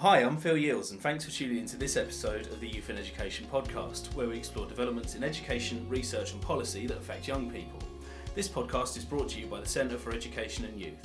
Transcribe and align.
Hi, 0.00 0.18
I'm 0.18 0.36
Phil 0.36 0.54
Yeeles, 0.54 0.92
and 0.92 1.00
thanks 1.00 1.24
for 1.24 1.32
tuning 1.32 1.58
into 1.58 1.76
this 1.76 1.96
episode 1.96 2.46
of 2.52 2.60
the 2.60 2.68
Youth 2.68 2.88
in 2.88 2.96
Education 2.96 3.48
podcast, 3.50 4.14
where 4.14 4.28
we 4.28 4.36
explore 4.36 4.64
developments 4.64 5.16
in 5.16 5.24
education, 5.24 5.84
research, 5.88 6.32
and 6.32 6.40
policy 6.40 6.86
that 6.86 6.98
affect 6.98 7.26
young 7.26 7.50
people. 7.50 7.80
This 8.36 8.48
podcast 8.48 8.96
is 8.96 9.04
brought 9.04 9.30
to 9.30 9.40
you 9.40 9.46
by 9.46 9.58
the 9.58 9.66
Centre 9.66 9.98
for 9.98 10.12
Education 10.12 10.66
and 10.66 10.80
Youth. 10.80 11.00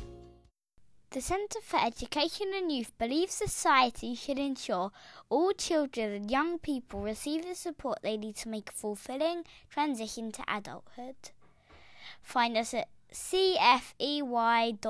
The 1.09 1.21
Centre 1.21 1.57
for 1.63 1.83
Education 1.83 2.51
and 2.55 2.71
Youth 2.71 2.95
believes 2.99 3.33
society 3.33 4.13
should 4.13 4.37
ensure 4.37 4.91
all 5.27 5.53
children 5.53 6.11
and 6.11 6.29
young 6.29 6.59
people 6.59 7.01
receive 7.01 7.47
the 7.47 7.55
support 7.55 7.97
they 8.03 8.15
need 8.15 8.35
to 8.35 8.49
make 8.49 8.69
a 8.69 8.73
fulfilling 8.73 9.45
transition 9.71 10.31
to 10.33 10.43
adulthood. 10.47 11.15
Find 12.21 12.55
us 12.55 12.75
at 12.75 12.89
cfey.org. 13.11 14.83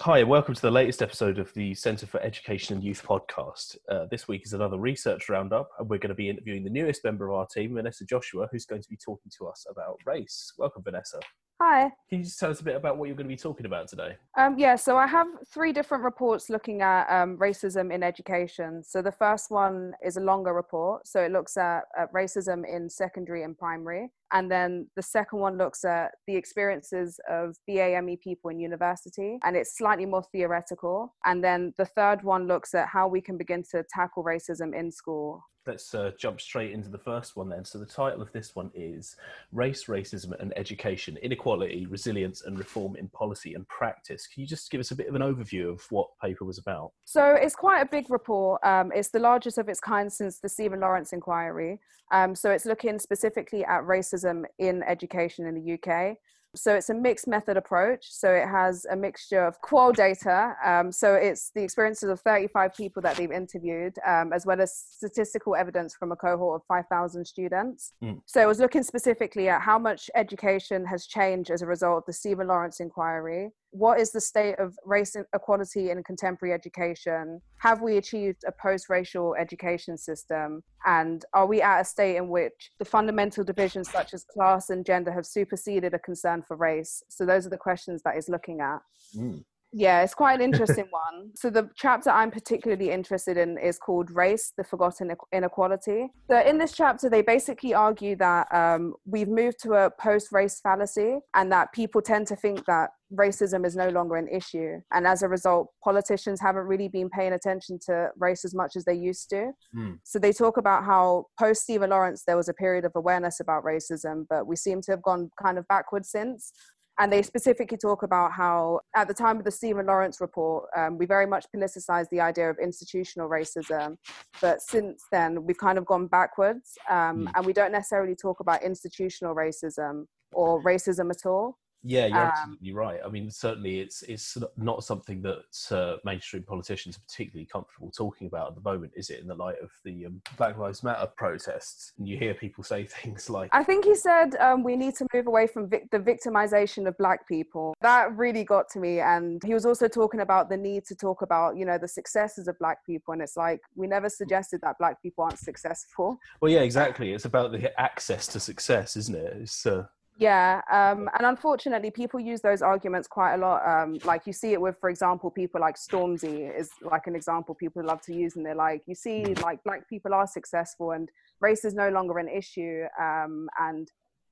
Hi, 0.00 0.18
and 0.18 0.28
welcome 0.28 0.54
to 0.54 0.60
the 0.60 0.70
latest 0.70 1.00
episode 1.00 1.38
of 1.38 1.52
the 1.54 1.74
Centre 1.74 2.06
for 2.06 2.20
Education 2.20 2.74
and 2.74 2.84
Youth 2.84 3.02
podcast. 3.02 3.78
Uh, 3.88 4.04
this 4.10 4.28
week 4.28 4.44
is 4.44 4.52
another 4.52 4.78
research 4.78 5.30
roundup, 5.30 5.70
and 5.78 5.88
we're 5.88 5.98
going 5.98 6.10
to 6.10 6.14
be 6.14 6.28
interviewing 6.28 6.62
the 6.62 6.70
newest 6.70 7.02
member 7.02 7.30
of 7.30 7.34
our 7.34 7.46
team, 7.46 7.74
Vanessa 7.74 8.04
Joshua, 8.04 8.46
who's 8.52 8.66
going 8.66 8.82
to 8.82 8.88
be 8.90 8.98
talking 8.98 9.32
to 9.38 9.46
us 9.46 9.64
about 9.70 9.98
race. 10.04 10.52
Welcome, 10.58 10.82
Vanessa. 10.82 11.18
Hi. 11.58 11.90
Can 12.10 12.18
you 12.18 12.24
just 12.24 12.38
tell 12.38 12.50
us 12.50 12.60
a 12.60 12.64
bit 12.64 12.76
about 12.76 12.98
what 12.98 13.06
you're 13.06 13.16
going 13.16 13.28
to 13.28 13.32
be 13.32 13.36
talking 13.36 13.64
about 13.64 13.88
today? 13.88 14.16
Um, 14.36 14.58
yeah, 14.58 14.76
so 14.76 14.98
I 14.98 15.06
have 15.06 15.26
three 15.52 15.72
different 15.72 16.04
reports 16.04 16.50
looking 16.50 16.82
at 16.82 17.08
um, 17.08 17.38
racism 17.38 17.92
in 17.92 18.02
education. 18.02 18.82
So 18.84 19.00
the 19.00 19.12
first 19.12 19.50
one 19.50 19.92
is 20.04 20.18
a 20.18 20.20
longer 20.20 20.52
report. 20.52 21.08
So 21.08 21.22
it 21.22 21.32
looks 21.32 21.56
at, 21.56 21.84
at 21.98 22.12
racism 22.12 22.62
in 22.68 22.90
secondary 22.90 23.42
and 23.42 23.56
primary. 23.56 24.10
And 24.32 24.50
then 24.50 24.88
the 24.96 25.02
second 25.02 25.38
one 25.38 25.56
looks 25.56 25.84
at 25.84 26.10
the 26.26 26.36
experiences 26.36 27.18
of 27.30 27.56
BAME 27.66 28.20
people 28.20 28.50
in 28.50 28.60
university, 28.60 29.38
and 29.44 29.56
it's 29.56 29.78
slightly 29.78 30.04
more 30.04 30.24
theoretical. 30.32 31.14
And 31.24 31.42
then 31.42 31.72
the 31.78 31.86
third 31.86 32.22
one 32.22 32.46
looks 32.46 32.74
at 32.74 32.88
how 32.88 33.08
we 33.08 33.22
can 33.22 33.38
begin 33.38 33.62
to 33.70 33.84
tackle 33.94 34.24
racism 34.24 34.78
in 34.78 34.90
school 34.90 35.42
let's 35.66 35.94
uh, 35.94 36.12
jump 36.18 36.40
straight 36.40 36.72
into 36.72 36.88
the 36.88 36.98
first 36.98 37.36
one 37.36 37.48
then. 37.48 37.64
So 37.64 37.78
the 37.78 37.86
title 37.86 38.22
of 38.22 38.32
this 38.32 38.54
one 38.54 38.70
is 38.74 39.16
Race, 39.52 39.84
Racism 39.84 40.38
and 40.40 40.52
Education, 40.56 41.16
Inequality, 41.18 41.45
Resilience 41.46 42.42
and 42.42 42.58
Reform 42.58 42.96
in 42.96 43.08
Policy 43.08 43.54
and 43.54 43.66
Practice. 43.68 44.26
Can 44.26 44.40
you 44.40 44.46
just 44.46 44.70
give 44.70 44.80
us 44.80 44.90
a 44.90 44.96
bit 44.96 45.08
of 45.08 45.14
an 45.14 45.22
overview 45.22 45.70
of 45.70 45.80
what 45.90 46.08
paper 46.20 46.44
was 46.44 46.58
about? 46.58 46.90
So 47.04 47.34
it's 47.34 47.54
quite 47.54 47.80
a 47.80 47.86
big 47.86 48.10
report. 48.10 48.62
Um, 48.64 48.90
it's 48.94 49.08
the 49.08 49.20
largest 49.20 49.56
of 49.56 49.68
its 49.68 49.78
kind 49.78 50.12
since 50.12 50.40
the 50.40 50.48
Stephen 50.48 50.80
Lawrence 50.80 51.12
inquiry. 51.12 51.78
Um, 52.10 52.34
so 52.34 52.50
it's 52.50 52.66
looking 52.66 52.98
specifically 52.98 53.64
at 53.64 53.82
racism 53.82 54.44
in 54.58 54.82
education 54.82 55.46
in 55.46 55.54
the 55.54 55.74
UK. 55.74 56.16
So 56.56 56.74
it's 56.74 56.90
a 56.90 56.94
mixed 56.94 57.26
method 57.26 57.56
approach. 57.56 58.06
So 58.10 58.30
it 58.32 58.46
has 58.48 58.86
a 58.90 58.96
mixture 58.96 59.44
of 59.44 59.60
qual 59.60 59.92
data. 59.92 60.54
Um, 60.64 60.90
so 60.90 61.14
it's 61.14 61.50
the 61.54 61.62
experiences 61.62 62.10
of 62.10 62.20
35 62.20 62.74
people 62.74 63.02
that 63.02 63.16
they've 63.16 63.30
interviewed, 63.30 63.96
um, 64.06 64.32
as 64.32 64.46
well 64.46 64.60
as 64.60 64.74
statistical 64.74 65.54
evidence 65.54 65.94
from 65.94 66.12
a 66.12 66.16
cohort 66.16 66.60
of 66.60 66.66
5,000 66.66 67.24
students. 67.24 67.92
Mm. 68.02 68.20
So 68.26 68.40
it 68.40 68.46
was 68.46 68.60
looking 68.60 68.82
specifically 68.82 69.48
at 69.48 69.60
how 69.60 69.78
much 69.78 70.10
education 70.14 70.84
has 70.86 71.06
changed 71.06 71.50
as 71.50 71.62
a 71.62 71.66
result 71.66 71.98
of 71.98 72.04
the 72.06 72.12
Stephen 72.12 72.48
Lawrence 72.48 72.80
inquiry, 72.80 73.50
what 73.70 74.00
is 74.00 74.12
the 74.12 74.20
state 74.20 74.58
of 74.58 74.74
race 74.84 75.16
equality 75.34 75.90
in 75.90 76.02
contemporary 76.02 76.54
education? 76.54 77.40
Have 77.58 77.82
we 77.82 77.96
achieved 77.96 78.42
a 78.46 78.52
post 78.52 78.88
racial 78.88 79.34
education 79.34 79.98
system? 79.98 80.62
And 80.86 81.24
are 81.34 81.46
we 81.46 81.60
at 81.62 81.80
a 81.80 81.84
state 81.84 82.16
in 82.16 82.28
which 82.28 82.70
the 82.78 82.84
fundamental 82.84 83.44
divisions 83.44 83.90
such 83.90 84.14
as 84.14 84.24
class 84.24 84.70
and 84.70 84.84
gender 84.84 85.12
have 85.12 85.26
superseded 85.26 85.94
a 85.94 85.98
concern 85.98 86.42
for 86.42 86.56
race? 86.56 87.02
So, 87.08 87.26
those 87.26 87.46
are 87.46 87.50
the 87.50 87.58
questions 87.58 88.02
that 88.04 88.16
is 88.16 88.28
looking 88.28 88.60
at. 88.60 88.80
Mm. 89.16 89.44
Yeah, 89.72 90.02
it's 90.02 90.14
quite 90.14 90.34
an 90.34 90.40
interesting 90.40 90.86
one. 90.90 91.32
So 91.34 91.50
the 91.50 91.68
chapter 91.76 92.10
I'm 92.10 92.30
particularly 92.30 92.90
interested 92.90 93.36
in 93.36 93.58
is 93.58 93.78
called 93.78 94.10
Race, 94.10 94.52
the 94.56 94.64
Forgotten 94.64 95.14
Inequality. 95.32 96.08
So 96.30 96.40
in 96.40 96.58
this 96.58 96.72
chapter, 96.72 97.10
they 97.10 97.22
basically 97.22 97.74
argue 97.74 98.16
that 98.16 98.46
um, 98.54 98.94
we've 99.04 99.28
moved 99.28 99.58
to 99.62 99.74
a 99.74 99.90
post-race 99.90 100.60
fallacy 100.60 101.18
and 101.34 101.52
that 101.52 101.72
people 101.72 102.00
tend 102.00 102.26
to 102.28 102.36
think 102.36 102.64
that 102.66 102.90
racism 103.12 103.64
is 103.64 103.76
no 103.76 103.88
longer 103.88 104.16
an 104.16 104.28
issue. 104.28 104.80
And 104.92 105.06
as 105.06 105.22
a 105.22 105.28
result, 105.28 105.68
politicians 105.84 106.40
haven't 106.40 106.64
really 106.66 106.88
been 106.88 107.08
paying 107.10 107.34
attention 107.34 107.78
to 107.86 108.10
race 108.18 108.44
as 108.44 108.54
much 108.54 108.76
as 108.76 108.84
they 108.84 108.94
used 108.94 109.30
to. 109.30 109.52
Mm. 109.76 109.98
So 110.04 110.18
they 110.18 110.32
talk 110.32 110.56
about 110.56 110.84
how 110.84 111.26
post 111.38 111.62
Stephen 111.62 111.90
Lawrence, 111.90 112.24
there 112.26 112.36
was 112.36 112.48
a 112.48 112.54
period 112.54 112.84
of 112.84 112.92
awareness 112.94 113.40
about 113.40 113.64
racism, 113.64 114.26
but 114.28 114.46
we 114.46 114.56
seem 114.56 114.80
to 114.82 114.90
have 114.92 115.02
gone 115.02 115.30
kind 115.40 115.58
of 115.58 115.68
backwards 115.68 116.10
since. 116.10 116.52
And 116.98 117.12
they 117.12 117.22
specifically 117.22 117.76
talk 117.76 118.02
about 118.02 118.32
how, 118.32 118.80
at 118.94 119.06
the 119.06 119.14
time 119.14 119.36
of 119.36 119.44
the 119.44 119.50
Stephen 119.50 119.86
Lawrence 119.86 120.20
report, 120.20 120.68
um, 120.74 120.96
we 120.96 121.04
very 121.04 121.26
much 121.26 121.44
politicized 121.54 122.08
the 122.10 122.20
idea 122.20 122.48
of 122.48 122.56
institutional 122.58 123.28
racism. 123.28 123.96
But 124.40 124.62
since 124.62 125.04
then, 125.12 125.44
we've 125.44 125.58
kind 125.58 125.76
of 125.76 125.84
gone 125.84 126.06
backwards, 126.06 126.72
um, 126.88 127.26
mm. 127.26 127.32
and 127.34 127.44
we 127.44 127.52
don't 127.52 127.72
necessarily 127.72 128.16
talk 128.16 128.40
about 128.40 128.62
institutional 128.62 129.34
racism 129.34 130.06
or 130.32 130.62
racism 130.62 131.10
at 131.10 131.26
all. 131.26 131.58
Yeah, 131.86 132.06
you're 132.06 132.18
um, 132.18 132.32
absolutely 132.34 132.72
right. 132.72 133.00
I 133.04 133.08
mean, 133.08 133.30
certainly 133.30 133.78
it's 133.78 134.02
it's 134.02 134.36
not 134.56 134.82
something 134.82 135.22
that 135.22 135.44
uh, 135.70 135.98
mainstream 136.04 136.42
politicians 136.42 136.96
are 136.96 137.00
particularly 137.00 137.46
comfortable 137.46 137.92
talking 137.92 138.26
about 138.26 138.48
at 138.48 138.54
the 138.56 138.68
moment, 138.68 138.92
is 138.96 139.10
it? 139.10 139.20
In 139.20 139.28
the 139.28 139.34
light 139.34 139.58
of 139.62 139.70
the 139.84 140.06
um, 140.06 140.20
Black 140.36 140.58
Lives 140.58 140.82
Matter 140.82 141.06
protests, 141.16 141.92
and 141.98 142.08
you 142.08 142.18
hear 142.18 142.34
people 142.34 142.64
say 142.64 142.84
things 143.02 143.30
like, 143.30 143.50
"I 143.52 143.62
think 143.62 143.84
he 143.84 143.94
said 143.94 144.34
um, 144.36 144.64
we 144.64 144.76
need 144.76 144.96
to 144.96 145.06
move 145.14 145.28
away 145.28 145.46
from 145.46 145.68
vic- 145.68 145.90
the 145.92 145.98
victimization 145.98 146.88
of 146.88 146.98
Black 146.98 147.26
people." 147.28 147.74
That 147.82 148.16
really 148.16 148.42
got 148.42 148.68
to 148.70 148.80
me, 148.80 148.98
and 149.00 149.42
he 149.44 149.54
was 149.54 149.64
also 149.64 149.86
talking 149.86 150.20
about 150.20 150.48
the 150.48 150.56
need 150.56 150.84
to 150.86 150.96
talk 150.96 151.22
about, 151.22 151.56
you 151.56 151.64
know, 151.64 151.78
the 151.78 151.88
successes 151.88 152.48
of 152.48 152.58
Black 152.58 152.84
people, 152.84 153.12
and 153.12 153.22
it's 153.22 153.36
like 153.36 153.60
we 153.76 153.86
never 153.86 154.08
suggested 154.08 154.60
that 154.62 154.76
Black 154.78 155.00
people 155.00 155.22
aren't 155.22 155.38
successful. 155.38 156.18
Well, 156.40 156.50
yeah, 156.50 156.62
exactly. 156.62 157.12
It's 157.12 157.26
about 157.26 157.52
the 157.52 157.80
access 157.80 158.26
to 158.28 158.40
success, 158.40 158.96
isn't 158.96 159.14
it? 159.14 159.36
It's 159.40 159.64
uh, 159.66 159.86
yeah, 160.18 160.62
um, 160.72 161.10
and 161.18 161.26
unfortunately, 161.26 161.90
people 161.90 162.18
use 162.18 162.40
those 162.40 162.62
arguments 162.62 163.06
quite 163.06 163.34
a 163.34 163.36
lot. 163.36 163.60
Um, 163.66 163.98
like 164.04 164.26
you 164.26 164.32
see 164.32 164.54
it 164.54 164.60
with, 164.60 164.76
for 164.80 164.88
example, 164.88 165.30
people 165.30 165.60
like 165.60 165.76
Stormzy 165.76 166.58
is 166.58 166.70
like 166.80 167.06
an 167.06 167.14
example 167.14 167.54
people 167.54 167.84
love 167.84 168.00
to 168.02 168.14
use, 168.14 168.36
and 168.36 168.44
they're 168.44 168.54
like, 168.54 168.82
you 168.86 168.94
see, 168.94 169.24
mm. 169.24 169.42
like 169.42 169.62
black 169.64 169.86
people 169.90 170.14
are 170.14 170.26
successful, 170.26 170.92
and 170.92 171.10
race 171.40 171.66
is 171.66 171.74
no 171.74 171.90
longer 171.90 172.18
an 172.18 172.28
issue, 172.28 172.84
um, 172.98 173.48
and 173.60 173.88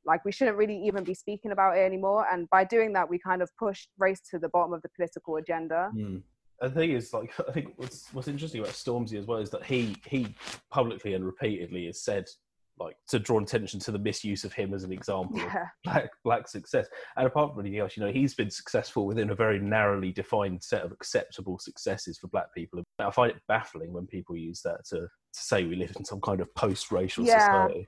like 0.06 0.24
we 0.24 0.32
shouldn't 0.32 0.56
really 0.56 0.78
even 0.86 1.04
be 1.04 1.12
speaking 1.12 1.52
about 1.52 1.76
it 1.76 1.80
anymore. 1.80 2.26
And 2.32 2.48
by 2.48 2.64
doing 2.64 2.94
that, 2.94 3.08
we 3.08 3.18
kind 3.18 3.42
of 3.42 3.50
push 3.58 3.86
race 3.98 4.22
to 4.30 4.38
the 4.38 4.48
bottom 4.48 4.72
of 4.72 4.80
the 4.80 4.88
political 4.96 5.36
agenda. 5.36 5.90
Mm. 5.94 6.22
The 6.60 6.70
thing 6.70 6.92
is, 6.92 7.12
like, 7.12 7.30
I 7.48 7.52
think 7.52 7.74
what's 7.76 8.08
what's 8.14 8.28
interesting 8.28 8.62
about 8.62 8.72
Stormzy 8.72 9.18
as 9.18 9.26
well 9.26 9.38
is 9.38 9.50
that 9.50 9.64
he 9.64 9.96
he 10.06 10.34
publicly 10.70 11.12
and 11.12 11.26
repeatedly 11.26 11.86
has 11.86 12.02
said 12.02 12.24
like 12.78 12.96
to 13.08 13.18
draw 13.18 13.40
attention 13.40 13.80
to 13.80 13.92
the 13.92 13.98
misuse 13.98 14.44
of 14.44 14.52
him 14.52 14.74
as 14.74 14.84
an 14.84 14.92
example 14.92 15.38
yeah. 15.38 15.62
of 15.62 15.68
black 15.84 16.10
black 16.24 16.48
success. 16.48 16.86
And 17.16 17.26
apart 17.26 17.52
from 17.52 17.60
anything 17.60 17.80
else, 17.80 17.96
you 17.96 18.02
know, 18.02 18.12
he's 18.12 18.34
been 18.34 18.50
successful 18.50 19.06
within 19.06 19.30
a 19.30 19.34
very 19.34 19.58
narrowly 19.58 20.12
defined 20.12 20.62
set 20.62 20.82
of 20.82 20.92
acceptable 20.92 21.58
successes 21.58 22.18
for 22.18 22.28
black 22.28 22.52
people. 22.54 22.82
I 22.98 23.10
find 23.10 23.30
it 23.30 23.42
baffling 23.48 23.92
when 23.92 24.06
people 24.06 24.36
use 24.36 24.60
that 24.62 24.84
to, 24.90 25.00
to 25.00 25.08
say 25.32 25.64
we 25.64 25.76
live 25.76 25.92
in 25.96 26.04
some 26.04 26.20
kind 26.20 26.40
of 26.40 26.52
post-racial 26.54 27.24
yeah. 27.24 27.40
society. 27.40 27.86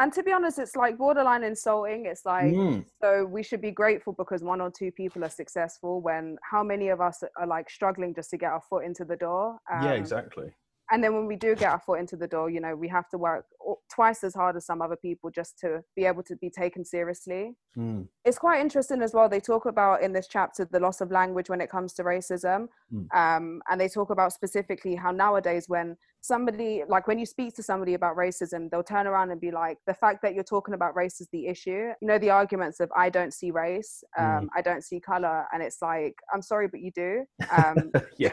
And 0.00 0.12
to 0.12 0.22
be 0.22 0.30
honest, 0.30 0.60
it's 0.60 0.76
like 0.76 0.96
borderline 0.96 1.42
insulting. 1.42 2.06
It's 2.06 2.24
like, 2.24 2.52
mm. 2.52 2.84
so 3.02 3.24
we 3.24 3.42
should 3.42 3.60
be 3.60 3.72
grateful 3.72 4.12
because 4.12 4.44
one 4.44 4.60
or 4.60 4.70
two 4.70 4.92
people 4.92 5.24
are 5.24 5.30
successful 5.30 6.00
when 6.00 6.36
how 6.48 6.62
many 6.62 6.88
of 6.88 7.00
us 7.00 7.24
are 7.36 7.46
like 7.46 7.68
struggling 7.68 8.14
just 8.14 8.30
to 8.30 8.36
get 8.36 8.52
our 8.52 8.60
foot 8.60 8.84
into 8.84 9.04
the 9.04 9.16
door? 9.16 9.58
Um, 9.72 9.82
yeah, 9.82 9.92
exactly 9.92 10.52
and 10.90 11.02
then 11.02 11.14
when 11.14 11.26
we 11.26 11.36
do 11.36 11.54
get 11.54 11.70
our 11.70 11.80
foot 11.80 12.00
into 12.00 12.16
the 12.16 12.26
door 12.26 12.50
you 12.50 12.60
know 12.60 12.74
we 12.74 12.88
have 12.88 13.08
to 13.08 13.18
work 13.18 13.46
twice 13.90 14.24
as 14.24 14.34
hard 14.34 14.56
as 14.56 14.66
some 14.66 14.80
other 14.80 14.96
people 14.96 15.30
just 15.30 15.58
to 15.58 15.82
be 15.94 16.04
able 16.04 16.22
to 16.22 16.36
be 16.36 16.50
taken 16.50 16.84
seriously 16.84 17.54
mm. 17.76 18.06
it's 18.24 18.38
quite 18.38 18.60
interesting 18.60 19.02
as 19.02 19.12
well 19.12 19.28
they 19.28 19.40
talk 19.40 19.66
about 19.66 20.02
in 20.02 20.12
this 20.12 20.28
chapter 20.28 20.64
the 20.64 20.80
loss 20.80 21.00
of 21.00 21.10
language 21.10 21.50
when 21.50 21.60
it 21.60 21.70
comes 21.70 21.92
to 21.92 22.02
racism 22.02 22.68
mm. 22.92 23.06
um, 23.14 23.60
and 23.70 23.80
they 23.80 23.88
talk 23.88 24.10
about 24.10 24.32
specifically 24.32 24.94
how 24.94 25.10
nowadays 25.10 25.68
when 25.68 25.96
somebody 26.20 26.82
like 26.88 27.06
when 27.06 27.18
you 27.18 27.26
speak 27.26 27.54
to 27.54 27.62
somebody 27.62 27.94
about 27.94 28.16
racism 28.16 28.68
they'll 28.70 28.82
turn 28.82 29.06
around 29.06 29.30
and 29.30 29.40
be 29.40 29.50
like 29.50 29.78
the 29.86 29.94
fact 29.94 30.20
that 30.22 30.34
you're 30.34 30.42
talking 30.42 30.74
about 30.74 30.96
race 30.96 31.20
is 31.20 31.28
the 31.32 31.46
issue 31.46 31.90
you 32.00 32.08
know 32.08 32.18
the 32.18 32.30
arguments 32.30 32.80
of 32.80 32.90
i 32.96 33.08
don't 33.08 33.32
see 33.32 33.50
race 33.50 34.02
um, 34.18 34.24
mm. 34.26 34.48
i 34.56 34.60
don't 34.60 34.82
see 34.82 34.98
color 34.98 35.46
and 35.52 35.62
it's 35.62 35.80
like 35.80 36.14
i'm 36.34 36.42
sorry 36.42 36.66
but 36.66 36.80
you 36.80 36.90
do 36.90 37.24
um, 37.56 37.92
yeah 38.18 38.32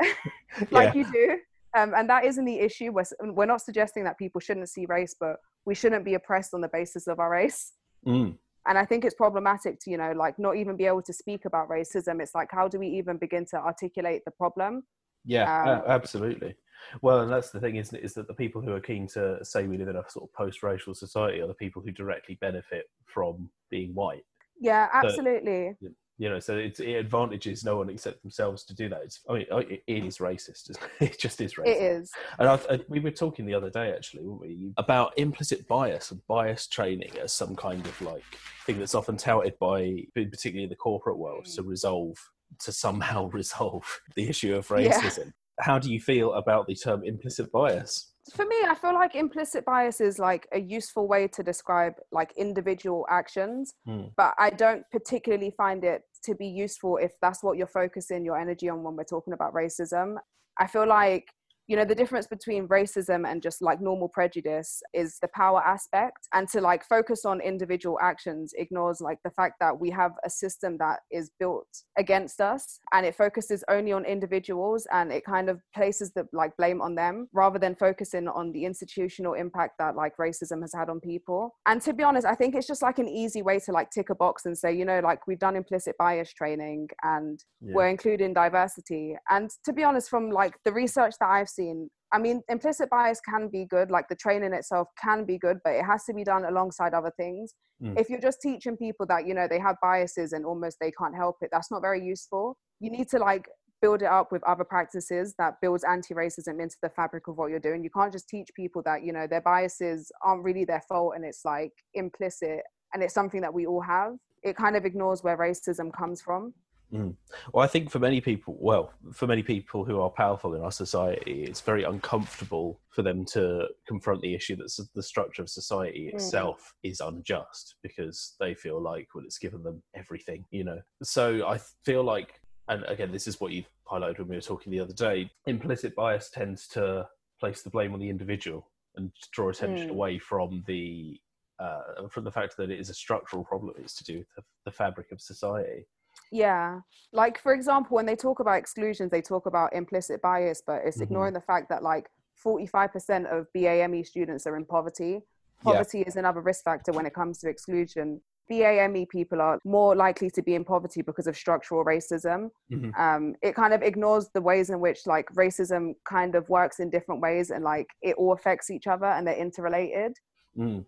like 0.70 0.94
yeah. 0.94 0.94
you 0.94 1.12
do 1.12 1.38
um, 1.76 1.94
and 1.96 2.08
that 2.08 2.24
isn't 2.24 2.44
the 2.44 2.58
issue. 2.58 2.92
We're, 2.92 3.04
we're 3.20 3.46
not 3.46 3.62
suggesting 3.62 4.04
that 4.04 4.18
people 4.18 4.40
shouldn't 4.40 4.68
see 4.68 4.86
race, 4.86 5.14
but 5.18 5.36
we 5.64 5.74
shouldn't 5.74 6.04
be 6.04 6.14
oppressed 6.14 6.54
on 6.54 6.60
the 6.60 6.68
basis 6.68 7.06
of 7.06 7.18
our 7.18 7.30
race. 7.30 7.72
Mm. 8.06 8.36
And 8.66 8.78
I 8.78 8.84
think 8.84 9.04
it's 9.04 9.14
problematic 9.14 9.80
to, 9.80 9.90
you 9.90 9.96
know, 9.96 10.12
like 10.12 10.38
not 10.38 10.56
even 10.56 10.76
be 10.76 10.86
able 10.86 11.02
to 11.02 11.12
speak 11.12 11.44
about 11.44 11.68
racism. 11.68 12.20
It's 12.20 12.34
like, 12.34 12.48
how 12.50 12.68
do 12.68 12.78
we 12.78 12.88
even 12.88 13.16
begin 13.16 13.46
to 13.46 13.56
articulate 13.56 14.22
the 14.24 14.30
problem? 14.32 14.82
Yeah, 15.24 15.62
um, 15.62 15.82
absolutely. 15.86 16.54
Well, 17.02 17.20
and 17.20 17.30
that's 17.30 17.50
the 17.50 17.60
thing, 17.60 17.76
isn't 17.76 17.96
it? 17.96 18.04
Is 18.04 18.14
that 18.14 18.26
the 18.26 18.34
people 18.34 18.62
who 18.62 18.72
are 18.72 18.80
keen 18.80 19.06
to 19.08 19.42
say 19.44 19.66
we 19.66 19.76
live 19.76 19.88
in 19.88 19.96
a 19.96 20.04
sort 20.08 20.28
of 20.28 20.32
post-racial 20.34 20.94
society 20.94 21.40
are 21.40 21.46
the 21.46 21.54
people 21.54 21.82
who 21.82 21.90
directly 21.90 22.36
benefit 22.40 22.86
from 23.04 23.50
being 23.70 23.94
white. 23.94 24.24
Yeah, 24.58 24.88
absolutely. 24.92 25.74
So, 25.82 25.88
you 26.20 26.28
know 26.28 26.38
so 26.38 26.54
it's, 26.54 26.80
it 26.80 26.92
advantages 26.92 27.64
no 27.64 27.78
one 27.78 27.88
except 27.88 28.20
themselves 28.20 28.62
to 28.64 28.74
do 28.74 28.90
that. 28.90 29.00
It's 29.02 29.20
i 29.28 29.32
mean 29.32 29.46
it, 29.50 29.82
it 29.86 30.04
is 30.04 30.18
racist 30.18 30.70
it? 31.00 31.18
Just 31.18 31.40
is 31.40 31.54
racist. 31.54 31.66
It 31.66 31.82
is. 31.82 32.12
And 32.38 32.46
I, 32.46 32.54
I, 32.70 32.80
we 32.88 33.00
were 33.00 33.10
talking 33.10 33.46
the 33.46 33.54
other 33.54 33.70
day 33.70 33.90
actually 33.90 34.24
weren't 34.24 34.42
we 34.42 34.72
about 34.76 35.18
implicit 35.18 35.66
bias 35.66 36.10
and 36.10 36.20
bias 36.26 36.66
training 36.66 37.12
as 37.22 37.32
some 37.32 37.56
kind 37.56 37.84
of 37.86 38.00
like 38.02 38.22
thing 38.66 38.78
that's 38.78 38.94
often 38.94 39.16
touted 39.16 39.58
by 39.58 40.02
particularly 40.14 40.68
the 40.68 40.76
corporate 40.76 41.16
world 41.16 41.46
to 41.46 41.62
resolve 41.62 42.18
to 42.58 42.70
somehow 42.70 43.30
resolve 43.32 44.02
the 44.14 44.28
issue 44.28 44.54
of 44.54 44.68
racism. 44.68 45.18
Yeah. 45.18 45.64
how 45.64 45.78
do 45.78 45.90
you 45.90 46.00
feel 46.00 46.34
about 46.34 46.66
the 46.66 46.74
term 46.74 47.02
implicit 47.02 47.50
bias 47.50 48.09
for 48.34 48.44
me 48.44 48.56
i 48.68 48.74
feel 48.74 48.94
like 48.94 49.14
implicit 49.14 49.64
bias 49.64 50.00
is 50.00 50.18
like 50.18 50.46
a 50.52 50.60
useful 50.60 51.08
way 51.08 51.26
to 51.26 51.42
describe 51.42 51.94
like 52.12 52.32
individual 52.36 53.06
actions 53.10 53.74
mm. 53.88 54.10
but 54.16 54.34
i 54.38 54.50
don't 54.50 54.84
particularly 54.92 55.52
find 55.56 55.84
it 55.84 56.02
to 56.22 56.34
be 56.34 56.46
useful 56.46 56.98
if 56.98 57.12
that's 57.22 57.42
what 57.42 57.56
you're 57.56 57.66
focusing 57.66 58.24
your 58.24 58.38
energy 58.38 58.68
on 58.68 58.82
when 58.82 58.94
we're 58.94 59.04
talking 59.04 59.32
about 59.32 59.54
racism 59.54 60.16
i 60.58 60.66
feel 60.66 60.86
like 60.86 61.26
you 61.70 61.76
know 61.76 61.84
the 61.84 61.94
difference 61.94 62.26
between 62.26 62.66
racism 62.66 63.30
and 63.30 63.40
just 63.40 63.62
like 63.62 63.80
normal 63.80 64.08
prejudice 64.08 64.82
is 64.92 65.20
the 65.22 65.28
power 65.28 65.62
aspect 65.64 66.26
and 66.34 66.48
to 66.48 66.60
like 66.60 66.82
focus 66.84 67.24
on 67.24 67.40
individual 67.40 67.96
actions 68.02 68.52
ignores 68.58 69.00
like 69.00 69.18
the 69.22 69.30
fact 69.30 69.54
that 69.60 69.78
we 69.78 69.88
have 69.88 70.10
a 70.24 70.30
system 70.30 70.76
that 70.78 70.98
is 71.12 71.30
built 71.38 71.68
against 71.96 72.40
us 72.40 72.80
and 72.92 73.06
it 73.06 73.14
focuses 73.14 73.62
only 73.68 73.92
on 73.92 74.04
individuals 74.04 74.84
and 74.92 75.12
it 75.12 75.24
kind 75.24 75.48
of 75.48 75.60
places 75.72 76.10
the 76.16 76.26
like 76.32 76.50
blame 76.56 76.82
on 76.82 76.96
them 76.96 77.28
rather 77.32 77.60
than 77.60 77.76
focusing 77.76 78.26
on 78.26 78.50
the 78.50 78.64
institutional 78.64 79.34
impact 79.34 79.74
that 79.78 79.94
like 79.94 80.16
racism 80.16 80.62
has 80.62 80.74
had 80.74 80.90
on 80.90 80.98
people 80.98 81.54
and 81.66 81.80
to 81.80 81.92
be 81.92 82.02
honest 82.02 82.26
i 82.26 82.34
think 82.34 82.56
it's 82.56 82.66
just 82.66 82.82
like 82.82 82.98
an 82.98 83.08
easy 83.08 83.42
way 83.42 83.60
to 83.60 83.70
like 83.70 83.90
tick 83.90 84.10
a 84.10 84.14
box 84.16 84.44
and 84.44 84.58
say 84.58 84.74
you 84.74 84.84
know 84.84 84.98
like 85.04 85.24
we've 85.28 85.38
done 85.38 85.54
implicit 85.54 85.94
bias 85.98 86.32
training 86.32 86.88
and 87.04 87.44
yeah. 87.60 87.72
we're 87.72 87.86
including 87.86 88.34
diversity 88.34 89.14
and 89.28 89.50
to 89.64 89.72
be 89.72 89.84
honest 89.84 90.10
from 90.10 90.32
like 90.32 90.56
the 90.64 90.72
research 90.72 91.14
that 91.20 91.28
i've 91.28 91.48
seen 91.48 91.59
seen 91.60 91.88
I 92.12 92.18
mean, 92.18 92.42
implicit 92.48 92.90
bias 92.90 93.20
can 93.20 93.48
be 93.48 93.64
good, 93.66 93.90
like 93.90 94.08
the 94.08 94.16
training 94.16 94.52
itself 94.52 94.88
can 95.00 95.24
be 95.24 95.38
good, 95.38 95.58
but 95.64 95.74
it 95.74 95.84
has 95.84 96.04
to 96.04 96.14
be 96.14 96.24
done 96.24 96.44
alongside 96.44 96.92
other 96.92 97.12
things. 97.16 97.54
Mm. 97.82 97.98
If 97.98 98.10
you're 98.10 98.20
just 98.20 98.40
teaching 98.42 98.76
people 98.76 99.06
that, 99.06 99.26
you 99.26 99.34
know, 99.34 99.46
they 99.48 99.60
have 99.60 99.76
biases 99.80 100.32
and 100.32 100.44
almost 100.44 100.78
they 100.80 100.90
can't 100.90 101.14
help 101.14 101.36
it, 101.40 101.50
that's 101.52 101.70
not 101.70 101.82
very 101.82 102.04
useful. 102.04 102.56
You 102.80 102.90
need 102.90 103.08
to 103.10 103.18
like 103.18 103.48
build 103.80 104.02
it 104.02 104.08
up 104.08 104.32
with 104.32 104.42
other 104.42 104.64
practices 104.64 105.34
that 105.38 105.54
builds 105.62 105.84
anti-racism 105.84 106.60
into 106.60 106.76
the 106.82 106.90
fabric 106.90 107.28
of 107.28 107.36
what 107.36 107.50
you're 107.50 107.60
doing. 107.60 107.84
You 107.84 107.90
can't 107.90 108.12
just 108.12 108.28
teach 108.28 108.48
people 108.56 108.82
that, 108.84 109.04
you 109.04 109.12
know, 109.12 109.26
their 109.26 109.40
biases 109.40 110.10
aren't 110.24 110.42
really 110.42 110.64
their 110.64 110.82
fault 110.88 111.12
and 111.14 111.24
it's 111.24 111.44
like 111.44 111.72
implicit 111.94 112.60
and 112.92 113.02
it's 113.02 113.14
something 113.14 113.40
that 113.40 113.54
we 113.54 113.66
all 113.66 113.82
have. 113.82 114.14
It 114.42 114.56
kind 114.56 114.76
of 114.76 114.84
ignores 114.84 115.22
where 115.22 115.38
racism 115.38 115.92
comes 115.96 116.20
from. 116.20 116.54
Mm. 116.92 117.14
Well, 117.52 117.64
I 117.64 117.68
think 117.68 117.90
for 117.90 117.98
many 117.98 118.20
people, 118.20 118.56
well, 118.58 118.92
for 119.12 119.26
many 119.26 119.42
people 119.42 119.84
who 119.84 120.00
are 120.00 120.10
powerful 120.10 120.54
in 120.54 120.62
our 120.62 120.72
society, 120.72 121.44
it's 121.44 121.60
very 121.60 121.84
uncomfortable 121.84 122.80
for 122.90 123.02
them 123.02 123.24
to 123.26 123.68
confront 123.86 124.22
the 124.22 124.34
issue 124.34 124.56
that 124.56 124.86
the 124.94 125.02
structure 125.02 125.42
of 125.42 125.48
society 125.48 126.10
mm. 126.10 126.14
itself 126.14 126.74
mm. 126.84 126.90
is 126.90 127.00
unjust 127.00 127.76
because 127.82 128.34
they 128.40 128.54
feel 128.54 128.80
like, 128.80 129.08
well, 129.14 129.24
it's 129.24 129.38
given 129.38 129.62
them 129.62 129.82
everything, 129.94 130.44
you 130.50 130.64
know. 130.64 130.80
So 131.02 131.46
I 131.46 131.58
feel 131.84 132.02
like, 132.02 132.40
and 132.68 132.84
again, 132.84 133.12
this 133.12 133.28
is 133.28 133.40
what 133.40 133.52
you 133.52 133.64
highlighted 133.90 134.18
when 134.18 134.28
we 134.28 134.36
were 134.36 134.42
talking 134.42 134.72
the 134.72 134.80
other 134.80 134.94
day, 134.94 135.30
implicit 135.46 135.94
bias 135.94 136.30
tends 136.30 136.66
to 136.68 137.06
place 137.38 137.62
the 137.62 137.70
blame 137.70 137.94
on 137.94 138.00
the 138.00 138.10
individual 138.10 138.68
and 138.96 139.12
draw 139.32 139.50
attention 139.50 139.88
mm. 139.88 139.92
away 139.92 140.18
from 140.18 140.64
the 140.66 141.18
uh, 141.60 142.08
from 142.08 142.24
the 142.24 142.32
fact 142.32 142.56
that 142.56 142.70
it 142.70 142.80
is 142.80 142.88
a 142.88 142.94
structural 142.94 143.44
problem. 143.44 143.74
It's 143.78 143.94
to 143.96 144.04
do 144.04 144.18
with 144.18 144.28
the, 144.34 144.42
the 144.64 144.70
fabric 144.70 145.12
of 145.12 145.20
society. 145.20 145.86
Yeah. 146.30 146.80
Like, 147.12 147.40
for 147.40 147.52
example, 147.52 147.96
when 147.96 148.06
they 148.06 148.16
talk 148.16 148.40
about 148.40 148.58
exclusions, 148.58 149.10
they 149.10 149.22
talk 149.22 149.46
about 149.46 149.72
implicit 149.72 150.22
bias, 150.22 150.62
but 150.66 150.82
it's 150.84 150.96
mm-hmm. 150.96 151.04
ignoring 151.04 151.34
the 151.34 151.40
fact 151.40 151.68
that 151.70 151.82
like 151.82 152.08
45% 152.44 153.26
of 153.26 153.46
BAME 153.56 154.06
students 154.06 154.46
are 154.46 154.56
in 154.56 154.64
poverty. 154.64 155.20
Poverty 155.62 155.98
yeah. 155.98 156.04
is 156.06 156.16
another 156.16 156.40
risk 156.40 156.64
factor 156.64 156.92
when 156.92 157.06
it 157.06 157.14
comes 157.14 157.38
to 157.38 157.48
exclusion. 157.48 158.20
BAME 158.50 159.08
people 159.08 159.40
are 159.40 159.58
more 159.64 159.94
likely 159.94 160.30
to 160.30 160.42
be 160.42 160.54
in 160.54 160.64
poverty 160.64 161.02
because 161.02 161.26
of 161.26 161.36
structural 161.36 161.84
racism. 161.84 162.50
Mm-hmm. 162.72 163.00
Um, 163.00 163.34
it 163.42 163.54
kind 163.54 163.72
of 163.72 163.82
ignores 163.82 164.28
the 164.34 164.40
ways 164.40 164.70
in 164.70 164.80
which 164.80 165.00
like 165.06 165.28
racism 165.34 165.94
kind 166.08 166.34
of 166.34 166.48
works 166.48 166.80
in 166.80 166.90
different 166.90 167.20
ways 167.20 167.50
and 167.50 167.62
like 167.62 167.86
it 168.02 168.16
all 168.16 168.32
affects 168.32 168.70
each 168.70 168.86
other 168.86 169.06
and 169.06 169.26
they're 169.26 169.36
interrelated. 169.36 170.14
Mm. 170.58 170.84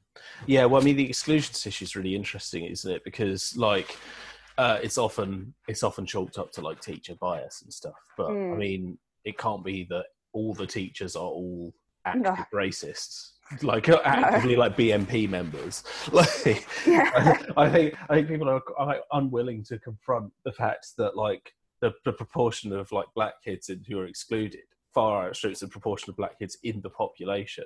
Yeah, 0.47 0.65
well, 0.65 0.83
I 0.83 0.85
mean, 0.85 0.97
the 0.97 1.09
exclusions 1.09 1.65
issue 1.65 1.85
is 1.85 1.94
really 1.94 2.17
interesting, 2.17 2.65
isn't 2.65 2.91
it? 2.91 3.05
Because 3.05 3.56
like 3.56 3.97
uh, 4.58 4.78
it's 4.82 4.99
often 4.99 5.54
it's 5.69 5.82
often 5.82 6.06
chalked 6.06 6.38
up 6.38 6.52
to 6.52 6.60
like 6.60 6.81
teacher 6.81 7.14
bias 7.20 7.62
and 7.62 7.72
stuff. 7.72 8.00
But 8.16 8.31
mm. 8.31 8.54
I 8.54 8.56
mean, 8.56 8.99
it 9.25 9.38
can't 9.38 9.64
be 9.64 9.84
that 9.90 10.06
all 10.32 10.54
the 10.54 10.66
teachers 10.66 11.16
are 11.16 11.25
all 11.25 11.72
active 12.04 12.22
no. 12.22 12.44
racists 12.54 13.32
like 13.62 13.88
actively 13.88 14.54
no. 14.54 14.60
like 14.60 14.76
BNP 14.76 15.28
members. 15.28 15.84
Like, 16.12 16.66
yeah. 16.87 17.10
I, 17.56 17.64
I, 17.64 17.70
think 17.70 17.94
I 18.08 18.14
think 18.14 18.28
people 18.28 18.49
are 18.49 18.60
quite 18.60 19.00
unwilling 19.12 19.64
to 19.64 19.78
confront 19.78 20.32
the 20.44 20.52
fact 20.52 20.88
that 20.98 21.16
like 21.16 21.52
the, 21.81 21.93
the 22.05 22.12
proportion 22.12 22.72
of 22.72 22.90
like 22.93 23.06
black 23.14 23.34
kids 23.44 23.70
who 23.88 23.98
are 23.98 24.06
excluded 24.06 24.60
far 24.94 25.26
outstrips 25.26 25.60
the 25.60 25.69
proportion 25.69 26.10
of 26.10 26.16
black 26.16 26.38
kids 26.38 26.58
in 26.64 26.81
the 26.82 26.90
population. 26.90 27.64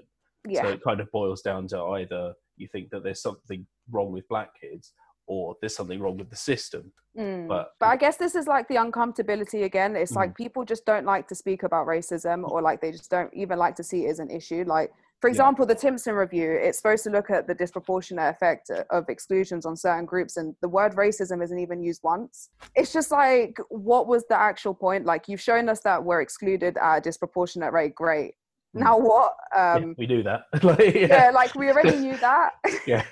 Yeah. 0.48 0.62
So 0.62 0.68
it 0.68 0.84
kind 0.84 1.00
of 1.00 1.10
boils 1.10 1.42
down 1.42 1.66
to 1.68 1.80
either 1.82 2.34
you 2.56 2.68
think 2.68 2.90
that 2.90 3.02
there's 3.02 3.20
something 3.20 3.66
wrong 3.90 4.12
with 4.12 4.28
black 4.28 4.50
kids 4.60 4.92
or 5.26 5.56
there's 5.60 5.74
something 5.74 6.00
wrong 6.00 6.16
with 6.16 6.30
the 6.30 6.36
system. 6.36 6.92
Mm. 7.16 7.48
But 7.48 7.72
but 7.80 7.86
I 7.86 7.96
guess 7.96 8.16
this 8.16 8.34
is 8.34 8.46
like 8.46 8.68
the 8.68 8.76
uncomfortability 8.76 9.64
again. 9.64 9.96
It's 9.96 10.12
mm. 10.12 10.16
like 10.16 10.36
people 10.36 10.64
just 10.64 10.84
don't 10.84 11.06
like 11.06 11.28
to 11.28 11.34
speak 11.34 11.62
about 11.62 11.86
racism 11.86 12.48
or 12.48 12.62
like 12.62 12.80
they 12.80 12.92
just 12.92 13.10
don't 13.10 13.32
even 13.34 13.58
like 13.58 13.74
to 13.76 13.82
see 13.82 14.06
it 14.06 14.10
as 14.10 14.18
an 14.18 14.30
issue. 14.30 14.64
Like 14.66 14.90
for 15.20 15.28
example, 15.28 15.64
yeah. 15.64 15.72
the 15.74 15.80
Timpson 15.80 16.14
review, 16.14 16.52
it's 16.52 16.78
supposed 16.78 17.04
to 17.04 17.10
look 17.10 17.30
at 17.30 17.46
the 17.46 17.54
disproportionate 17.54 18.34
effect 18.34 18.70
of 18.90 19.08
exclusions 19.08 19.64
on 19.64 19.74
certain 19.74 20.04
groups, 20.04 20.36
and 20.36 20.54
the 20.60 20.68
word 20.68 20.94
racism 20.94 21.42
isn't 21.42 21.58
even 21.58 21.82
used 21.82 22.02
once. 22.02 22.50
It's 22.74 22.92
just 22.92 23.10
like, 23.10 23.58
what 23.70 24.08
was 24.08 24.24
the 24.28 24.38
actual 24.38 24.74
point? 24.74 25.06
Like, 25.06 25.26
you've 25.26 25.40
shown 25.40 25.70
us 25.70 25.80
that 25.80 26.04
we're 26.04 26.20
excluded 26.20 26.76
at 26.76 26.98
a 26.98 27.00
disproportionate 27.00 27.72
rate, 27.72 27.94
great. 27.94 28.34
Mm. 28.76 28.80
now 28.80 28.98
what? 28.98 29.32
Um 29.56 29.88
yeah, 29.88 29.94
we 29.98 30.06
do 30.06 30.22
that. 30.22 30.42
Like, 30.62 30.94
yeah. 30.94 31.06
yeah. 31.06 31.30
like 31.30 31.54
we 31.54 31.68
already 31.70 31.96
knew 31.96 32.16
that. 32.20 32.52
Yeah. 32.86 33.04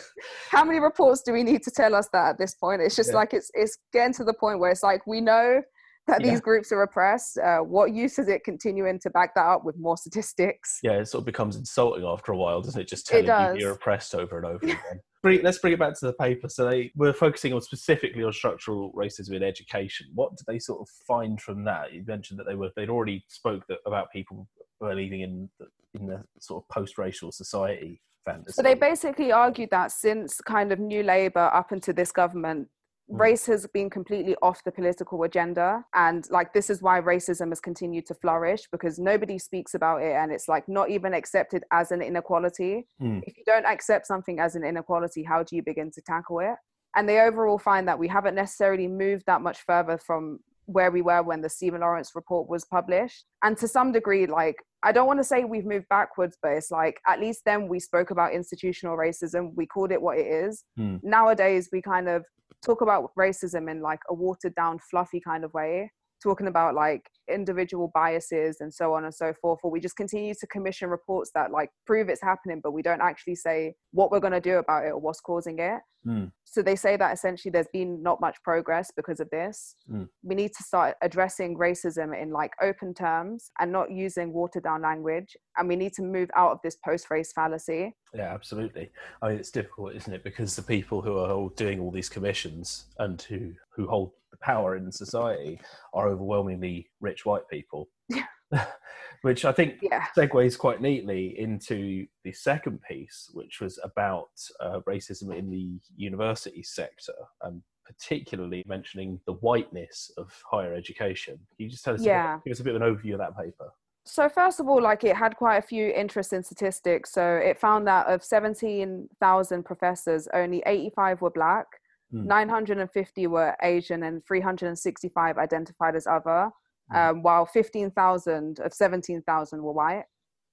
How 0.51 0.65
many 0.65 0.81
reports 0.81 1.23
do 1.23 1.33
we 1.33 1.43
need 1.43 1.62
to 1.62 1.71
tell 1.71 1.95
us 1.95 2.09
that 2.12 2.31
at 2.31 2.39
this 2.39 2.55
point? 2.55 2.83
It's 2.83 2.97
just 2.97 3.11
yeah. 3.11 3.17
like 3.17 3.35
it's 3.35 3.51
it's 3.55 3.79
getting 3.93 4.15
to 4.15 4.25
the 4.25 4.35
point 4.35 4.59
where 4.59 4.71
it's 4.71 4.83
like 4.83 5.07
we 5.07 5.21
know 5.21 5.62
that 6.07 6.23
these 6.23 6.41
groups 6.41 6.73
are 6.73 6.83
oppressed. 6.83 7.39
Uh, 7.39 7.59
what 7.59 7.93
use 7.93 8.19
is 8.19 8.27
it 8.27 8.43
continuing 8.43 8.99
to 8.99 9.11
back 9.11 9.33
that 9.37 9.45
up 9.47 9.65
with 9.65 9.79
more 9.79 9.97
statistics? 9.97 10.79
Yeah 10.83 10.93
it 10.93 11.07
sort 11.07 11.23
of 11.23 11.26
becomes 11.26 11.57
insulting 11.57 12.05
after 12.05 12.33
a 12.33 12.37
while 12.37 12.61
doesn't 12.61 12.81
it? 12.81 12.88
Just 12.88 13.07
telling 13.07 13.29
it 13.29 13.55
you 13.55 13.67
you're 13.67 13.75
oppressed 13.75 14.14
over 14.14 14.37
and 14.37 14.47
over 14.47 14.64
again 14.64 15.00
let's 15.23 15.59
bring 15.59 15.73
it 15.73 15.79
back 15.79 15.99
to 15.99 16.07
the 16.07 16.12
paper. 16.15 16.49
So 16.49 16.69
they 16.69 16.93
were 16.97 17.12
focusing 17.12 17.53
on 17.53 17.61
specifically 17.61 18.23
on 18.25 18.33
structural 18.33 18.93
racism 18.93 19.35
in 19.35 19.43
education. 19.43 20.09
What 20.15 20.37
did 20.37 20.47
they 20.47 20.59
sort 20.59 20.81
of 20.81 20.89
find 21.07 21.41
from 21.41 21.65
that? 21.65 21.93
You 21.93 22.05
mentioned 22.07 22.39
that 22.41 22.47
they 22.47 22.55
were 22.55 22.71
they'd 22.77 22.89
already 22.89 23.25
spoke 23.29 23.67
that, 23.69 23.79
about 23.87 24.11
people 24.12 24.49
believing 24.81 25.21
in 25.21 25.50
the, 25.59 25.67
in 25.95 26.07
the 26.07 26.25
sort 26.39 26.65
of 26.65 26.69
post-racial 26.69 27.33
society 27.33 28.00
fantasy. 28.25 28.53
So 28.53 28.62
they 28.62 28.75
basically 28.75 29.33
argued 29.33 29.71
that 29.71 29.93
since 29.93 30.41
kind 30.41 30.73
of 30.73 30.79
New 30.79 31.03
Labour 31.03 31.50
up 31.53 31.73
into 31.73 31.93
this 31.93 32.12
government. 32.12 32.69
Race 33.11 33.47
has 33.47 33.67
been 33.69 33.90
completely 33.90 34.37
off 34.43 34.62
the 34.64 34.71
political 34.73 35.23
agenda 35.25 35.85
and 35.95 36.29
like 36.31 36.52
this 36.52 36.71
is 36.71 36.81
why 36.81 37.00
racism 37.00 37.49
has 37.49 37.61
continued 37.61 38.07
to 38.07 38.14
flourish 38.14 38.62
because 38.71 38.99
nobody 38.99 39.38
speaks 39.38 39.75
about 39.75 40.02
it 40.02 40.12
and 40.12 40.31
it's 40.31 40.49
like 40.49 40.69
not 40.69 40.90
even 40.90 41.12
accepted 41.12 41.64
as 41.73 41.90
an 41.90 42.02
inequality 42.02 42.87
mm. 43.02 43.21
if 43.26 43.37
you 43.37 43.43
don't 43.45 43.67
accept 43.67 44.07
something 44.07 44.38
as 44.38 44.55
an 44.55 44.64
inequality 44.64 45.25
how 45.25 45.43
do 45.43 45.57
you 45.57 45.62
begin 45.62 45.90
to 45.90 46.00
tackle 46.02 46.38
it 46.38 46.55
and 46.97 47.09
they 47.09 47.21
overall 47.21 47.59
find 47.59 47.87
that 47.88 47.99
we 47.99 48.09
haven't 48.09 48.35
necessarily 48.35 48.88
moved 48.88 49.25
that 49.26 49.40
much 49.40 49.61
further 49.67 49.99
from 49.99 50.38
where 50.67 50.90
we 50.90 51.02
were 51.02 51.23
when 51.23 51.40
the 51.40 51.49
Stephen 51.49 51.81
Lawrence 51.81 52.12
report 52.14 52.49
was 52.49 52.64
published. 52.64 53.25
And 53.43 53.57
to 53.59 53.67
some 53.67 53.93
degree, 53.93 54.26
like, 54.26 54.57
I 54.83 54.93
don't 54.93 55.07
want 55.07 55.19
to 55.19 55.25
say 55.25 55.45
we've 55.45 55.67
moved 55.67 55.88
backwards, 55.88 56.37
but 56.43 56.52
it's 56.52 56.71
like 56.71 57.00
at 57.07 57.21
least 57.21 57.43
then 57.45 57.69
we 57.69 57.81
spoke 57.81 58.11
about 58.11 58.33
institutional 58.33 58.97
racism. 58.97 59.50
We 59.55 59.67
called 59.67 59.93
it 59.93 60.00
what 60.00 60.19
it 60.19 60.26
is. 60.26 60.64
Hmm. 60.76 60.97
Nowadays, 61.02 61.69
we 61.73 61.83
kind 61.83 62.09
of 62.09 62.25
talk 62.64 62.81
about 62.81 63.11
racism 63.19 63.71
in 63.71 63.81
like 63.81 64.00
a 64.09 64.14
watered 64.14 64.55
down, 64.55 64.79
fluffy 64.79 65.21
kind 65.21 65.45
of 65.45 65.52
way. 65.55 65.93
Talking 66.23 66.47
about 66.47 66.75
like 66.75 67.03
individual 67.31 67.91
biases 67.95 68.57
and 68.61 68.73
so 68.73 68.95
on 68.95 69.05
and 69.05 69.15
so 69.15 69.33
forth 69.41 69.61
or 69.62 69.71
we 69.71 69.81
just 69.81 69.97
continue 69.97 70.35
to 70.35 70.47
commission 70.49 70.91
reports 70.91 71.31
that 71.35 71.50
like 71.53 71.71
prove 71.87 72.09
it's 72.09 72.23
happening 72.23 72.61
but 72.62 72.73
we 72.73 72.83
don't 72.83 73.00
actually 73.00 73.35
say 73.37 73.73
what 73.93 74.11
we're 74.11 74.21
going 74.21 74.33
to 74.33 74.41
do 74.41 74.57
about 74.59 74.85
it 74.85 74.91
or 74.91 74.99
what's 74.99 75.21
causing 75.21 75.59
it 75.59 75.81
Mm. 76.07 76.33
so 76.45 76.62
they 76.62 76.77
say 76.77 76.97
that 76.97 77.12
essentially 77.12 77.53
there's 77.53 77.69
been 77.75 78.03
not 78.03 78.23
much 78.23 78.43
progress 78.43 78.91
because 78.97 79.21
of 79.21 79.29
this 79.29 79.75
Mm. 79.93 80.09
we 80.23 80.35
need 80.35 80.50
to 80.57 80.62
start 80.62 80.97
addressing 81.03 81.59
racism 81.59 82.19
in 82.19 82.31
like 82.33 82.53
open 82.62 82.95
terms 82.95 83.50
and 83.61 83.71
not 83.71 83.91
using 83.91 84.33
watered 84.33 84.62
down 84.65 84.81
language 84.81 85.37
and 85.59 85.69
we 85.69 85.77
need 85.77 85.93
to 85.93 86.03
move 86.03 86.31
out 86.35 86.53
of 86.53 86.59
this 86.65 86.77
post 86.83 87.11
race 87.11 87.35
fallacy 87.35 87.95
Yeah, 88.15 88.33
absolutely. 88.33 88.91
I 89.21 89.29
mean, 89.29 89.39
it's 89.41 89.50
difficult, 89.50 89.95
isn't 89.95 90.12
it? 90.15 90.25
Because 90.25 90.57
the 90.57 90.62
people 90.62 91.03
who 91.03 91.19
are 91.19 91.33
all 91.33 91.50
doing 91.50 91.79
all 91.81 91.91
these 91.91 92.09
commissions 92.09 92.87
and 92.99 93.21
who 93.21 93.53
who 93.77 93.87
hold 93.87 94.12
power 94.40 94.76
in 94.76 94.90
society 94.90 95.61
are 95.94 96.09
overwhelmingly 96.09 96.90
rich 97.00 97.25
white 97.25 97.49
people. 97.49 97.88
Which 99.23 99.44
I 99.44 99.52
think 99.52 99.75
yeah 99.82 100.06
segues 100.16 100.59
quite 100.59 100.80
neatly 100.80 101.38
into 101.38 102.06
the 102.25 102.32
second 102.32 102.80
piece, 102.82 103.30
which 103.35 103.61
was 103.61 103.78
about 103.85 104.30
uh, 104.61 104.80
racism 104.88 105.37
in 105.37 105.50
the 105.50 105.78
university 105.94 106.62
sector, 106.62 107.12
and 107.42 107.61
particularly 107.85 108.64
mentioning 108.66 109.20
the 109.26 109.35
whiteness 109.35 110.11
of 110.16 110.32
higher 110.50 110.75
education. 110.75 111.35
Can 111.35 111.64
you 111.66 111.68
just 111.68 111.85
tell 111.85 111.94
us, 111.94 112.00
a 112.00 112.04
Yeah. 112.04 112.37
bit, 112.37 112.44
give 112.44 112.52
us 112.52 112.61
a 112.61 112.64
bit 112.64 112.75
of 112.75 112.80
an 112.82 112.88
overview 112.97 113.12
of 113.12 113.18
that 113.18 113.37
paper? 113.37 113.70
So 114.06 114.28
first 114.28 114.59
of 114.59 114.68
all, 114.68 114.80
like 114.80 115.04
it 115.04 115.14
had 115.16 115.37
quite 115.37 115.59
a 115.59 115.62
few 115.62 115.88
interesting 115.88 116.42
statistics. 116.42 117.12
So 117.12 117.37
it 117.37 117.59
found 117.59 117.87
that 117.87 118.06
of 118.06 118.25
17,000 118.25 119.62
professors, 119.64 120.26
only 120.32 120.62
85 120.66 121.20
were 121.20 121.30
black, 121.30 121.66
Hmm. 122.11 122.26
950 122.26 123.26
were 123.26 123.57
Asian, 123.62 124.02
and 124.02 124.25
365 124.26 125.38
identified 125.38 125.97
as 125.97 126.07
other, 126.07 126.50
Hmm. 126.90 126.97
um, 126.97 127.23
while 127.23 127.47
15,000 127.47 128.61
of 128.61 128.73
17,000 128.73 129.62
were 129.62 129.73
white. 129.73 130.05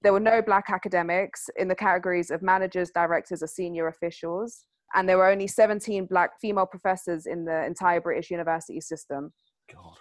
There 0.02 0.12
were 0.12 0.20
no 0.20 0.40
black 0.40 0.70
academics 0.70 1.50
in 1.56 1.66
the 1.66 1.74
categories 1.74 2.30
of 2.30 2.40
managers, 2.42 2.90
directors, 2.90 3.42
or 3.42 3.48
senior 3.48 3.88
officials. 3.88 4.64
And 4.94 5.08
there 5.08 5.18
were 5.18 5.28
only 5.28 5.48
17 5.48 6.06
black 6.06 6.40
female 6.40 6.66
professors 6.66 7.26
in 7.26 7.44
the 7.44 7.64
entire 7.66 8.00
British 8.00 8.30
university 8.30 8.80
system. 8.80 9.32
God. 9.72 9.98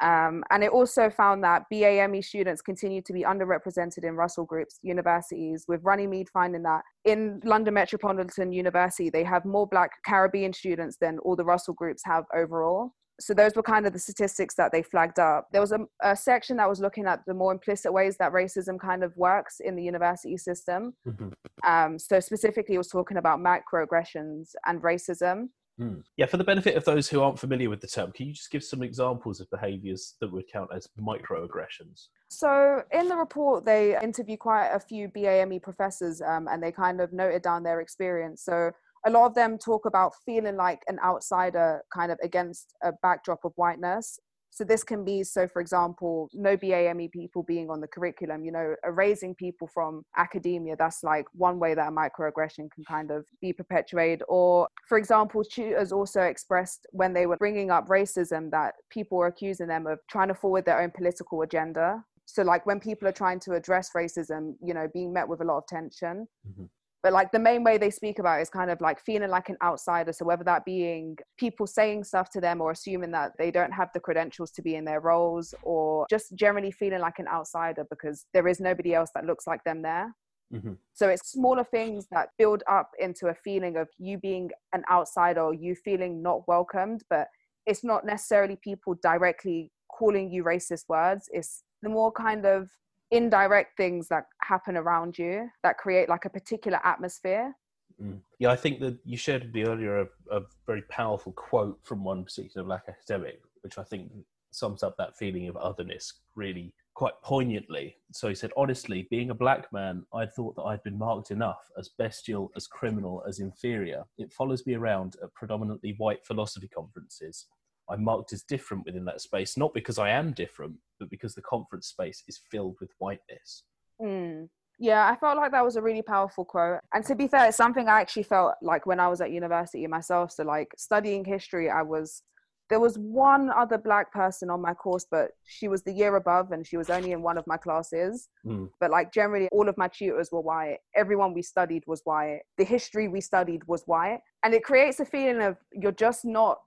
Um, 0.00 0.44
and 0.50 0.62
it 0.62 0.70
also 0.70 1.08
found 1.08 1.42
that 1.44 1.62
BAME 1.72 2.22
students 2.22 2.60
continue 2.60 3.00
to 3.02 3.12
be 3.12 3.22
underrepresented 3.22 4.04
in 4.04 4.14
Russell 4.14 4.44
Group's 4.44 4.78
universities, 4.82 5.64
with 5.68 5.82
Runnymede 5.82 6.28
finding 6.28 6.62
that 6.64 6.82
in 7.04 7.40
London 7.44 7.74
Metropolitan 7.74 8.52
University, 8.52 9.08
they 9.08 9.24
have 9.24 9.44
more 9.44 9.66
Black 9.66 9.90
Caribbean 10.04 10.52
students 10.52 10.98
than 11.00 11.18
all 11.20 11.36
the 11.36 11.44
Russell 11.44 11.74
Groups 11.74 12.02
have 12.04 12.24
overall. 12.34 12.92
So 13.18 13.32
those 13.32 13.56
were 13.56 13.62
kind 13.62 13.86
of 13.86 13.94
the 13.94 13.98
statistics 13.98 14.54
that 14.56 14.72
they 14.72 14.82
flagged 14.82 15.18
up. 15.18 15.46
There 15.50 15.62
was 15.62 15.72
a, 15.72 15.78
a 16.02 16.14
section 16.14 16.58
that 16.58 16.68
was 16.68 16.80
looking 16.80 17.06
at 17.06 17.20
the 17.26 17.32
more 17.32 17.50
implicit 17.50 17.90
ways 17.90 18.18
that 18.18 18.32
racism 18.32 18.78
kind 18.78 19.02
of 19.02 19.16
works 19.16 19.60
in 19.60 19.74
the 19.74 19.82
university 19.82 20.36
system. 20.36 20.92
Mhm. 21.08 21.32
Um, 21.66 21.98
so 21.98 22.20
specifically, 22.20 22.74
it 22.74 22.78
was 22.78 22.88
talking 22.88 23.16
about 23.16 23.38
microaggressions 23.38 24.50
and 24.66 24.82
racism. 24.82 25.48
Mm. 25.80 26.02
Yeah, 26.16 26.26
for 26.26 26.38
the 26.38 26.44
benefit 26.44 26.76
of 26.76 26.84
those 26.84 27.08
who 27.08 27.20
aren't 27.20 27.38
familiar 27.38 27.68
with 27.68 27.80
the 27.80 27.86
term, 27.86 28.10
can 28.12 28.26
you 28.26 28.32
just 28.32 28.50
give 28.50 28.64
some 28.64 28.82
examples 28.82 29.40
of 29.40 29.50
behaviours 29.50 30.14
that 30.20 30.32
would 30.32 30.50
count 30.50 30.70
as 30.74 30.88
microaggressions? 30.98 32.08
So 32.28 32.82
in 32.92 33.08
the 33.08 33.16
report, 33.16 33.66
they 33.66 34.00
interview 34.00 34.36
quite 34.38 34.68
a 34.68 34.80
few 34.80 35.08
BAME 35.08 35.62
professors, 35.62 36.22
um, 36.22 36.48
and 36.48 36.62
they 36.62 36.72
kind 36.72 37.00
of 37.00 37.12
noted 37.12 37.42
down 37.42 37.62
their 37.62 37.80
experience. 37.80 38.42
So 38.42 38.70
a 39.06 39.10
lot 39.10 39.26
of 39.26 39.34
them 39.34 39.58
talk 39.58 39.84
about 39.84 40.14
feeling 40.24 40.56
like 40.56 40.82
an 40.88 40.98
outsider, 41.04 41.82
kind 41.92 42.10
of 42.10 42.18
against 42.22 42.74
a 42.82 42.92
backdrop 43.02 43.44
of 43.44 43.52
whiteness. 43.56 44.18
So 44.56 44.64
this 44.64 44.82
can 44.82 45.04
be, 45.04 45.22
so 45.22 45.46
for 45.46 45.60
example, 45.60 46.30
no 46.32 46.56
BAME 46.56 47.10
people 47.10 47.42
being 47.42 47.68
on 47.68 47.82
the 47.82 47.86
curriculum, 47.86 48.42
you 48.42 48.50
know, 48.50 48.74
erasing 48.86 49.34
people 49.34 49.68
from 49.68 50.02
academia. 50.16 50.76
That's 50.78 51.04
like 51.04 51.26
one 51.34 51.58
way 51.58 51.74
that 51.74 51.88
a 51.88 51.90
microaggression 51.90 52.70
can 52.70 52.82
kind 52.88 53.10
of 53.10 53.26
be 53.42 53.52
perpetuated. 53.52 54.22
Or, 54.30 54.66
for 54.88 54.96
example, 54.96 55.44
tutors 55.44 55.92
also 55.92 56.22
expressed 56.22 56.86
when 56.92 57.12
they 57.12 57.26
were 57.26 57.36
bringing 57.36 57.70
up 57.70 57.88
racism 57.88 58.50
that 58.52 58.72
people 58.88 59.18
were 59.18 59.26
accusing 59.26 59.66
them 59.66 59.86
of 59.86 59.98
trying 60.08 60.28
to 60.28 60.34
forward 60.34 60.64
their 60.64 60.80
own 60.80 60.90
political 60.90 61.42
agenda. 61.42 62.02
So, 62.24 62.42
like 62.42 62.64
when 62.64 62.80
people 62.80 63.06
are 63.08 63.12
trying 63.12 63.40
to 63.40 63.52
address 63.52 63.90
racism, 63.94 64.54
you 64.62 64.72
know, 64.72 64.88
being 64.94 65.12
met 65.12 65.28
with 65.28 65.42
a 65.42 65.44
lot 65.44 65.58
of 65.58 65.66
tension. 65.66 66.26
Mhm. 66.48 66.70
But 67.02 67.12
like 67.12 67.30
the 67.30 67.38
main 67.38 67.62
way 67.62 67.78
they 67.78 67.90
speak 67.90 68.18
about 68.18 68.38
it 68.38 68.42
is 68.42 68.50
kind 68.50 68.70
of 68.70 68.80
like 68.80 69.00
feeling 69.00 69.30
like 69.30 69.48
an 69.48 69.56
outsider. 69.62 70.12
So 70.12 70.24
whether 70.24 70.44
that 70.44 70.64
being 70.64 71.16
people 71.38 71.66
saying 71.66 72.04
stuff 72.04 72.30
to 72.30 72.40
them 72.40 72.60
or 72.60 72.72
assuming 72.72 73.12
that 73.12 73.32
they 73.38 73.50
don't 73.50 73.72
have 73.72 73.90
the 73.94 74.00
credentials 74.00 74.50
to 74.52 74.62
be 74.62 74.74
in 74.74 74.84
their 74.84 75.00
roles 75.00 75.54
or 75.62 76.06
just 76.10 76.34
generally 76.34 76.72
feeling 76.72 77.00
like 77.00 77.18
an 77.18 77.28
outsider 77.28 77.86
because 77.90 78.26
there 78.34 78.48
is 78.48 78.60
nobody 78.60 78.94
else 78.94 79.10
that 79.14 79.24
looks 79.24 79.46
like 79.46 79.62
them 79.64 79.82
there. 79.82 80.14
hmm 80.50 80.74
So 80.94 81.08
it's 81.08 81.30
smaller 81.30 81.64
things 81.64 82.06
that 82.10 82.30
build 82.38 82.62
up 82.68 82.90
into 82.98 83.28
a 83.28 83.34
feeling 83.34 83.76
of 83.76 83.88
you 83.98 84.18
being 84.18 84.50
an 84.72 84.82
outsider 84.90 85.42
or 85.42 85.54
you 85.54 85.74
feeling 85.74 86.22
not 86.22 86.48
welcomed, 86.48 87.02
but 87.08 87.28
it's 87.66 87.84
not 87.84 88.04
necessarily 88.04 88.56
people 88.62 88.94
directly 89.02 89.70
calling 89.96 90.30
you 90.30 90.44
racist 90.44 90.88
words. 90.88 91.28
It's 91.32 91.62
the 91.82 91.88
more 91.88 92.12
kind 92.12 92.46
of 92.46 92.70
indirect 93.10 93.76
things 93.76 94.08
that 94.08 94.24
happen 94.42 94.76
around 94.76 95.18
you 95.18 95.48
that 95.62 95.78
create 95.78 96.08
like 96.08 96.24
a 96.24 96.30
particular 96.30 96.80
atmosphere. 96.84 97.54
Mm. 98.02 98.20
Yeah, 98.38 98.50
I 98.50 98.56
think 98.56 98.80
that 98.80 98.98
you 99.04 99.16
shared 99.16 99.44
with 99.44 99.54
me 99.54 99.64
earlier 99.64 100.00
a, 100.00 100.06
a 100.30 100.42
very 100.66 100.82
powerful 100.82 101.32
quote 101.32 101.78
from 101.82 102.04
one 102.04 102.24
particular 102.24 102.66
black 102.66 102.84
academic, 102.88 103.40
which 103.62 103.78
I 103.78 103.84
think 103.84 104.10
sums 104.50 104.82
up 104.82 104.96
that 104.96 105.16
feeling 105.16 105.48
of 105.48 105.56
otherness 105.56 106.12
really 106.34 106.74
quite 106.94 107.14
poignantly. 107.22 107.96
So 108.12 108.28
he 108.28 108.34
said, 108.34 108.52
Honestly, 108.56 109.06
being 109.10 109.30
a 109.30 109.34
black 109.34 109.72
man, 109.72 110.04
I 110.14 110.26
thought 110.26 110.56
that 110.56 110.62
I'd 110.62 110.82
been 110.82 110.98
marked 110.98 111.30
enough 111.30 111.70
as 111.78 111.90
bestial, 111.90 112.50
as 112.56 112.66
criminal, 112.66 113.22
as 113.28 113.38
inferior. 113.38 114.04
It 114.18 114.32
follows 114.32 114.66
me 114.66 114.74
around 114.74 115.16
at 115.22 115.32
predominantly 115.34 115.94
white 115.98 116.24
philosophy 116.24 116.68
conferences. 116.68 117.46
I'm 117.88 118.04
marked 118.04 118.32
as 118.32 118.42
different 118.42 118.84
within 118.84 119.04
that 119.04 119.20
space, 119.20 119.56
not 119.56 119.74
because 119.74 119.98
I 119.98 120.10
am 120.10 120.32
different, 120.32 120.74
but 120.98 121.10
because 121.10 121.34
the 121.34 121.42
conference 121.42 121.88
space 121.88 122.22
is 122.28 122.40
filled 122.50 122.76
with 122.80 122.90
whiteness. 122.98 123.64
Mm. 124.00 124.48
Yeah, 124.78 125.08
I 125.08 125.16
felt 125.16 125.38
like 125.38 125.52
that 125.52 125.64
was 125.64 125.76
a 125.76 125.82
really 125.82 126.02
powerful 126.02 126.44
quote. 126.44 126.80
And 126.92 127.04
to 127.06 127.14
be 127.14 127.28
fair, 127.28 127.48
it's 127.48 127.56
something 127.56 127.88
I 127.88 128.00
actually 128.00 128.24
felt 128.24 128.54
like 128.60 128.84
when 128.84 129.00
I 129.00 129.08
was 129.08 129.20
at 129.20 129.30
university 129.30 129.86
myself. 129.86 130.32
So, 130.32 130.44
like 130.44 130.68
studying 130.76 131.24
history, 131.24 131.70
I 131.70 131.82
was 131.82 132.22
there 132.68 132.80
was 132.80 132.98
one 132.98 133.50
other 133.50 133.78
black 133.78 134.12
person 134.12 134.50
on 134.50 134.60
my 134.60 134.74
course, 134.74 135.06
but 135.08 135.30
she 135.44 135.68
was 135.68 135.82
the 135.82 135.92
year 135.92 136.16
above 136.16 136.50
and 136.50 136.66
she 136.66 136.76
was 136.76 136.90
only 136.90 137.12
in 137.12 137.22
one 137.22 137.38
of 137.38 137.46
my 137.46 137.56
classes. 137.56 138.28
Mm. 138.44 138.70
But 138.80 138.90
like 138.90 139.12
generally, 139.12 139.48
all 139.52 139.68
of 139.68 139.78
my 139.78 139.88
tutors 139.88 140.30
were 140.32 140.40
white. 140.40 140.78
Everyone 140.94 141.32
we 141.32 141.42
studied 141.42 141.84
was 141.86 142.00
white. 142.04 142.40
The 142.58 142.64
history 142.64 143.06
we 143.06 143.20
studied 143.20 143.62
was 143.68 143.84
white. 143.86 144.18
And 144.42 144.52
it 144.52 144.64
creates 144.64 144.98
a 144.98 145.04
feeling 145.04 145.42
of 145.42 145.56
you're 145.72 145.92
just 145.92 146.24
not 146.24 146.58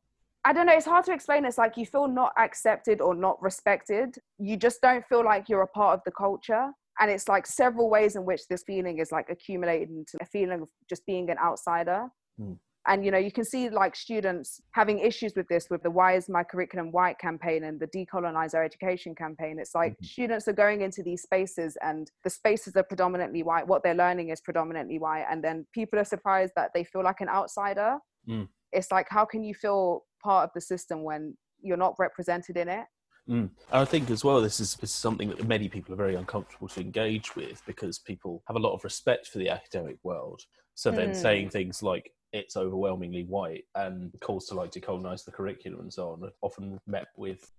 I 0.46 0.54
don't 0.54 0.66
know, 0.68 0.74
it's 0.74 0.86
hard 0.86 1.06
to 1.06 1.14
explain. 1.14 1.46
It's 1.46 1.58
like 1.58 1.76
you 1.78 1.86
feel 1.86 2.08
not 2.08 2.32
accepted 2.38 3.02
or 3.02 3.14
not 3.14 3.42
respected. 3.42 4.16
You 4.38 4.56
just 4.58 4.82
don't 4.82 5.06
feel 5.06 5.24
like 5.24 5.50
you're 5.50 5.62
a 5.64 5.68
part 5.68 5.96
of 5.96 6.02
the 6.06 6.12
culture. 6.12 6.72
And 7.02 7.12
it's 7.12 7.28
like 7.28 7.46
several 7.46 7.90
ways 7.90 8.16
in 8.16 8.26
which 8.26 8.48
this 8.50 8.64
feeling 8.66 9.00
is 9.00 9.12
like 9.12 9.28
accumulated 9.30 9.90
into 9.90 10.18
a 10.22 10.26
feeling 10.26 10.62
of 10.62 10.70
just 10.90 11.06
being 11.06 11.30
an 11.30 11.38
outsider. 11.38 12.08
Hmm. 12.38 12.54
And 12.88 13.06
you 13.06 13.12
know, 13.12 13.18
you 13.18 13.32
can 13.32 13.44
see 13.44 13.70
like 13.70 13.96
students 13.96 14.62
having 14.72 15.00
issues 15.00 15.34
with 15.36 15.48
this 15.50 15.68
with 15.70 15.84
the 15.84 15.92
Why 15.92 16.16
is 16.16 16.30
My 16.30 16.44
Curriculum 16.44 16.92
White 16.92 17.20
campaign 17.20 17.66
and 17.66 17.80
the 17.80 17.88
Decolonize 17.88 18.56
Our 18.56 18.64
Education 18.64 19.14
campaign. 19.14 19.60
It's 19.60 19.76
like 19.76 19.94
Mhm. 19.94 20.06
students 20.06 20.48
are 20.48 20.54
going 20.54 20.82
into 20.82 21.04
these 21.04 21.22
spaces 21.22 21.78
and 21.82 22.10
the 22.24 22.30
spaces 22.30 22.76
are 22.78 22.84
predominantly 22.84 23.44
white. 23.44 23.68
What 23.68 23.84
they're 23.84 23.94
learning 23.94 24.30
is 24.30 24.42
predominantly 24.42 24.98
white. 24.98 25.26
And 25.30 25.44
then 25.44 25.68
people 25.74 26.00
are 26.00 26.06
surprised 26.06 26.54
that 26.56 26.72
they 26.74 26.84
feel 26.86 27.04
like 27.04 27.22
an 27.22 27.30
outsider. 27.30 28.00
Mm. 28.28 28.48
It's 28.72 28.92
like, 28.92 29.08
how 29.10 29.26
can 29.26 29.44
you 29.44 29.54
feel 29.54 30.06
part 30.22 30.46
of 30.46 30.52
the 30.54 30.62
system 30.62 31.04
when 31.04 31.36
you're 31.62 31.78
not 31.78 31.96
represented 32.00 32.58
in 32.58 32.70
it? 32.70 32.86
Mm. 33.30 33.50
I 33.72 33.86
think 33.86 34.10
as 34.10 34.24
well, 34.24 34.42
this 34.42 34.60
is, 34.60 34.76
this 34.76 34.90
is 34.90 34.96
something 34.96 35.30
that 35.30 35.48
many 35.48 35.70
people 35.70 35.94
are 35.94 35.98
very 35.98 36.16
uncomfortable 36.16 36.68
to 36.70 36.82
engage 36.82 37.36
with 37.36 37.62
because 37.68 38.00
people 38.00 38.42
have 38.48 38.56
a 38.56 38.60
lot 38.60 38.74
of 38.74 38.84
respect 38.84 39.28
for 39.28 39.38
the 39.38 39.50
academic 39.50 39.98
world. 40.04 40.42
So 40.74 40.92
then 40.92 41.12
Mm. 41.12 41.16
saying 41.16 41.50
things 41.50 41.84
like 41.84 42.12
it's 42.32 42.56
overwhelmingly 42.56 43.24
white 43.24 43.66
and 43.76 44.12
calls 44.22 44.48
to 44.48 44.56
like 44.56 44.72
decolonize 44.72 45.26
the 45.26 45.32
curriculum 45.32 45.82
and 45.82 45.94
so 45.94 46.12
on 46.12 46.24
are 46.24 46.32
often 46.42 46.80
met 46.88 47.08
with 47.18 47.52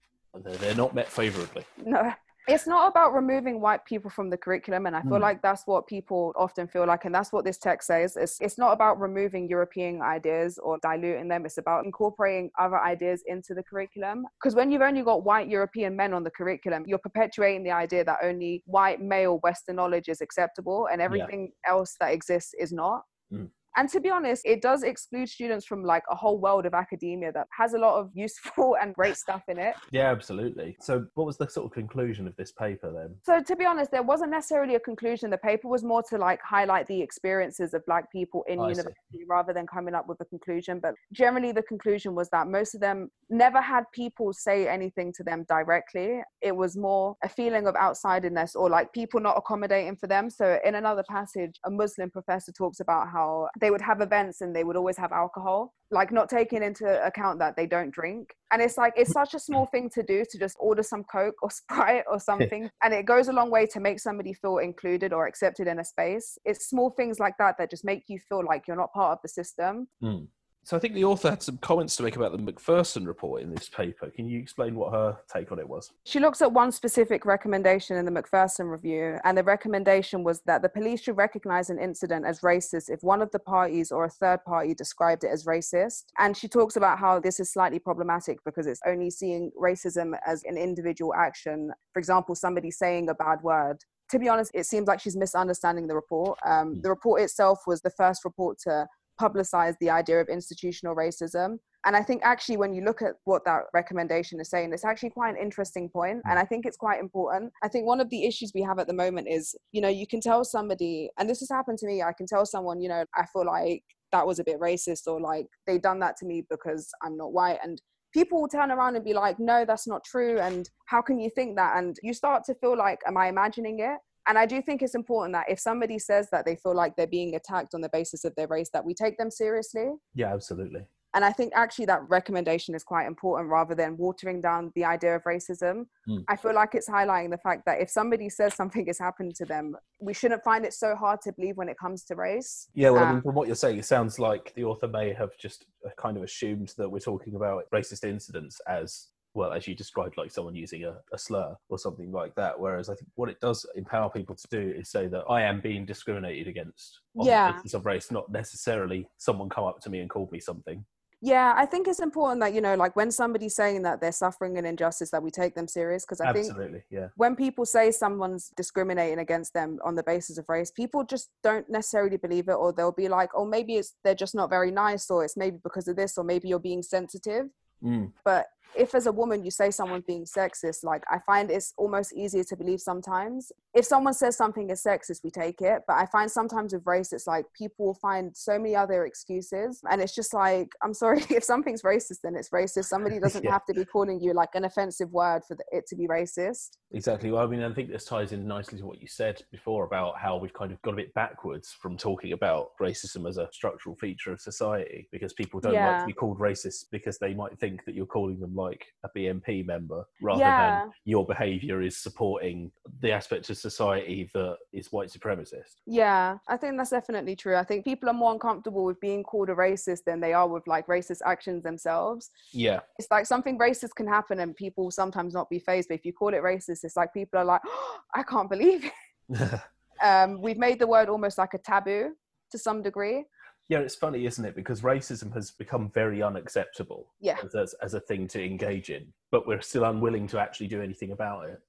they're, 0.45 0.57
they're 0.57 0.75
not 0.77 0.95
met 0.95 1.09
favorably. 1.09 1.65
No, 1.85 2.13
it's 2.49 2.67
not 2.67 2.91
about 2.91 3.15
removing 3.15 3.61
white 3.61 3.85
people 3.85 4.11
from 4.11 4.31
the 4.31 4.37
curriculum. 4.37 4.87
And 4.87 4.97
I 4.97 5.03
feel 5.03 5.19
Mm. 5.19 5.21
like 5.21 5.43
that's 5.43 5.67
what 5.67 5.87
people 5.87 6.33
often 6.37 6.67
feel 6.67 6.87
like. 6.87 7.05
And 7.05 7.15
that's 7.15 7.33
what 7.33 7.45
this 7.45 7.59
text 7.59 7.87
says. 7.87 8.17
It's, 8.17 8.41
it's 8.41 8.59
not 8.59 8.73
about 8.73 8.99
removing 8.99 9.49
European 9.49 10.03
ideas 10.03 10.59
or 10.59 10.79
diluting 10.79 11.29
them. 11.29 11.45
It's 11.47 11.59
about 11.59 11.85
incorporating 11.85 12.51
other 12.59 12.81
ideas 12.81 13.23
into 13.27 13.55
the 13.55 13.63
curriculum. 13.63 14.25
Because 14.41 14.55
when 14.55 14.71
you've 14.71 14.83
only 14.83 15.03
got 15.03 15.23
white 15.25 15.49
European 15.49 15.95
men 15.95 16.13
on 16.15 16.25
the 16.25 16.31
curriculum, 16.31 16.85
you're 16.87 16.99
perpetuating 16.99 17.63
the 17.63 17.71
idea 17.71 18.05
that 18.05 18.19
only 18.23 18.63
white 18.67 19.01
male 19.01 19.39
Western 19.43 19.77
knowledge 19.77 20.09
is 20.09 20.21
acceptable 20.21 20.89
and 20.91 21.01
everything 21.01 21.53
else 21.69 21.97
that 22.01 22.13
exists 22.13 22.55
is 22.59 22.73
not. 22.73 23.03
Mm. 23.33 23.49
And 23.77 23.89
to 23.91 24.01
be 24.01 24.11
honest, 24.11 24.43
it 24.45 24.63
does 24.63 24.83
exclude 24.83 25.29
students 25.29 25.65
from 25.65 25.85
like 25.85 26.03
a 26.11 26.15
whole 26.15 26.39
world 26.39 26.67
of 26.67 26.75
academia 26.75 27.33
that 27.33 27.47
has 27.57 27.75
a 27.75 27.79
lot 27.79 27.99
of 27.99 28.11
useful 28.15 28.77
and 28.81 28.95
great 28.95 29.17
stuff 29.17 29.43
in 29.49 29.59
it. 29.59 29.75
Yeah, 29.91 30.11
absolutely. 30.11 30.77
So, 30.81 31.07
what 31.15 31.27
was 31.27 31.37
the 31.37 31.49
sort 31.49 31.67
of 31.67 31.73
conclusion 31.73 32.27
of 32.27 32.37
this 32.37 32.53
paper 32.53 32.93
then? 32.93 33.17
So, 33.25 33.43
to 33.43 33.57
be 33.57 33.65
honest, 33.65 33.91
there 33.91 34.03
wasn't 34.03 34.31
necessarily 34.31 34.75
a 34.75 34.81
conclusion. 34.81 35.31
The 35.31 35.39
paper 35.39 35.69
was 35.69 35.85
more 35.85 36.03
to 36.11 36.19
like 36.19 36.41
highlight 36.43 36.87
the 36.87 37.01
experiences 37.01 37.75
of 37.75 37.85
Black 37.87 38.11
people 38.11 38.45
in 38.49 38.59
oh, 38.59 38.65
I 38.65 38.71
university 38.71 38.95
see. 39.13 39.25
rather 39.29 39.53
than 39.53 39.67
coming 39.67 39.95
up 39.95 40.09
with 40.09 40.21
a 40.21 40.25
conclusion. 40.25 40.81
But 40.81 40.95
generally, 41.13 41.53
the 41.53 41.63
conclusion 41.63 42.15
was 42.15 42.29
that 42.31 42.49
most 42.49 42.75
of 42.75 42.81
them 42.81 43.11
never 43.29 43.61
had 43.61 43.85
people 43.93 44.33
say 44.33 44.67
anything 44.69 45.13
to 45.17 45.23
them 45.23 45.45
directly. 45.49 46.21
It 46.41 46.55
was 46.55 46.77
more 46.77 47.17
a 47.23 47.29
feeling 47.29 47.67
of 47.67 47.75
outsiderness 47.75 48.57
or 48.57 48.69
like 48.69 48.93
people 48.93 49.21
not 49.21 49.37
accommodating 49.37 49.97
for 49.97 50.07
them. 50.07 50.31
So, 50.31 50.59
in 50.65 50.75
another 50.75 51.05
passage, 51.09 51.59
a 51.65 51.71
Muslim 51.71 52.11
professor 52.11 52.53
talks 52.53 52.81
about 52.81 53.09
how 53.09 53.49
they 53.61 53.71
would 53.71 53.81
have 53.81 54.01
events 54.01 54.41
and 54.41 54.55
they 54.55 54.65
would 54.65 54.77
always 54.77 54.97
have 54.97 55.13
alcohol, 55.13 55.75
like 55.91 56.13
not 56.13 56.29
taking 56.29 56.63
into 56.63 57.05
account 57.05 57.39
that 57.39 57.57
they 57.57 57.67
don't 57.67 57.91
drink. 57.91 58.35
And 58.53 58.61
it's 58.61 58.77
like, 58.77 58.93
it's 58.97 59.13
such 59.13 59.35
a 59.35 59.39
small 59.39 59.67
thing 59.67 59.91
to 59.95 60.03
do 60.03 60.25
to 60.29 60.39
just 60.39 60.57
order 60.59 60.83
some 60.83 61.05
Coke 61.05 61.37
or 61.43 61.51
Sprite 61.51 62.05
or 62.11 62.19
something. 62.19 62.69
and 62.83 62.95
it 62.95 63.07
goes 63.07 63.29
a 63.29 63.33
long 63.33 63.51
way 63.51 63.67
to 63.67 63.81
make 63.81 64.01
somebody 64.01 64.33
feel 64.33 64.59
included 64.59 65.13
or 65.13 65.27
accepted 65.27 65.69
in 65.69 65.79
a 65.79 65.85
space. 65.85 66.39
It's 66.45 66.69
small 66.69 66.91
things 66.91 67.19
like 67.19 67.35
that 67.39 67.57
that 67.59 67.71
just 67.71 67.85
make 67.85 68.05
you 68.09 68.19
feel 68.29 68.45
like 68.45 68.67
you're 68.67 68.77
not 68.77 68.93
part 68.93 69.13
of 69.13 69.19
the 69.23 69.29
system. 69.29 69.89
Hmm. 70.01 70.25
So, 70.63 70.77
I 70.77 70.81
think 70.81 70.95
the 70.95 71.05
author 71.05 71.31
had 71.31 71.43
some 71.43 71.59
comments 71.59 71.97
to 71.97 72.03
make 72.03 72.17
about 72.17 72.33
the 72.33 72.39
Macpherson 72.39 73.07
report 73.07 73.43
in 73.43 73.53
this 73.53 73.69
paper. 73.69 74.11
Can 74.11 74.29
you 74.29 74.39
explain 74.39 74.75
what 74.75 74.93
her 74.93 75.19
take 75.33 75.51
on 75.53 75.59
it 75.59 75.69
was? 75.69 75.91
She 76.05 76.21
looks 76.21 76.43
at 76.43 76.53
one 76.53 76.71
specific 76.71 77.25
recommendation 77.25 77.97
in 77.97 78.05
the 78.05 78.11
Macpherson 78.11 78.67
review, 78.67 79.19
and 79.25 79.37
the 79.37 79.43
recommendation 79.43 80.23
was 80.23 80.43
that 80.43 80.63
the 80.63 80.69
police 80.69 81.03
should 81.03 81.17
recognize 81.17 81.71
an 81.71 81.79
incident 81.79 82.27
as 82.27 82.41
racist 82.41 82.91
if 82.91 83.03
one 83.03 83.23
of 83.23 83.31
the 83.31 83.39
parties 83.39 83.91
or 83.91 84.05
a 84.05 84.11
third 84.11 84.45
party 84.45 84.75
described 84.75 85.25
it 85.25 85.29
as 85.29 85.45
racist. 85.45 86.05
And 86.19 86.37
she 86.37 86.49
talks 86.49 86.77
about 86.77 86.99
how 86.99 87.21
this 87.21 87.41
is 87.41 87.53
slightly 87.53 87.79
problematic 87.79 88.39
because 88.45 88.67
it's 88.67 88.81
only 88.87 89.11
seeing 89.11 89.51
racism 89.61 90.19
as 90.27 90.43
an 90.45 90.57
individual 90.57 91.15
action. 91.15 91.73
For 91.93 91.99
example, 91.99 92.35
somebody 92.35 92.71
saying 92.71 93.09
a 93.09 93.15
bad 93.15 93.43
word. 93.43 93.79
To 94.11 94.19
be 94.19 94.29
honest, 94.29 94.51
it 94.55 94.67
seems 94.67 94.89
like 94.89 95.01
she's 95.01 95.17
misunderstanding 95.17 95.87
the 95.87 95.95
report. 95.95 96.39
Um, 96.45 96.81
the 96.83 96.91
report 96.91 97.23
itself 97.23 97.61
was 97.67 97.81
the 97.81 97.91
first 97.91 98.25
report 98.25 98.59
to 98.65 98.89
publicize 99.21 99.75
the 99.81 99.91
idea 99.91 100.21
of 100.21 100.29
institutional 100.29 100.95
racism. 100.95 101.59
And 101.87 101.97
I 101.97 102.03
think 102.03 102.23
actually, 102.25 102.59
when 102.59 102.75
you 102.75 102.83
look 102.85 103.01
at 103.01 103.15
what 103.25 103.45
that 103.47 103.63
recommendation 103.73 104.39
is 104.41 104.51
saying, 104.51 104.73
it's 104.73 104.85
actually 104.85 105.11
quite 105.11 105.31
an 105.31 105.43
interesting 105.43 105.89
point, 105.89 106.21
And 106.29 106.39
I 106.39 106.45
think 106.45 106.67
it's 106.67 106.77
quite 106.77 107.01
important. 107.01 107.53
I 107.63 107.69
think 107.69 107.87
one 107.87 108.01
of 108.01 108.11
the 108.11 108.27
issues 108.27 108.53
we 108.55 108.63
have 108.63 108.79
at 108.79 108.87
the 108.87 108.93
moment 108.93 109.29
is, 109.31 109.55
you 109.73 109.81
know, 109.81 109.89
you 109.89 110.07
can 110.07 110.21
tell 110.21 110.45
somebody, 110.45 111.11
and 111.19 111.29
this 111.29 111.41
has 111.41 111.51
happened 111.51 111.79
to 111.79 111.87
me, 111.87 112.03
I 112.03 112.13
can 112.13 112.27
tell 112.27 112.45
someone, 112.45 112.81
you 112.81 112.89
know, 112.89 113.05
I 113.17 113.25
feel 113.33 113.47
like 113.47 113.83
that 114.13 114.27
was 114.27 114.39
a 114.39 114.45
bit 114.45 114.61
racist 114.61 115.07
or 115.07 115.21
like 115.21 115.47
they 115.67 115.79
done 115.79 116.01
that 116.01 116.17
to 116.19 116.27
me 116.27 116.45
because 116.51 116.91
I'm 117.03 117.17
not 117.17 117.33
white. 117.33 117.59
And 117.63 117.81
people 118.13 118.41
will 118.41 118.49
turn 118.49 118.71
around 118.71 118.97
and 118.97 119.05
be 119.05 119.15
like, 119.15 119.39
no, 119.39 119.65
that's 119.65 119.87
not 119.87 120.05
true. 120.05 120.39
And 120.39 120.69
how 120.87 121.01
can 121.01 121.19
you 121.19 121.31
think 121.31 121.57
that? 121.57 121.77
And 121.77 121.97
you 122.03 122.13
start 122.13 122.45
to 122.45 122.55
feel 122.57 122.77
like, 122.77 122.99
am 123.07 123.17
I 123.17 123.29
imagining 123.29 123.79
it? 123.81 123.99
And 124.29 124.39
I 124.39 124.47
do 124.47 124.61
think 124.63 124.83
it's 124.83 124.95
important 124.95 125.33
that 125.35 125.51
if 125.51 125.59
somebody 125.59 125.99
says 125.99 126.29
that 126.31 126.45
they 126.45 126.57
feel 126.57 126.75
like 126.75 126.95
they're 126.97 127.07
being 127.07 127.35
attacked 127.35 127.75
on 127.75 127.81
the 127.81 127.89
basis 127.89 128.25
of 128.25 128.35
their 128.37 128.47
race, 128.49 128.71
that 128.73 128.85
we 128.85 128.95
take 128.95 129.19
them 129.19 129.31
seriously. 129.31 129.91
Yeah, 130.15 130.33
absolutely. 130.33 130.87
And 131.13 131.25
I 131.25 131.33
think 131.33 131.53
actually 131.57 131.87
that 131.87 132.09
recommendation 132.09 132.73
is 132.75 132.85
quite 132.85 133.07
important 133.07 133.51
rather 133.51 133.75
than 133.75 133.97
watering 133.97 134.41
down 134.41 134.71
the 134.77 134.85
idea 134.85 135.17
of 135.17 135.25
racism. 135.25 135.87
Mm. 136.09 136.23
I 136.29 136.37
feel 136.37 136.55
like 136.55 136.77
it's 136.77 136.89
highlighting 136.89 137.31
the 137.31 137.39
fact 137.39 137.63
that 137.67 137.81
if 137.81 137.91
somebody 137.91 138.29
says 138.29 138.55
something 138.55 138.87
has 138.87 138.99
happened 138.99 139.35
to 139.37 139.45
them, 139.45 139.75
we 139.99 140.15
shouldn't 140.15 140.45
find 140.45 140.65
it 140.65 140.73
so 140.73 140.95
hard 140.95 141.21
to 141.23 141.33
believe 141.33 141.57
when 141.57 141.69
it 141.69 141.77
comes 141.81 142.05
to 142.05 142.15
race. 142.15 142.69
Yeah, 142.75 142.91
well, 142.91 143.03
I 143.03 143.09
Um, 143.09 143.15
mean, 143.15 143.23
from 143.23 143.35
what 143.35 143.49
you're 143.49 143.57
saying, 143.57 143.79
it 143.79 143.87
sounds 143.87 144.21
like 144.21 144.53
the 144.55 144.63
author 144.63 144.87
may 144.87 145.13
have 145.13 145.37
just 145.37 145.67
uh, 145.85 145.91
kind 145.97 146.17
of 146.17 146.23
assumed 146.23 146.75
that 146.79 146.89
we're 146.89 147.01
talking 147.01 147.35
about 147.35 147.65
racist 147.75 148.05
incidents 148.05 148.61
as 148.69 149.09
well 149.35 149.53
as 149.53 149.67
you 149.69 149.75
described, 149.75 150.17
like 150.17 150.31
someone 150.31 150.55
using 150.55 150.85
a, 150.85 150.97
a 151.13 151.19
slur 151.19 151.57
or 151.69 151.79
something 151.79 152.11
like 152.11 152.35
that. 152.35 152.59
Whereas 152.59 152.89
I 152.89 152.95
think 152.95 153.09
what 153.15 153.29
it 153.29 153.41
does 153.41 153.65
empower 153.77 154.11
people 154.11 154.35
to 154.35 154.49
do 154.51 154.75
is 154.77 154.91
say 154.91 155.07
that 155.09 155.25
I 155.29 155.43
am 155.43 155.61
being 155.61 155.87
discriminated 155.87 156.49
against 156.49 157.01
on 157.17 157.27
Yeah. 157.27 157.53
the 157.53 157.59
basis 157.59 157.75
of 157.75 157.87
race, 157.87 158.11
not 158.11 158.31
necessarily 158.31 159.09
someone 159.19 159.49
come 159.49 159.65
up 159.65 159.81
to 159.81 159.91
me 159.91 160.01
and 160.01 160.11
called 160.11 160.33
me 160.33 160.41
something. 160.41 160.85
Yeah, 161.23 161.53
I 161.55 161.67
think 161.67 161.87
it's 161.87 162.01
important 162.01 162.41
that, 162.41 162.55
you 162.55 162.63
know, 162.63 162.75
like 162.77 162.97
when 162.97 163.11
somebody's 163.11 163.55
saying 163.55 163.83
that 163.83 164.01
they're 164.01 164.11
suffering 164.11 164.57
an 164.57 164.65
injustice, 164.65 165.11
that 165.11 165.23
we 165.23 165.31
take 165.31 165.55
them 165.55 165.69
serious. 165.69 166.05
Because 166.07 166.23
I 166.23 166.33
think 166.33 166.51
yeah. 166.89 167.09
when 167.17 167.37
people 167.37 167.67
say 167.67 167.91
someone's 167.91 168.51
discriminating 168.57 169.19
against 169.19 169.53
them 169.53 169.79
on 169.85 169.97
the 169.97 170.03
basis 170.03 170.39
of 170.39 170.49
race, 170.49 170.71
people 170.71 171.05
just 171.05 171.29
don't 171.43 171.69
necessarily 171.69 172.17
believe 172.17 172.49
it, 172.49 172.55
or 172.55 172.73
they'll 172.73 172.91
be 172.91 173.09
like, 173.09 173.29
"Oh, 173.35 173.45
maybe 173.45 173.77
it's 173.77 173.97
they're 174.03 174.15
just 174.15 174.35
not 174.35 174.49
very 174.49 174.71
nice, 174.71 175.11
or 175.11 175.23
it's 175.23 175.37
maybe 175.37 175.59
because 175.63 175.89
of 175.89 175.97
this, 175.97 176.17
or 176.17 176.25
maybe 176.25 176.49
you're 176.49 176.59
being 176.59 176.83
sensitive." 176.83 177.51
Mm. 177.85 178.13
But 178.25 178.47
if, 178.77 178.95
as 178.95 179.07
a 179.07 179.13
woman, 179.13 179.45
you 179.45 179.51
say 179.51 179.71
someone's 179.71 180.05
being 180.05 180.25
sexist, 180.25 180.85
like 180.85 181.03
I 181.11 181.19
find 181.27 181.51
it's 181.51 181.73
almost 181.77 182.13
easier 182.13 182.45
to 182.45 182.57
believe 182.57 182.81
sometimes. 182.81 183.53
If 183.75 183.85
someone 183.85 184.15
says 184.15 184.37
something 184.37 184.71
is 184.71 184.83
sexist, 184.83 185.23
we 185.23 185.31
take 185.31 185.61
it. 185.61 185.83
But 185.87 185.95
I 185.97 186.07
find 186.07 186.31
sometimes 186.31 186.73
with 186.73 186.83
race, 186.87 187.13
it's 187.13 187.27
like 187.27 187.47
people 187.57 187.87
will 187.87 187.95
find 187.95 188.37
so 188.37 188.59
many 188.59 188.75
other 188.75 189.05
excuses, 189.05 189.81
and 189.91 190.01
it's 190.01 190.15
just 190.15 190.35
like, 190.35 190.69
I'm 190.83 190.95
sorry, 190.95 191.23
if 191.31 191.45
something's 191.45 191.83
racist, 191.83 192.19
then 192.23 192.37
it's 192.37 192.51
racist. 192.51 192.87
Somebody 192.87 193.19
doesn't 193.21 193.45
Yeah. 193.45 193.53
have 193.53 193.67
to 193.67 193.75
be 193.75 193.85
calling 193.85 194.21
you 194.21 194.33
like 194.35 194.51
an 194.55 194.65
offensive 194.65 195.11
word 195.13 195.43
for 195.47 195.55
the, 195.55 195.65
it 195.73 195.87
to 195.89 195.97
be 195.97 196.07
racist. 196.07 196.71
Exactly. 196.93 197.31
Well, 197.31 197.45
I 197.45 197.47
mean, 197.47 197.63
I 197.63 197.73
think 197.73 197.91
this 197.91 198.05
ties 198.05 198.33
in 198.33 198.47
nicely 198.47 198.79
to 198.79 198.87
what 198.87 199.01
you 199.01 199.07
said 199.07 199.41
before 199.53 199.85
about 199.85 200.19
how 200.19 200.37
we've 200.37 200.53
kind 200.53 200.73
of 200.73 200.83
got 200.83 200.95
a 200.95 200.97
bit 200.97 201.15
backwards 201.15 201.77
from 201.81 201.97
talking 201.97 202.33
about 202.33 202.71
racism 202.81 203.29
as 203.29 203.37
a 203.37 203.49
structural 203.53 203.95
feature 203.97 204.33
of 204.33 204.41
society 204.41 205.09
because 205.13 205.33
people 205.33 205.61
don't 205.61 205.75
like 205.75 206.01
to 206.01 206.07
be 206.07 206.13
called 206.13 206.39
racist 206.41 206.87
because 206.91 207.19
they 207.19 207.33
might 207.35 207.57
think 207.61 207.85
that 207.85 207.95
you're 207.95 208.07
calling 208.07 208.41
them 208.41 208.55
like 208.61 208.85
a 209.05 209.09
BNP 209.17 209.65
member 209.67 210.05
rather 210.23 210.41
Yeah. 210.41 210.81
than 210.83 210.93
your 211.05 211.25
behavior 211.27 211.81
is 211.83 211.97
supporting 211.97 212.71
the 213.01 213.13
aspect 213.13 213.51
of 213.51 213.57
society 213.57 214.31
that 214.35 214.57
is 214.73 214.93
white 214.93 215.09
supremacist. 215.09 215.77
Yeah, 215.87 216.39
I 216.49 216.57
think 216.57 216.77
that's 216.77 216.91
definitely 216.91 217.37
true. 217.37 217.57
I 217.57 217.65
think 217.65 217.85
people 217.85 218.09
are 218.09 218.15
more 218.15 218.33
uncomfortable 218.33 218.85
with 218.85 219.01
being 219.01 219.23
called 219.23 219.49
a 219.51 219.55
racist 219.55 220.05
than 220.05 220.21
they 220.21 220.33
are 220.33 220.49
with 220.49 220.67
like 220.67 220.87
racist 220.87 221.21
actions 221.25 221.63
themselves. 221.63 222.31
Yeah. 222.53 222.81
It's 222.99 223.11
like 223.11 223.27
something 223.27 223.59
racist 223.59 223.95
can 223.97 224.07
happen 224.07 224.41
and 224.41 224.55
people 224.55 224.91
sometimes 224.91 225.35
not 225.35 225.49
be 225.51 225.59
phased, 225.59 225.89
but 225.89 225.95
if 225.95 226.05
you 226.05 226.13
call 226.13 226.35
it 226.35 226.43
racist, 226.43 226.85
it's 226.85 226.97
like 226.97 227.13
people 227.15 227.41
are 227.41 227.45
like, 227.45 227.63
oh, 227.67 227.97
I 228.15 228.23
can't 228.23 228.51
believe 228.51 228.85
it. 228.85 229.61
Um, 230.03 230.41
we've 230.41 230.57
made 230.57 230.79
the 230.79 230.87
word 230.87 231.11
almost 231.11 231.37
like 231.37 231.53
a 231.53 231.59
taboo 231.59 232.13
to 232.53 232.59
some 232.59 232.81
degree. 232.83 233.25
Yeah, 233.71 233.79
it's 233.79 233.95
funny, 233.95 234.27
isn't 234.27 234.45
it? 234.45 234.57
Because 234.57 234.81
racism 234.81 235.33
has 235.33 235.53
become 235.53 235.93
very 235.95 236.25
unacceptable 236.25 237.15
Yeah. 237.21 237.37
as, 237.55 237.73
as, 237.81 237.95
a 237.95 238.01
thing 238.01 238.27
to 238.29 238.45
engage 238.45 238.91
in, 238.91 239.13
but 239.31 239.47
we're 239.47 239.61
still 239.61 239.85
unwilling 239.85 240.27
to 240.29 240.41
actually 240.41 240.67
do 240.67 240.83
anything 240.83 241.13
about 241.13 241.49
it. 241.49 241.61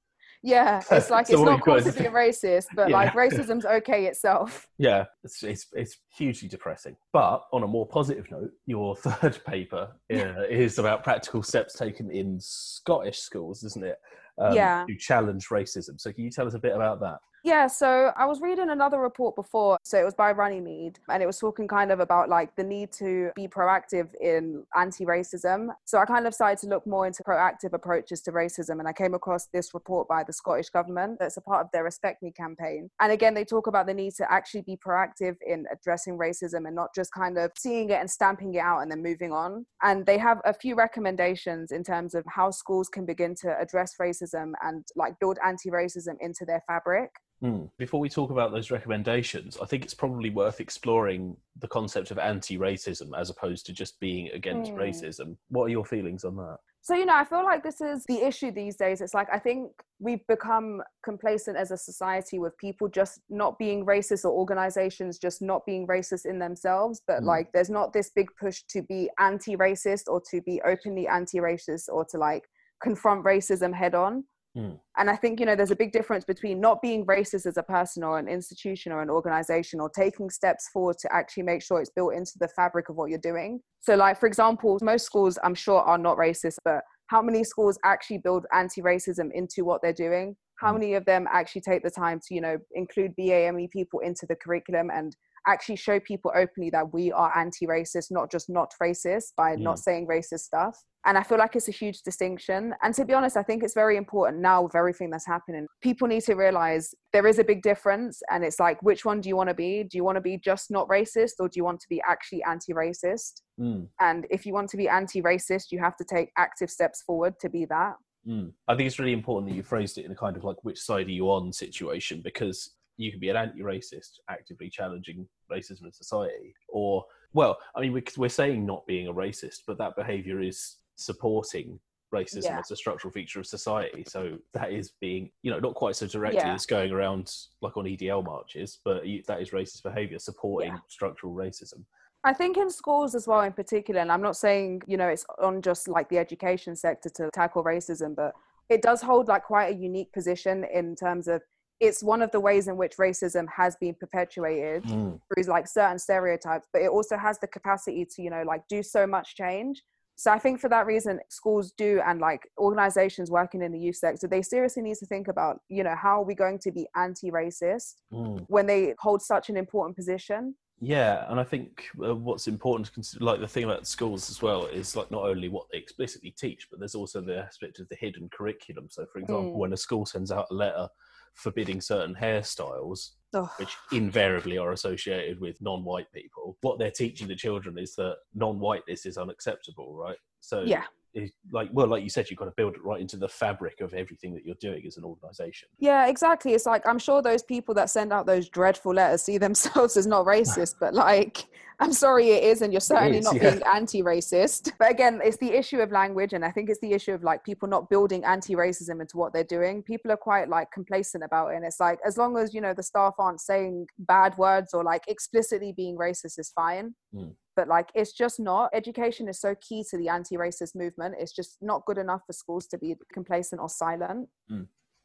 Yeah, 0.42 0.82
it's 0.92 1.12
like 1.12 1.30
it's 1.30 1.40
not 1.40 1.62
cool 1.64 1.80
to 1.80 1.92
be 1.92 2.06
a 2.06 2.12
racist, 2.12 2.66
but 2.76 2.90
Yeah. 2.90 2.96
like 2.96 3.14
racism's 3.14 3.66
okay 3.66 4.08
itself. 4.08 4.68
Yeah, 4.80 5.06
it's, 5.24 5.44
it's, 5.44 5.68
it's 5.74 5.98
hugely 6.18 6.48
depressing. 6.48 6.98
But 7.14 7.44
on 7.54 7.62
a 7.62 7.68
more 7.68 7.86
positive 7.88 8.32
note, 8.32 8.50
your 8.66 8.96
third 9.06 9.40
paper 9.46 9.92
uh, 10.12 10.42
is 10.50 10.80
about 10.80 11.04
practical 11.04 11.44
steps 11.44 11.78
taken 11.78 12.10
in 12.10 12.40
Scottish 12.40 13.20
schools, 13.20 13.64
isn't 13.64 13.86
it? 13.86 13.98
Um, 14.40 14.56
Yeah. 14.56 14.86
To 14.90 14.96
challenge 14.98 15.50
racism. 15.50 16.02
So 16.02 16.12
can 16.12 16.24
you 16.24 16.32
tell 16.32 16.48
us 16.48 16.56
a 16.56 16.60
bit 16.60 16.76
about 16.76 17.00
that? 17.02 17.20
Yeah, 17.44 17.66
so 17.66 18.12
I 18.16 18.26
was 18.26 18.40
reading 18.40 18.70
another 18.70 19.00
report 19.00 19.36
before. 19.36 19.80
So 19.84 20.00
it 20.00 20.04
was 20.04 20.14
by 20.14 20.32
Runnymede, 20.32 21.00
and 21.10 21.24
it 21.24 21.26
was 21.26 21.40
talking 21.40 21.68
kind 21.68 21.92
of 21.92 22.00
about 22.00 22.30
like 22.30 22.56
the 22.56 22.64
need 22.64 22.92
to 22.94 23.32
be 23.36 23.48
proactive 23.48 24.10
in 24.22 24.64
anti 24.78 25.06
racism. 25.06 25.70
So 25.86 25.98
I 25.98 26.06
kind 26.06 26.28
of 26.28 26.36
started 26.36 26.60
to 26.60 26.68
look 26.68 26.86
more 26.86 27.08
into 27.08 27.24
proactive 27.24 27.74
approaches 27.74 28.22
to 28.24 28.32
racism, 28.32 28.78
and 28.78 28.88
I 28.88 28.94
came 28.94 29.16
across 29.16 29.48
this 29.48 29.74
report 29.74 30.08
by 30.08 30.24
the 30.24 30.34
Scottish 30.34 30.70
Government 30.70 31.18
that's 31.20 31.38
a 31.38 31.42
part 31.42 31.66
of 31.66 31.72
their 31.74 31.84
Respect 31.84 32.22
Me 32.22 32.32
campaign. 32.32 32.90
And 33.00 33.12
again, 33.12 33.34
they 33.34 33.46
talk 33.46 33.66
about 33.66 33.88
the 33.88 33.94
need 33.96 34.14
to 34.18 34.32
actually 34.32 34.62
be 34.62 34.78
proactive 34.78 35.36
in 35.46 35.66
addressing 35.72 36.20
racism 36.20 36.68
and 36.68 36.76
not 36.76 36.94
just 36.94 37.12
kind 37.12 37.40
of 37.40 37.50
seeing 37.58 37.90
it 37.90 38.00
and 38.00 38.10
stamping 38.10 38.54
it 38.54 38.60
out 38.60 38.82
and 38.82 38.92
then 38.92 39.02
moving 39.02 39.32
on. 39.32 39.66
And 39.82 40.06
they 40.06 40.20
have 40.20 40.42
a 40.46 40.54
few 40.54 40.76
recommendations 40.76 41.72
in 41.72 41.84
terms 41.84 42.14
of 42.14 42.24
how 42.28 42.52
schools 42.52 42.88
can 42.88 43.08
begin 43.08 43.34
to 43.42 43.60
address 43.60 43.96
racism 44.00 44.52
and 44.62 44.86
like 44.96 45.20
build 45.20 45.40
anti 45.44 45.72
racism 45.72 46.18
into 46.22 46.46
their 46.46 46.62
fabric. 46.68 47.10
Hmm. 47.42 47.64
Before 47.80 48.00
we 48.00 48.08
talk 48.08 48.30
about 48.30 48.52
those 48.52 48.70
recommendations, 48.70 49.58
I 49.60 49.66
think 49.66 49.84
it's 49.84 49.96
probably 49.96 50.30
worth 50.30 50.60
exploring 50.60 51.36
the 51.60 51.68
concept 51.68 52.12
of 52.12 52.20
anti-racism 52.20 53.10
as 53.20 53.32
opposed 53.32 53.66
to 53.66 53.74
just 53.74 54.00
being 54.00 54.30
against 54.30 54.72
Mm. 54.74 54.78
racism. 54.78 55.38
What 55.50 55.64
are 55.66 55.70
your 55.70 55.84
feelings 55.86 56.24
on 56.24 56.36
that? 56.36 56.60
So, 56.84 56.94
you 56.96 57.06
know, 57.06 57.16
I 57.16 57.24
feel 57.26 57.44
like 57.44 57.64
this 57.64 57.82
is 57.82 58.06
the 58.06 58.22
issue 58.26 58.52
these 58.52 58.76
days. 58.76 59.02
It's 59.02 59.14
like 59.16 59.28
I 59.32 59.40
think 59.40 59.72
we've 60.00 60.26
become 60.28 60.82
complacent 61.04 61.58
as 61.58 61.72
a 61.72 61.78
society 61.78 62.38
with 62.40 62.56
people 62.58 62.88
just 62.88 63.22
not 63.30 63.58
being 63.58 63.86
racist 63.86 64.24
or 64.26 64.32
organizations 64.32 65.18
just 65.20 65.42
not 65.42 65.66
being 65.66 65.86
racist 65.88 66.26
in 66.26 66.38
themselves. 66.40 67.02
But 67.08 67.22
Mm. 67.22 67.26
like 67.26 67.52
there's 67.54 67.70
not 67.72 67.92
this 67.94 68.10
big 68.12 68.30
push 68.40 68.64
to 68.70 68.82
be 68.84 69.10
anti 69.20 69.56
racist 69.58 70.04
or 70.08 70.22
to 70.30 70.42
be 70.42 70.62
openly 70.64 71.08
anti 71.08 71.40
racist 71.40 71.88
or 71.90 72.04
to 72.06 72.18
like 72.18 72.48
confront 72.84 73.24
racism 73.26 73.74
head 73.74 73.94
on. 73.96 74.26
Mm. 74.56 74.78
And 74.98 75.10
I 75.10 75.16
think, 75.16 75.40
you 75.40 75.46
know, 75.46 75.56
there's 75.56 75.72
a 75.72 75.76
big 75.76 75.92
difference 75.92 76.26
between 76.26 76.60
not 76.60 76.82
being 76.82 77.06
racist 77.06 77.46
as 77.46 77.58
a 77.58 77.64
person 77.64 78.04
or 78.04 78.20
an 78.20 78.28
institution 78.28 78.92
or 78.92 79.02
an 79.02 79.10
organization 79.10 79.80
or 79.80 79.90
taking 79.90 80.30
steps 80.30 80.68
forward 80.74 80.98
to 81.00 81.14
actually 81.14 81.44
make 81.44 81.62
sure 81.62 81.80
it's 81.80 81.90
built 81.90 82.14
into 82.14 82.34
the 82.40 82.50
fabric 82.50 82.90
of 82.90 82.98
what 82.98 83.10
you're 83.10 83.20
doing. 83.20 83.62
So, 83.80 83.96
like, 83.96 84.20
for 84.20 84.28
example, 84.28 84.78
most 84.82 85.06
schools, 85.06 85.40
I'm 85.44 85.56
sure, 85.56 85.82
are 85.82 85.98
not 85.98 86.18
racist, 86.18 86.58
but 86.66 86.82
how 87.08 87.22
many 87.22 87.44
schools 87.44 87.80
actually 87.86 88.20
build 88.20 88.46
anti 88.54 88.82
racism 88.82 89.32
into 89.34 89.64
what 89.64 89.82
they're 89.82 89.94
doing? 89.94 90.36
How 90.60 90.72
Mm. 90.72 90.80
many 90.80 90.94
of 90.96 91.06
them 91.06 91.28
actually 91.32 91.62
take 91.62 91.84
the 91.84 91.90
time 91.90 92.20
to, 92.28 92.36
you 92.36 92.42
know, 92.42 92.58
include 92.74 93.16
BAME 93.16 93.70
people 93.72 94.00
into 94.02 94.26
the 94.28 94.36
curriculum 94.36 94.92
and 94.92 95.16
actually 95.48 95.76
show 95.76 96.00
people 96.00 96.32
openly 96.36 96.70
that 96.70 96.94
we 96.94 97.12
are 97.12 97.36
anti-racist 97.36 98.12
not 98.12 98.30
just 98.30 98.50
not 98.50 98.74
racist 98.82 99.34
by 99.36 99.56
not 99.56 99.80
saying 99.80 100.08
racist 100.08 100.42
stuff 100.42 100.84
and 101.06 101.18
i 101.18 101.24
feel 101.24 101.38
like 101.38 101.56
it's 101.56 101.68
a 101.68 101.72
huge 101.72 102.02
distinction. 102.04 102.74
And 102.82 102.94
to 102.96 103.06
be 103.06 103.14
honest 103.14 103.38
i 103.38 103.44
think 103.44 103.64
it's 103.64 103.74
very 103.74 103.98
important 103.98 104.42
now 104.42 104.62
with 104.64 104.76
everything 104.76 105.10
that's 105.10 105.26
happening. 105.26 105.68
People 105.82 106.08
need 106.08 106.24
to 106.24 106.36
realize 106.36 106.94
there 107.14 107.28
is 107.28 107.40
a 107.40 107.44
big 107.44 107.62
difference 107.62 108.22
and 108.30 108.44
it's 108.44 108.60
like 108.60 108.82
which 108.82 109.06
one 109.06 109.22
do 109.22 109.30
you 109.30 109.36
want 109.36 109.50
to 109.50 109.56
be? 109.56 109.84
Do 109.84 109.98
you 109.98 110.04
want 110.04 110.18
to 110.18 110.22
be 110.22 110.38
just 110.38 110.72
not 110.72 110.88
racist 110.88 111.34
or 111.40 111.48
do 111.48 111.58
you 111.58 111.64
want 111.64 111.80
to 111.82 111.90
be 111.90 112.02
actually 112.08 112.44
anti-racist? 112.44 113.42
Mm. 113.60 113.88
and 114.00 114.26
if 114.32 114.46
you 114.46 114.54
want 114.54 114.70
to 114.70 114.78
be 114.78 114.88
anti-racist 114.88 115.66
you 115.72 115.80
have 115.80 115.96
to 115.98 116.06
take 116.06 116.32
active 116.38 116.70
steps 116.70 117.02
forward 117.04 117.36
to 117.42 117.50
be 117.50 117.66
that. 117.66 117.94
Mm. 118.28 118.54
I 118.68 118.76
think 118.76 118.88
it's 118.88 118.98
really 119.00 119.14
important 119.14 119.50
that 119.50 119.56
you 119.56 119.64
phrased 119.64 119.98
it 119.98 120.06
in 120.06 120.12
a 120.12 120.16
kind 120.16 120.38
of 120.38 120.44
like 120.44 120.64
which 120.64 120.80
side 120.80 121.08
are 121.08 121.12
you 121.12 121.30
on 121.30 121.52
situation 121.52 122.22
because 122.24 122.72
you 122.98 123.12
can 123.12 123.20
be 123.20 123.30
an 123.30 123.36
anti-racist 123.38 124.20
actively 124.30 124.70
challenging 124.70 125.28
racism 125.52 125.86
in 125.86 125.92
society 125.92 126.54
or 126.70 127.04
well 127.34 127.58
i 127.76 127.82
mean 127.82 127.94
we- 127.94 128.04
we're 128.18 128.30
saying 128.30 128.66
not 128.66 128.86
being 128.86 129.08
a 129.08 129.14
racist 129.14 129.60
but 129.68 129.78
that 129.78 129.96
behavior 129.96 130.40
is 130.40 130.78
supporting 131.02 131.80
racism 132.14 132.44
Yeah. 132.44 132.60
as 132.60 132.72
a 132.72 132.76
structural 132.76 133.12
feature 133.12 133.40
of 133.40 133.48
society 133.48 134.04
so 134.06 134.38
that 134.54 134.72
is 134.74 134.92
being 135.00 135.32
you 135.44 135.52
know 135.52 135.60
not 135.60 135.76
quite 135.76 135.96
so 135.96 136.08
directly 136.08 136.40
Yeah. 136.40 136.54
as 136.54 136.66
going 136.66 136.92
around 136.92 137.34
like 137.62 137.78
on 137.78 137.86
edl 137.86 138.24
marches 138.24 138.80
but 138.84 139.04
that 139.28 139.42
is 139.42 139.52
racist 139.52 139.84
behavior 139.84 140.20
supporting 140.20 140.74
Yeah. 140.74 140.80
structural 140.88 141.34
racism 141.34 141.86
I 142.24 142.34
think 142.34 142.58
in 142.58 142.70
schools 142.70 143.16
as 143.16 143.28
well, 143.28 143.42
in 143.42 143.54
particular, 143.54 144.00
and 144.00 144.12
I'm 144.12 144.22
not 144.22 144.38
saying, 144.38 144.84
you 144.86 144.96
know, 144.96 145.08
it's 145.08 145.26
on 145.42 145.62
just 145.62 145.88
like 145.88 146.08
the 146.10 146.20
education 146.20 146.76
sector 146.76 147.10
to 147.16 147.32
tackle 147.34 147.64
racism, 147.64 148.16
but 148.16 148.34
it 148.70 148.82
does 148.82 149.02
hold 149.02 149.28
like 149.28 149.44
quite 149.44 149.74
a 149.74 149.78
unique 149.78 150.14
position 150.14 150.66
in 150.72 150.96
terms 150.96 151.28
of 151.28 151.42
it's 151.80 152.04
one 152.04 152.22
of 152.22 152.30
the 152.30 152.40
ways 152.40 152.68
in 152.68 152.78
which 152.78 152.98
racism 152.98 153.48
has 153.50 153.76
been 153.78 153.96
perpetuated 153.96 154.86
hmm. 154.86 155.14
through 155.34 155.44
like 155.46 155.68
certain 155.68 155.98
stereotypes, 155.98 156.68
but 156.72 156.84
it 156.84 156.90
also 156.90 157.18
has 157.18 157.40
the 157.40 157.48
capacity 157.48 158.06
to, 158.06 158.22
you 158.22 158.30
know, 158.30 158.44
like 158.46 158.62
do 158.70 158.84
so 158.84 159.08
much 159.08 159.36
change. 159.36 159.82
So 160.16 160.32
I 160.32 160.38
think 160.38 160.60
for 160.60 160.70
that 160.70 160.86
reason, 160.86 161.20
schools 161.30 161.74
do 161.78 162.00
and 162.06 162.20
like 162.20 162.48
organizations 162.60 163.32
working 163.32 163.62
in 163.64 163.72
the 163.72 163.80
youth 163.80 163.96
sector, 163.96 164.28
they 164.28 164.42
seriously 164.44 164.84
need 164.84 164.98
to 164.98 165.06
think 165.06 165.28
about, 165.28 165.60
you 165.68 165.84
know, 165.84 165.96
how 165.96 166.22
are 166.22 166.26
we 166.26 166.36
going 166.36 166.60
to 166.60 166.72
be 166.72 166.88
anti-racist 166.96 167.96
Mm. 168.14 168.46
when 168.48 168.68
they 168.68 168.94
hold 169.00 169.22
such 169.22 169.50
an 169.50 169.58
important 169.58 169.96
position? 169.96 170.56
Yeah, 170.84 171.26
and 171.30 171.40
I 171.40 171.44
think 171.44 171.86
uh, 172.04 172.16
what's 172.16 172.48
important 172.48 172.88
to 172.88 172.92
consider, 172.92 173.24
like 173.24 173.40
the 173.40 173.48
thing 173.48 173.64
about 173.64 173.86
schools 173.88 174.30
as 174.30 174.42
well, 174.42 174.66
is 174.66 174.96
like 174.96 175.12
not 175.12 175.24
only 175.24 175.48
what 175.48 175.68
they 175.72 175.78
explicitly 175.78 176.32
teach, 176.32 176.68
but 176.70 176.80
there's 176.80 176.96
also 176.96 177.22
the 177.22 177.38
aspect 177.38 177.80
of 177.80 177.88
the 177.90 177.96
hidden 177.96 178.30
curriculum. 178.30 178.88
So, 178.90 179.06
for 179.12 179.20
example, 179.20 179.54
Mm. 179.54 179.58
when 179.58 179.74
a 179.74 179.78
school 179.78 180.06
sends 180.06 180.32
out 180.32 180.48
a 180.50 180.54
letter 180.56 180.88
forbidding 181.36 181.82
certain 181.82 182.16
hairstyles, 182.16 183.12
Which 183.58 183.76
invariably 183.92 184.58
are 184.58 184.72
associated 184.72 185.40
with 185.40 185.62
non-white 185.62 186.12
people, 186.14 186.58
what 186.62 186.80
they're 186.80 186.92
teaching 186.92 187.28
the 187.28 187.36
children 187.36 187.78
is 187.78 187.96
that 187.96 188.18
non-whiteness 188.36 189.06
is 189.06 189.18
unacceptable, 189.18 189.96
right? 189.96 190.18
So, 190.42 190.62
Yeah. 190.62 190.84
it's 191.14 191.32
like 191.52 191.70
well, 191.74 191.88
like 191.88 192.04
you 192.04 192.10
said, 192.10 192.30
you've 192.30 192.40
got 192.40 192.46
to 192.46 192.54
build 192.56 192.76
it 192.76 192.84
right 192.84 193.02
into 193.02 193.18
the 193.18 193.28
fabric 193.28 193.82
of 193.82 193.94
everything 193.94 194.34
that 194.34 194.46
you're 194.46 194.56
doing 194.62 194.86
as 194.86 194.98
an 194.98 195.04
organisation. 195.04 195.68
Yeah, 195.78 196.08
exactly. 196.08 196.54
It's 196.54 196.66
like 196.66 196.86
I'm 196.88 197.00
sure 197.00 197.22
those 197.22 197.44
people 197.44 197.74
that 197.76 197.90
send 197.90 198.14
out 198.14 198.26
those 198.26 198.50
dreadful 198.50 198.94
letters 198.94 199.22
see 199.22 199.38
themselves 199.38 199.98
as 199.98 200.08
not 200.08 200.26
racist, 200.26 200.76
but 200.80 200.94
like 200.94 201.46
I'm 201.82 201.94
sorry 201.94 202.30
it 202.30 202.44
is, 202.44 202.62
and 202.62 202.72
you're 202.72 202.80
certainly 202.80 203.18
is, 203.18 203.26
not 203.26 203.36
yeah. 203.36 203.52
being 203.52 203.64
anti-racist. 203.66 204.72
But 204.78 204.92
again, 204.92 205.20
it's 205.24 205.38
the 205.38 205.52
issue 205.52 205.80
of 205.80 205.92
language, 205.92 206.34
and 206.34 206.46
I 206.46 206.52
think 206.52 206.70
it's 206.70 206.80
the 206.80 206.94
issue 206.94 207.12
of 207.12 207.24
like 207.24 207.44
people 207.44 207.68
not 207.68 207.90
building 207.90 208.24
anti-racism 208.24 209.02
into 209.02 209.18
what 209.18 209.34
they're 209.34 209.44
doing. 209.44 209.82
People 209.82 210.12
are 210.12 210.18
quite 210.18 210.48
like 210.48 210.72
complacent 210.72 211.24
about 211.24 211.50
it, 211.50 211.56
and 211.56 211.66
it's 211.66 211.80
like 211.80 211.98
as 212.06 212.18
long 212.18 212.38
as 212.38 212.54
you 212.54 212.62
know 212.62 212.74
the 212.74 212.84
staff 212.84 213.16
aren't 213.18 213.42
saying 213.42 213.88
bad 213.98 214.38
words 214.38 214.74
or 214.74 214.84
like 214.84 215.02
explicitly 215.08 215.74
being 215.76 215.98
racist 215.98 216.38
is 216.38 216.52
fine. 216.56 216.94
Mm. 217.14 217.36
But 217.56 217.68
like 217.68 217.90
it's 217.96 218.14
just 218.14 218.40
not. 218.40 218.70
Education 218.74 219.28
is 219.28 219.42
so 219.42 219.56
key 219.60 219.84
to 219.90 219.98
the 219.98 220.08
anti-racist 220.08 220.76
movement. 220.76 221.16
It's 221.20 221.34
just 221.34 221.58
not 221.62 221.86
good 221.86 221.98
enough 221.98 222.22
for 222.28 222.34
schools 222.34 222.68
to 222.68 222.78
be 222.78 222.96
complacent 223.12 223.60
or 223.60 223.70
silent. 223.70 224.30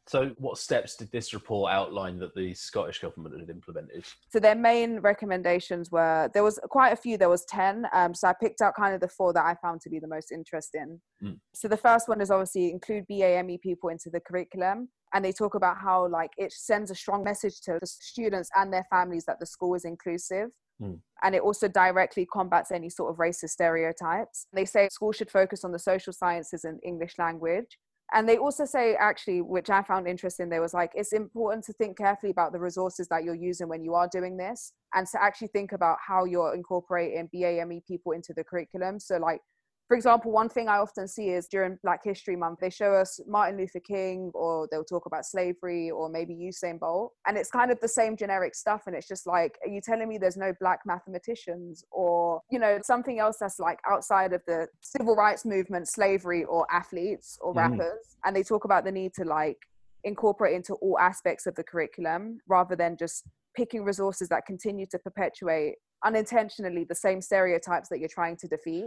So, 0.07 0.31
what 0.37 0.57
steps 0.57 0.95
did 0.95 1.11
this 1.11 1.33
report 1.33 1.71
outline 1.71 2.17
that 2.19 2.33
the 2.35 2.53
Scottish 2.53 2.99
government 2.99 3.39
had 3.39 3.49
implemented? 3.49 4.05
so 4.29 4.39
their 4.39 4.55
main 4.55 4.99
recommendations 4.99 5.91
were 5.91 6.29
there 6.33 6.43
was 6.43 6.59
quite 6.69 6.91
a 6.91 6.95
few 6.95 7.17
there 7.17 7.29
was 7.29 7.45
10 7.45 7.85
um, 7.93 8.13
so 8.13 8.27
i 8.27 8.33
picked 8.39 8.61
out 8.61 8.73
kind 8.75 8.93
of 8.93 9.01
the 9.01 9.07
four 9.07 9.33
that 9.33 9.45
i 9.45 9.55
found 9.61 9.81
to 9.81 9.89
be 9.89 9.99
the 9.99 10.07
most 10.07 10.31
interesting 10.31 10.99
Mm. 11.23 11.39
so 11.53 11.67
the 11.67 11.77
first 11.77 12.07
one 12.07 12.21
is 12.21 12.29
obviously 12.29 12.69
include 12.69 13.05
bame 13.07 13.57
people 13.57 13.89
into 13.89 14.11
the 14.11 14.19
curriculum 14.19 14.89
and 15.15 15.25
they 15.25 15.31
talk 15.31 15.55
about 15.55 15.77
how 15.77 16.07
like 16.07 16.29
it 16.37 16.51
sends 16.51 16.91
a 16.91 16.95
strong 16.95 17.23
message 17.23 17.59
to 17.61 17.79
the 17.81 17.87
students 17.87 18.51
and 18.55 18.71
their 18.71 18.85
families 18.91 19.25
that 19.25 19.39
the 19.39 19.45
school 19.45 19.73
is 19.75 19.83
inclusive 19.85 20.49
Mm. 20.79 20.99
and 21.23 21.33
it 21.33 21.41
also 21.41 21.67
directly 21.67 22.27
combats 22.31 22.71
any 22.71 22.87
sort 22.91 23.09
of 23.11 23.17
racist 23.17 23.49
stereotypes 23.49 24.45
they 24.53 24.63
say 24.65 24.87
schools 24.91 25.15
should 25.15 25.31
focus 25.31 25.63
on 25.63 25.71
the 25.71 25.79
social 25.79 26.13
sciences 26.13 26.63
and 26.65 26.79
english 26.83 27.15
language 27.17 27.79
and 28.13 28.27
they 28.27 28.37
also 28.37 28.65
say 28.65 28.95
actually 28.95 29.41
which 29.41 29.69
i 29.69 29.81
found 29.81 30.07
interesting 30.07 30.49
there 30.49 30.61
was 30.61 30.73
like 30.73 30.91
it's 30.95 31.13
important 31.13 31.63
to 31.63 31.73
think 31.73 31.97
carefully 31.97 32.31
about 32.31 32.53
the 32.53 32.59
resources 32.59 33.07
that 33.09 33.23
you're 33.23 33.35
using 33.35 33.67
when 33.67 33.83
you 33.83 33.93
are 33.93 34.07
doing 34.11 34.37
this 34.37 34.71
and 34.93 35.07
to 35.07 35.21
actually 35.21 35.47
think 35.49 35.71
about 35.71 35.97
how 36.05 36.25
you're 36.25 36.55
incorporating 36.55 37.29
bame 37.31 37.81
people 37.87 38.13
into 38.13 38.33
the 38.33 38.43
curriculum. 38.43 38.99
So 38.99 39.17
like 39.17 39.41
for 39.87 39.95
example 39.95 40.31
one 40.31 40.49
thing 40.49 40.67
i 40.67 40.77
often 40.77 41.07
see 41.07 41.29
is 41.29 41.47
during 41.47 41.77
black 41.83 42.03
history 42.03 42.35
month 42.35 42.59
they 42.59 42.69
show 42.69 42.93
us 42.93 43.19
martin 43.27 43.57
luther 43.57 43.79
king 43.79 44.31
or 44.33 44.67
they'll 44.71 44.83
talk 44.83 45.05
about 45.05 45.25
slavery 45.25 45.89
or 45.89 46.09
maybe 46.09 46.33
usain 46.33 46.79
bolt 46.79 47.13
and 47.25 47.37
it's 47.37 47.49
kind 47.49 47.71
of 47.71 47.79
the 47.79 47.87
same 47.87 48.15
generic 48.15 48.53
stuff 48.53 48.83
and 48.87 48.95
it's 48.95 49.07
just 49.07 49.25
like 49.25 49.57
are 49.65 49.69
you 49.69 49.81
telling 49.81 50.07
me 50.07 50.17
there's 50.17 50.37
no 50.37 50.53
black 50.59 50.79
mathematicians 50.85 51.83
or 51.91 52.41
you 52.51 52.59
know 52.59 52.79
something 52.83 53.19
else 53.19 53.37
that's 53.39 53.59
like 53.59 53.79
outside 53.89 54.33
of 54.33 54.41
the 54.47 54.67
civil 54.81 55.15
rights 55.15 55.45
movement 55.45 55.87
slavery 55.87 56.43
or 56.43 56.65
athletes 56.71 57.37
or 57.41 57.53
Mm. 57.53 57.57
rappers 57.57 58.17
and 58.25 58.35
they 58.35 58.43
talk 58.43 58.65
about 58.65 58.83
the 58.83 58.91
need 58.91 59.13
to 59.13 59.23
like 59.23 59.57
incorporate 60.03 60.53
into 60.53 60.73
all 60.75 60.99
aspects 60.99 61.45
of 61.47 61.55
the 61.55 61.63
curriculum 61.63 62.39
rather 62.47 62.75
than 62.75 62.97
just 62.97 63.23
picking 63.55 63.83
resources 63.83 64.27
that 64.29 64.45
continue 64.45 64.85
to 64.85 64.99
perpetuate 64.99 65.75
unintentionally 66.05 66.83
the 66.83 66.93
same 66.95 67.21
stereotypes 67.21 67.89
that 67.89 67.99
you're 67.99 68.09
trying 68.09 68.35
to 68.37 68.47
defeat 68.47 68.85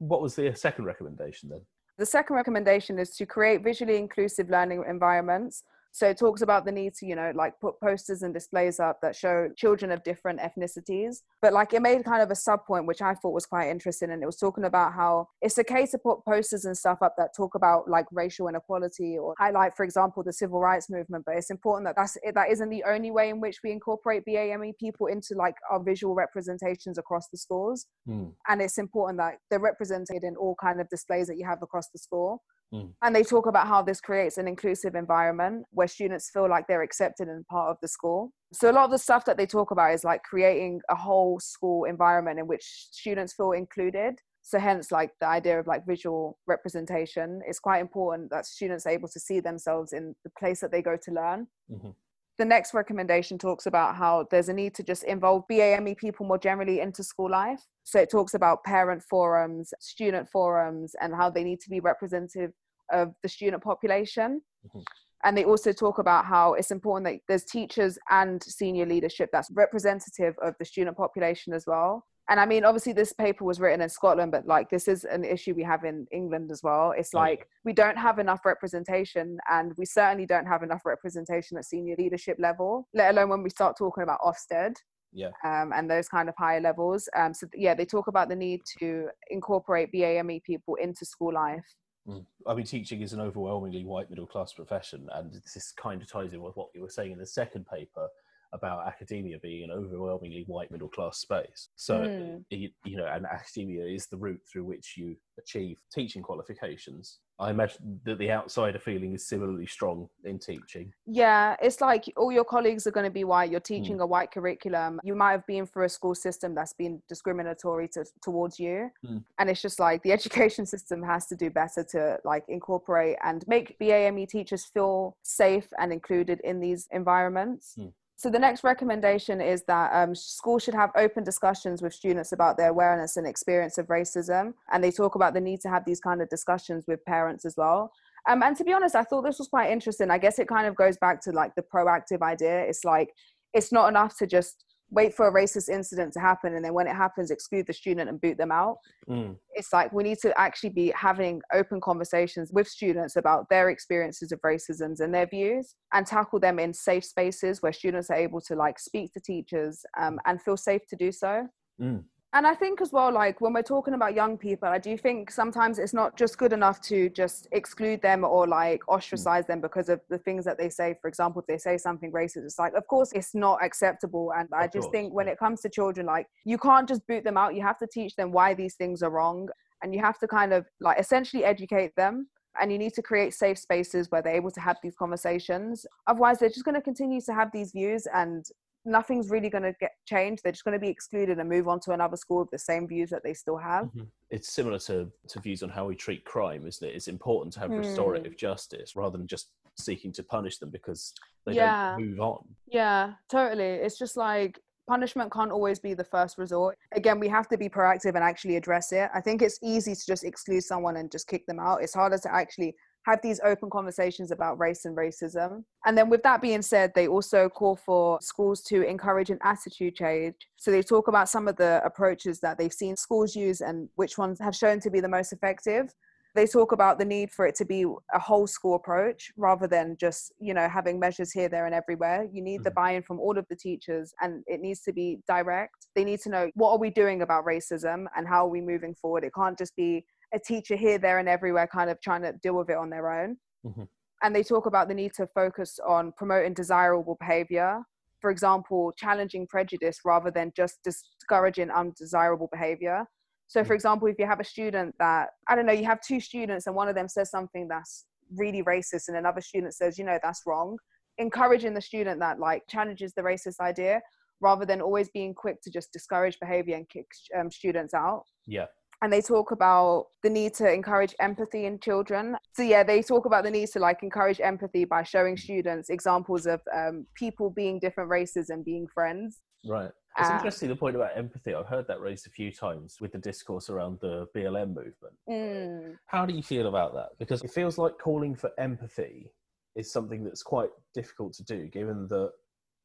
What 0.00 0.20
was 0.20 0.34
the 0.34 0.52
second 0.54 0.84
recommendation 0.86 1.48
then? 1.48 1.60
the 2.00 2.06
second 2.06 2.34
recommendation 2.34 2.98
is 2.98 3.10
to 3.16 3.26
create 3.26 3.62
visually 3.62 3.98
inclusive 3.98 4.48
learning 4.48 4.82
environments. 4.88 5.64
So 5.92 6.08
it 6.08 6.18
talks 6.18 6.42
about 6.42 6.64
the 6.64 6.72
need 6.72 6.94
to, 6.94 7.06
you 7.06 7.16
know, 7.16 7.32
like 7.34 7.54
put 7.60 7.80
posters 7.80 8.22
and 8.22 8.32
displays 8.32 8.78
up 8.80 9.00
that 9.02 9.16
show 9.16 9.48
children 9.56 9.90
of 9.90 10.02
different 10.04 10.40
ethnicities. 10.40 11.18
But 11.42 11.52
like 11.52 11.72
it 11.72 11.82
made 11.82 12.04
kind 12.04 12.22
of 12.22 12.30
a 12.30 12.34
sub 12.34 12.64
point, 12.66 12.86
which 12.86 13.02
I 13.02 13.14
thought 13.14 13.32
was 13.32 13.46
quite 13.46 13.68
interesting. 13.68 14.10
And 14.10 14.22
it 14.22 14.26
was 14.26 14.36
talking 14.36 14.64
about 14.64 14.92
how 14.92 15.28
it's 15.40 15.58
okay 15.58 15.86
to 15.86 15.98
put 15.98 16.24
posters 16.24 16.64
and 16.64 16.76
stuff 16.76 16.98
up 17.02 17.14
that 17.18 17.30
talk 17.36 17.54
about 17.54 17.88
like 17.88 18.06
racial 18.12 18.48
inequality 18.48 19.18
or 19.18 19.34
highlight, 19.38 19.76
for 19.76 19.84
example, 19.84 20.22
the 20.22 20.32
civil 20.32 20.60
rights 20.60 20.88
movement. 20.90 21.24
But 21.26 21.36
it's 21.36 21.50
important 21.50 21.86
that 21.88 21.96
that's, 21.96 22.16
that 22.34 22.50
isn't 22.50 22.70
the 22.70 22.84
only 22.84 23.10
way 23.10 23.28
in 23.30 23.40
which 23.40 23.58
we 23.64 23.72
incorporate 23.72 24.24
BAME 24.26 24.72
people 24.78 25.06
into 25.06 25.34
like 25.34 25.56
our 25.70 25.82
visual 25.82 26.14
representations 26.14 26.98
across 26.98 27.28
the 27.28 27.38
schools 27.38 27.86
Mm. 28.08 28.32
and 28.48 28.62
it's 28.62 28.78
important 28.78 29.18
that 29.18 29.34
they're 29.50 29.60
represented 29.60 30.24
in 30.24 30.34
all 30.36 30.56
kind 30.60 30.80
of 30.80 30.88
displays 30.88 31.26
that 31.26 31.36
you 31.36 31.46
have 31.46 31.62
across 31.62 31.88
the 31.90 31.98
school 31.98 32.42
Mm. 32.72 32.92
and 33.02 33.16
they 33.16 33.24
talk 33.24 33.46
about 33.46 33.66
how 33.66 33.82
this 33.82 34.00
creates 34.00 34.38
an 34.38 34.46
inclusive 34.46 34.94
environment 34.94 35.66
where 35.72 35.88
students 35.88 36.30
feel 36.30 36.48
like 36.48 36.66
they're 36.68 36.82
accepted 36.82 37.26
and 37.26 37.44
part 37.48 37.68
of 37.68 37.76
the 37.82 37.88
school 37.88 38.32
so 38.52 38.70
a 38.70 38.72
lot 38.72 38.84
of 38.84 38.92
the 38.92 38.98
stuff 38.98 39.24
that 39.24 39.36
they 39.36 39.46
talk 39.46 39.72
about 39.72 39.92
is 39.92 40.04
like 40.04 40.22
creating 40.22 40.80
a 40.88 40.94
whole 40.94 41.40
school 41.40 41.84
environment 41.84 42.38
in 42.38 42.46
which 42.46 42.62
students 42.62 43.32
feel 43.32 43.50
included 43.52 44.14
so 44.42 44.58
hence 44.58 44.92
like 44.92 45.10
the 45.20 45.26
idea 45.26 45.58
of 45.58 45.66
like 45.66 45.84
visual 45.84 46.38
representation 46.46 47.40
is 47.48 47.58
quite 47.58 47.80
important 47.80 48.30
that 48.30 48.46
students 48.46 48.86
are 48.86 48.90
able 48.90 49.08
to 49.08 49.18
see 49.18 49.40
themselves 49.40 49.92
in 49.92 50.14
the 50.24 50.30
place 50.38 50.60
that 50.60 50.70
they 50.70 50.80
go 50.82 50.96
to 50.96 51.10
learn 51.10 51.48
Mhm. 51.68 51.94
The 52.40 52.44
next 52.46 52.72
recommendation 52.72 53.36
talks 53.36 53.66
about 53.66 53.96
how 53.96 54.26
there's 54.30 54.48
a 54.48 54.52
need 54.54 54.74
to 54.74 54.82
just 54.82 55.04
involve 55.04 55.44
BAME 55.46 55.94
people 55.98 56.24
more 56.24 56.38
generally 56.38 56.80
into 56.80 57.04
school 57.04 57.30
life. 57.30 57.60
So 57.84 58.00
it 58.00 58.10
talks 58.10 58.32
about 58.32 58.64
parent 58.64 59.02
forums, 59.10 59.74
student 59.78 60.26
forums, 60.30 60.94
and 61.02 61.14
how 61.14 61.28
they 61.28 61.44
need 61.44 61.60
to 61.60 61.68
be 61.68 61.80
representative 61.80 62.52
of 62.90 63.12
the 63.22 63.28
student 63.28 63.62
population. 63.62 64.40
Mhm. 64.66 64.82
And 65.22 65.36
they 65.36 65.44
also 65.44 65.70
talk 65.70 65.98
about 65.98 66.24
how 66.24 66.54
it's 66.54 66.70
important 66.70 67.04
that 67.12 67.20
there's 67.28 67.44
teachers 67.44 67.98
and 68.08 68.42
senior 68.42 68.86
leadership 68.86 69.28
that's 69.30 69.50
representative 69.50 70.34
of 70.40 70.54
the 70.58 70.64
student 70.64 70.96
population 70.96 71.52
as 71.52 71.66
well. 71.66 72.06
And 72.30 72.38
I 72.38 72.46
mean, 72.46 72.64
obviously, 72.64 72.92
this 72.92 73.12
paper 73.12 73.44
was 73.44 73.58
written 73.58 73.80
in 73.80 73.88
Scotland, 73.88 74.30
but 74.30 74.46
like 74.46 74.70
this 74.70 74.86
is 74.86 75.02
an 75.02 75.24
issue 75.24 75.52
we 75.52 75.64
have 75.64 75.84
in 75.84 76.06
England 76.12 76.52
as 76.52 76.62
well. 76.62 76.94
It's 76.96 77.12
like 77.12 77.48
we 77.64 77.72
don't 77.72 77.98
have 77.98 78.20
enough 78.20 78.44
representation, 78.44 79.38
and 79.50 79.72
we 79.76 79.84
certainly 79.84 80.26
don't 80.26 80.46
have 80.46 80.62
enough 80.62 80.82
representation 80.86 81.58
at 81.58 81.64
senior 81.64 81.96
leadership 81.98 82.36
level, 82.38 82.86
let 82.94 83.10
alone 83.10 83.30
when 83.30 83.42
we 83.42 83.50
start 83.50 83.76
talking 83.76 84.04
about 84.04 84.20
Ofsted. 84.20 84.76
Yeah. 85.12 85.30
Um, 85.44 85.72
and 85.74 85.90
those 85.90 86.06
kind 86.06 86.28
of 86.28 86.36
higher 86.38 86.60
levels. 86.60 87.08
Um, 87.16 87.34
so 87.34 87.48
yeah, 87.52 87.74
they 87.74 87.84
talk 87.84 88.06
about 88.06 88.28
the 88.28 88.36
need 88.36 88.60
to 88.78 89.08
incorporate 89.28 89.92
BAME 89.92 90.40
people 90.44 90.76
into 90.76 91.04
school 91.04 91.34
life. 91.34 91.66
Mm. 92.06 92.24
I 92.46 92.54
mean, 92.54 92.64
teaching 92.64 93.02
is 93.02 93.12
an 93.12 93.20
overwhelmingly 93.20 93.84
white 93.84 94.08
middle 94.08 94.26
class 94.26 94.52
profession, 94.52 95.08
and 95.14 95.32
this 95.32 95.72
kind 95.76 96.00
of 96.00 96.08
ties 96.08 96.32
in 96.32 96.40
with 96.40 96.56
what 96.56 96.68
you 96.76 96.82
were 96.82 96.90
saying 96.90 97.10
in 97.10 97.18
the 97.18 97.26
second 97.26 97.66
paper 97.66 98.06
about 98.52 98.86
academia 98.86 99.38
being 99.38 99.64
an 99.64 99.70
overwhelmingly 99.70 100.44
white 100.46 100.70
middle 100.70 100.88
class 100.88 101.18
space. 101.18 101.68
So, 101.76 102.00
Mm. 102.00 102.44
you, 102.50 102.70
you 102.84 102.96
know, 102.96 103.06
and 103.06 103.24
academia 103.26 103.84
is 103.86 104.06
the 104.06 104.16
route 104.16 104.40
through 104.50 104.64
which 104.64 104.96
you 104.96 105.16
achieve 105.38 105.80
teaching 105.92 106.22
qualifications. 106.22 107.20
I 107.38 107.50
imagine 107.50 107.98
that 108.04 108.18
the 108.18 108.30
outsider 108.32 108.78
feeling 108.78 109.14
is 109.14 109.26
similarly 109.26 109.64
strong 109.66 110.10
in 110.24 110.38
teaching. 110.38 110.92
Yeah, 111.06 111.56
it's 111.62 111.80
like 111.80 112.04
all 112.18 112.30
your 112.30 112.44
colleagues 112.44 112.86
are 112.86 112.90
going 112.90 113.06
to 113.06 113.10
be 113.10 113.24
white. 113.24 113.46
Hmm. 113.46 113.52
You're 113.52 113.60
teaching 113.60 114.00
a 114.00 114.06
white 114.06 114.30
curriculum. 114.30 115.00
You 115.02 115.14
might 115.14 115.32
have 115.32 115.46
been 115.46 115.64
through 115.66 115.84
a 115.86 115.88
school 115.88 116.14
system 116.14 116.54
that's 116.54 116.74
been 116.74 117.00
discriminatory 117.08 117.88
to, 117.94 118.04
towards 118.22 118.58
you, 118.60 118.90
Mm. 119.06 119.24
and 119.38 119.48
it's 119.48 119.62
just 119.62 119.80
like 119.80 120.02
the 120.02 120.12
education 120.18 120.66
system 120.66 121.02
has 121.02 121.26
to 121.28 121.36
do 121.36 121.48
better 121.48 121.82
to 121.92 122.18
like 122.24 122.44
incorporate 122.48 123.16
and 123.24 123.46
make 123.48 123.78
BAME 123.78 124.26
teachers 124.28 124.66
feel 124.66 125.16
safe 125.22 125.72
and 125.78 125.94
included 125.94 126.40
in 126.44 126.60
these 126.60 126.88
environments. 126.90 127.74
Mm. 127.78 127.92
So 128.20 128.28
the 128.28 128.38
next 128.38 128.64
recommendation 128.64 129.40
is 129.40 129.62
that 129.62 129.90
um, 129.94 130.14
schools 130.14 130.62
should 130.62 130.74
have 130.74 130.90
open 130.94 131.24
discussions 131.24 131.80
with 131.80 131.94
students 131.94 132.32
about 132.32 132.58
their 132.58 132.68
awareness 132.68 133.16
and 133.16 133.26
experience 133.26 133.78
of 133.78 133.86
racism, 133.86 134.52
and 134.70 134.84
they 134.84 134.90
talk 134.90 135.14
about 135.14 135.32
the 135.32 135.40
need 135.40 135.62
to 135.62 135.70
have 135.70 135.86
these 135.86 136.00
kind 136.00 136.20
of 136.20 136.28
discussions 136.28 136.84
with 136.86 137.02
parents 137.06 137.46
as 137.46 137.56
well. 137.56 137.90
Um, 138.28 138.42
and 138.42 138.54
to 138.58 138.62
be 138.62 138.74
honest, 138.74 138.94
I 138.94 139.04
thought 139.04 139.22
this 139.22 139.38
was 139.38 139.48
quite 139.48 139.70
interesting. 139.70 140.10
I 140.10 140.18
guess 140.18 140.38
it 140.38 140.48
kind 140.48 140.66
of 140.66 140.76
goes 140.76 140.98
back 140.98 141.22
to 141.22 141.32
like 141.32 141.54
the 141.54 141.62
proactive 141.62 142.20
idea. 142.20 142.60
It's 142.60 142.84
like 142.84 143.08
it's 143.54 143.72
not 143.72 143.88
enough 143.88 144.18
to 144.18 144.26
just 144.26 144.66
wait 144.90 145.14
for 145.14 145.28
a 145.28 145.32
racist 145.32 145.68
incident 145.68 146.12
to 146.12 146.20
happen 146.20 146.54
and 146.54 146.64
then 146.64 146.74
when 146.74 146.86
it 146.86 146.96
happens, 146.96 147.30
exclude 147.30 147.66
the 147.66 147.72
student 147.72 148.08
and 148.08 148.20
boot 148.20 148.36
them 148.36 148.52
out. 148.52 148.78
Mm. 149.08 149.36
It's 149.52 149.72
like 149.72 149.92
we 149.92 150.02
need 150.02 150.18
to 150.18 150.38
actually 150.38 150.70
be 150.70 150.92
having 150.96 151.40
open 151.52 151.80
conversations 151.80 152.50
with 152.52 152.68
students 152.68 153.16
about 153.16 153.48
their 153.50 153.70
experiences 153.70 154.32
of 154.32 154.40
racisms 154.42 155.00
and 155.00 155.14
their 155.14 155.26
views 155.26 155.74
and 155.92 156.06
tackle 156.06 156.40
them 156.40 156.58
in 156.58 156.72
safe 156.72 157.04
spaces 157.04 157.62
where 157.62 157.72
students 157.72 158.10
are 158.10 158.16
able 158.16 158.40
to 158.42 158.54
like 158.54 158.78
speak 158.78 159.12
to 159.12 159.20
teachers 159.20 159.82
um, 159.98 160.18
and 160.26 160.42
feel 160.42 160.56
safe 160.56 160.82
to 160.88 160.96
do 160.96 161.12
so 161.12 161.46
Mm. 161.80 162.04
And 162.32 162.46
I 162.46 162.54
think 162.54 162.80
as 162.80 162.92
well, 162.92 163.12
like 163.12 163.40
when 163.40 163.52
we're 163.52 163.62
talking 163.62 163.94
about 163.94 164.14
young 164.14 164.38
people, 164.38 164.68
I 164.68 164.78
do 164.78 164.96
think 164.96 165.32
sometimes 165.32 165.80
it's 165.80 165.92
not 165.92 166.16
just 166.16 166.38
good 166.38 166.52
enough 166.52 166.80
to 166.82 167.08
just 167.10 167.48
exclude 167.50 168.00
them 168.02 168.24
or 168.24 168.46
like 168.46 168.86
ostracize 168.88 169.46
them 169.46 169.60
because 169.60 169.88
of 169.88 170.00
the 170.08 170.18
things 170.18 170.44
that 170.44 170.56
they 170.56 170.68
say. 170.68 170.94
For 171.02 171.08
example, 171.08 171.40
if 171.40 171.48
they 171.48 171.58
say 171.58 171.76
something 171.76 172.12
racist, 172.12 172.44
it's 172.44 172.58
like, 172.58 172.74
of 172.74 172.86
course, 172.86 173.10
it's 173.12 173.34
not 173.34 173.64
acceptable. 173.64 174.32
And 174.36 174.48
I 174.52 174.66
Of 174.66 174.72
just 174.72 174.84
course, 174.84 174.92
think 174.92 175.12
when 175.12 175.26
it 175.26 175.40
comes 175.40 175.60
to 175.62 175.68
children, 175.68 176.06
like 176.06 176.28
you 176.44 176.56
can't 176.56 176.88
just 176.88 177.04
boot 177.08 177.24
them 177.24 177.36
out. 177.36 177.56
You 177.56 177.62
have 177.62 177.78
to 177.78 177.88
teach 177.92 178.14
them 178.14 178.30
why 178.30 178.54
these 178.54 178.76
things 178.76 179.02
are 179.02 179.10
wrong. 179.10 179.48
And 179.82 179.92
you 179.92 180.00
have 180.00 180.18
to 180.20 180.28
kind 180.28 180.52
of 180.52 180.66
like 180.80 181.00
essentially 181.00 181.44
educate 181.44 181.96
them. 181.96 182.28
And 182.60 182.70
you 182.70 182.78
need 182.78 182.94
to 182.94 183.02
create 183.02 183.34
safe 183.34 183.58
spaces 183.58 184.08
where 184.10 184.22
they're 184.22 184.36
able 184.36 184.50
to 184.52 184.60
have 184.60 184.76
these 184.84 184.94
conversations. 184.94 185.84
Otherwise, 186.06 186.38
they're 186.38 186.48
just 186.48 186.64
going 186.64 186.74
to 186.76 186.80
continue 186.80 187.20
to 187.22 187.34
have 187.34 187.50
these 187.52 187.72
views 187.72 188.06
and 188.14 188.44
nothing's 188.84 189.30
really 189.30 189.50
going 189.50 189.62
to 189.64 189.74
get 189.80 189.92
changed. 190.06 190.42
They're 190.42 190.52
just 190.52 190.64
going 190.64 190.78
to 190.78 190.78
be 190.80 190.88
excluded 190.88 191.38
and 191.38 191.48
move 191.48 191.68
on 191.68 191.80
to 191.80 191.92
another 191.92 192.16
school 192.16 192.40
with 192.40 192.50
the 192.50 192.58
same 192.58 192.88
views 192.88 193.10
that 193.10 193.22
they 193.22 193.34
still 193.34 193.56
have. 193.58 193.86
Mhm. 193.86 194.06
It's 194.30 194.52
similar 194.52 194.78
to, 194.80 195.10
to 195.28 195.40
views 195.40 195.62
on 195.62 195.68
how 195.68 195.86
we 195.86 195.94
treat 195.94 196.24
crime, 196.24 196.66
isn't 196.66 196.86
it? 196.88 196.94
It's 196.94 197.08
important 197.08 197.52
to 197.54 197.60
have 197.60 197.70
Hmm. 197.70 197.78
restorative 197.78 198.36
justice 198.36 198.96
rather 198.96 199.18
than 199.18 199.26
just 199.26 199.50
seeking 199.76 200.12
to 200.12 200.22
punish 200.22 200.58
them 200.58 200.70
because 200.70 201.14
they 201.46 201.52
Yeah. 201.54 201.96
don't 201.96 202.06
move 202.08 202.20
on. 202.20 202.44
Yeah, 202.66 203.14
totally. 203.28 203.64
It's 203.64 203.98
just 203.98 204.16
like 204.16 204.58
punishment 204.86 205.32
can't 205.32 205.52
always 205.52 205.78
be 205.78 205.94
the 205.94 206.04
first 206.04 206.36
resort. 206.38 206.76
Again, 206.92 207.20
we 207.20 207.28
have 207.28 207.48
to 207.48 207.56
be 207.58 207.68
proactive 207.68 208.14
and 208.16 208.24
actually 208.24 208.56
address 208.56 208.92
it. 208.92 209.08
I 209.14 209.20
think 209.20 209.40
it's 209.42 209.58
easy 209.62 209.94
to 209.94 210.06
just 210.06 210.24
exclude 210.24 210.62
someone 210.62 210.96
and 210.96 211.10
just 211.12 211.28
kick 211.28 211.46
them 211.46 211.60
out. 211.60 211.82
It's 211.82 211.94
harder 211.94 212.18
to 212.18 212.32
actually 212.34 212.74
have 213.06 213.20
these 213.22 213.40
open 213.44 213.70
conversations 213.70 214.30
about 214.30 214.58
race 214.58 214.84
and 214.84 214.96
racism. 214.96 215.64
And 215.86 215.96
then, 215.96 216.10
with 216.10 216.22
that 216.22 216.42
being 216.42 216.62
said, 216.62 216.92
they 216.94 217.08
also 217.08 217.48
call 217.48 217.76
for 217.76 218.18
schools 218.20 218.62
to 218.64 218.82
encourage 218.82 219.30
an 219.30 219.38
attitude 219.42 219.96
change. 219.96 220.34
So, 220.56 220.70
they 220.70 220.82
talk 220.82 221.08
about 221.08 221.28
some 221.28 221.48
of 221.48 221.56
the 221.56 221.80
approaches 221.84 222.40
that 222.40 222.58
they've 222.58 222.72
seen 222.72 222.96
schools 222.96 223.34
use 223.34 223.60
and 223.60 223.88
which 223.96 224.18
ones 224.18 224.38
have 224.40 224.54
shown 224.54 224.80
to 224.80 224.90
be 224.90 225.00
the 225.00 225.08
most 225.08 225.32
effective. 225.32 225.92
They 226.34 226.46
talk 226.46 226.72
about 226.72 226.98
the 226.98 227.04
need 227.04 227.30
for 227.32 227.46
it 227.46 227.54
to 227.56 227.64
be 227.64 227.84
a 228.14 228.18
whole 228.18 228.46
school 228.46 228.74
approach 228.76 229.32
rather 229.36 229.66
than 229.66 229.96
just, 229.98 230.32
you 230.38 230.54
know, 230.54 230.68
having 230.68 230.98
measures 231.00 231.32
here, 231.32 231.48
there, 231.48 231.66
and 231.66 231.74
everywhere. 231.74 232.28
You 232.32 232.42
need 232.42 232.62
the 232.62 232.70
Mhm. 232.70 232.74
buy 232.74 232.90
in 232.92 233.02
from 233.02 233.18
all 233.18 233.36
of 233.36 233.46
the 233.48 233.56
teachers 233.56 234.14
and 234.20 234.44
it 234.46 234.60
needs 234.60 234.80
to 234.82 234.92
be 234.92 235.22
direct. 235.26 235.88
They 235.94 236.04
need 236.04 236.20
to 236.20 236.28
know 236.28 236.50
what 236.54 236.70
are 236.72 236.78
we 236.78 236.90
doing 236.90 237.22
about 237.22 237.44
racism 237.44 238.06
and 238.16 238.28
how 238.28 238.46
are 238.46 238.50
we 238.50 238.60
moving 238.60 238.94
forward. 238.94 239.24
It 239.24 239.34
can't 239.34 239.58
just 239.58 239.74
be 239.74 240.06
a 240.32 240.38
teacher 240.38 240.76
here, 240.76 240.98
there, 240.98 241.18
and 241.18 241.28
everywhere 241.28 241.66
kind 241.66 241.90
of 241.90 242.00
trying 242.00 242.22
to 242.22 242.32
deal 242.34 242.54
with 242.54 242.70
it 242.70 242.76
on 242.76 242.90
their 242.90 243.10
own. 243.10 243.38
Mhm. 243.66 243.88
And 244.22 244.36
they 244.36 244.44
talk 244.44 244.66
about 244.66 244.86
the 244.88 244.94
need 244.94 245.14
to 245.14 245.26
focus 245.26 245.78
on 245.80 246.12
promoting 246.12 246.54
desirable 246.54 247.16
behavior. 247.16 247.82
For 248.20 248.30
example, 248.30 248.92
challenging 248.92 249.46
prejudice 249.48 250.00
rather 250.04 250.30
than 250.30 250.52
just 250.54 250.82
discouraging 250.84 251.70
undesirable 251.70 252.48
behavior. 252.52 253.06
So, 253.50 253.64
for 253.64 253.72
Mm. 253.72 253.78
example, 253.78 254.06
if 254.06 254.16
you 254.20 254.26
have 254.26 254.38
a 254.38 254.44
student 254.44 254.94
that, 255.00 255.30
I 255.48 255.56
don't 255.56 255.66
know, 255.66 255.72
you 255.72 255.84
have 255.84 256.00
two 256.00 256.20
students 256.20 256.68
and 256.68 256.76
one 256.76 256.88
of 256.88 256.94
them 256.94 257.08
says 257.08 257.30
something 257.30 257.66
that's 257.66 258.06
really 258.36 258.62
racist 258.62 259.08
and 259.08 259.16
another 259.16 259.40
student 259.40 259.74
says, 259.74 259.98
you 259.98 260.04
know, 260.04 260.20
that's 260.22 260.42
wrong, 260.46 260.78
encouraging 261.18 261.74
the 261.74 261.80
student 261.80 262.20
that 262.20 262.38
like 262.38 262.62
challenges 262.68 263.12
the 263.14 263.22
racist 263.22 263.58
idea 263.58 264.00
rather 264.40 264.64
than 264.64 264.80
always 264.80 265.08
being 265.10 265.34
quick 265.34 265.60
to 265.62 265.68
just 265.68 265.92
discourage 265.92 266.38
behavior 266.38 266.76
and 266.76 266.88
kick 266.88 267.06
um, 267.36 267.50
students 267.50 267.92
out 267.92 268.22
Yeah. 268.46 268.66
and 269.02 269.12
they 269.12 269.20
talk 269.20 269.50
about 269.50 270.06
the 270.22 270.30
need 270.30 270.54
to 270.54 270.72
encourage 270.72 271.14
empathy 271.18 271.66
in 271.66 271.78
children 271.80 272.36
so 272.56 272.62
yeah 272.62 272.82
they 272.82 273.02
talk 273.02 273.26
about 273.26 273.42
the 273.44 273.50
need 273.50 273.68
to 273.74 273.80
like 273.80 274.02
encourage 274.02 274.40
empathy 274.40 274.84
by 274.86 275.02
showing 275.02 275.36
students 275.36 275.90
examples 275.90 276.46
of 276.46 276.60
um, 276.74 277.06
people 277.14 277.50
being 277.50 277.78
different 277.80 278.08
races 278.08 278.48
and 278.48 278.64
being 278.64 278.86
friends 278.94 279.40
Right. 279.66 279.90
It's 280.18 280.28
Uh, 280.28 280.34
interesting 280.34 280.68
the 280.68 280.76
point 280.76 280.96
about 280.96 281.16
empathy. 281.16 281.54
I've 281.54 281.66
heard 281.66 281.86
that 281.88 282.00
raised 282.00 282.26
a 282.26 282.30
few 282.30 282.52
times 282.52 283.00
with 283.00 283.12
the 283.12 283.18
discourse 283.18 283.70
around 283.70 284.00
the 284.00 284.26
BLM 284.34 284.74
movement. 284.74 285.14
mm, 285.28 285.96
How 286.06 286.26
do 286.26 286.34
you 286.34 286.42
feel 286.42 286.66
about 286.66 286.94
that? 286.94 287.10
Because 287.18 287.42
it 287.42 287.50
feels 287.50 287.78
like 287.78 287.98
calling 287.98 288.34
for 288.34 288.50
empathy 288.58 289.30
is 289.76 289.90
something 289.90 290.24
that's 290.24 290.42
quite 290.42 290.70
difficult 290.94 291.32
to 291.34 291.44
do, 291.44 291.68
given 291.68 292.08
that, 292.08 292.32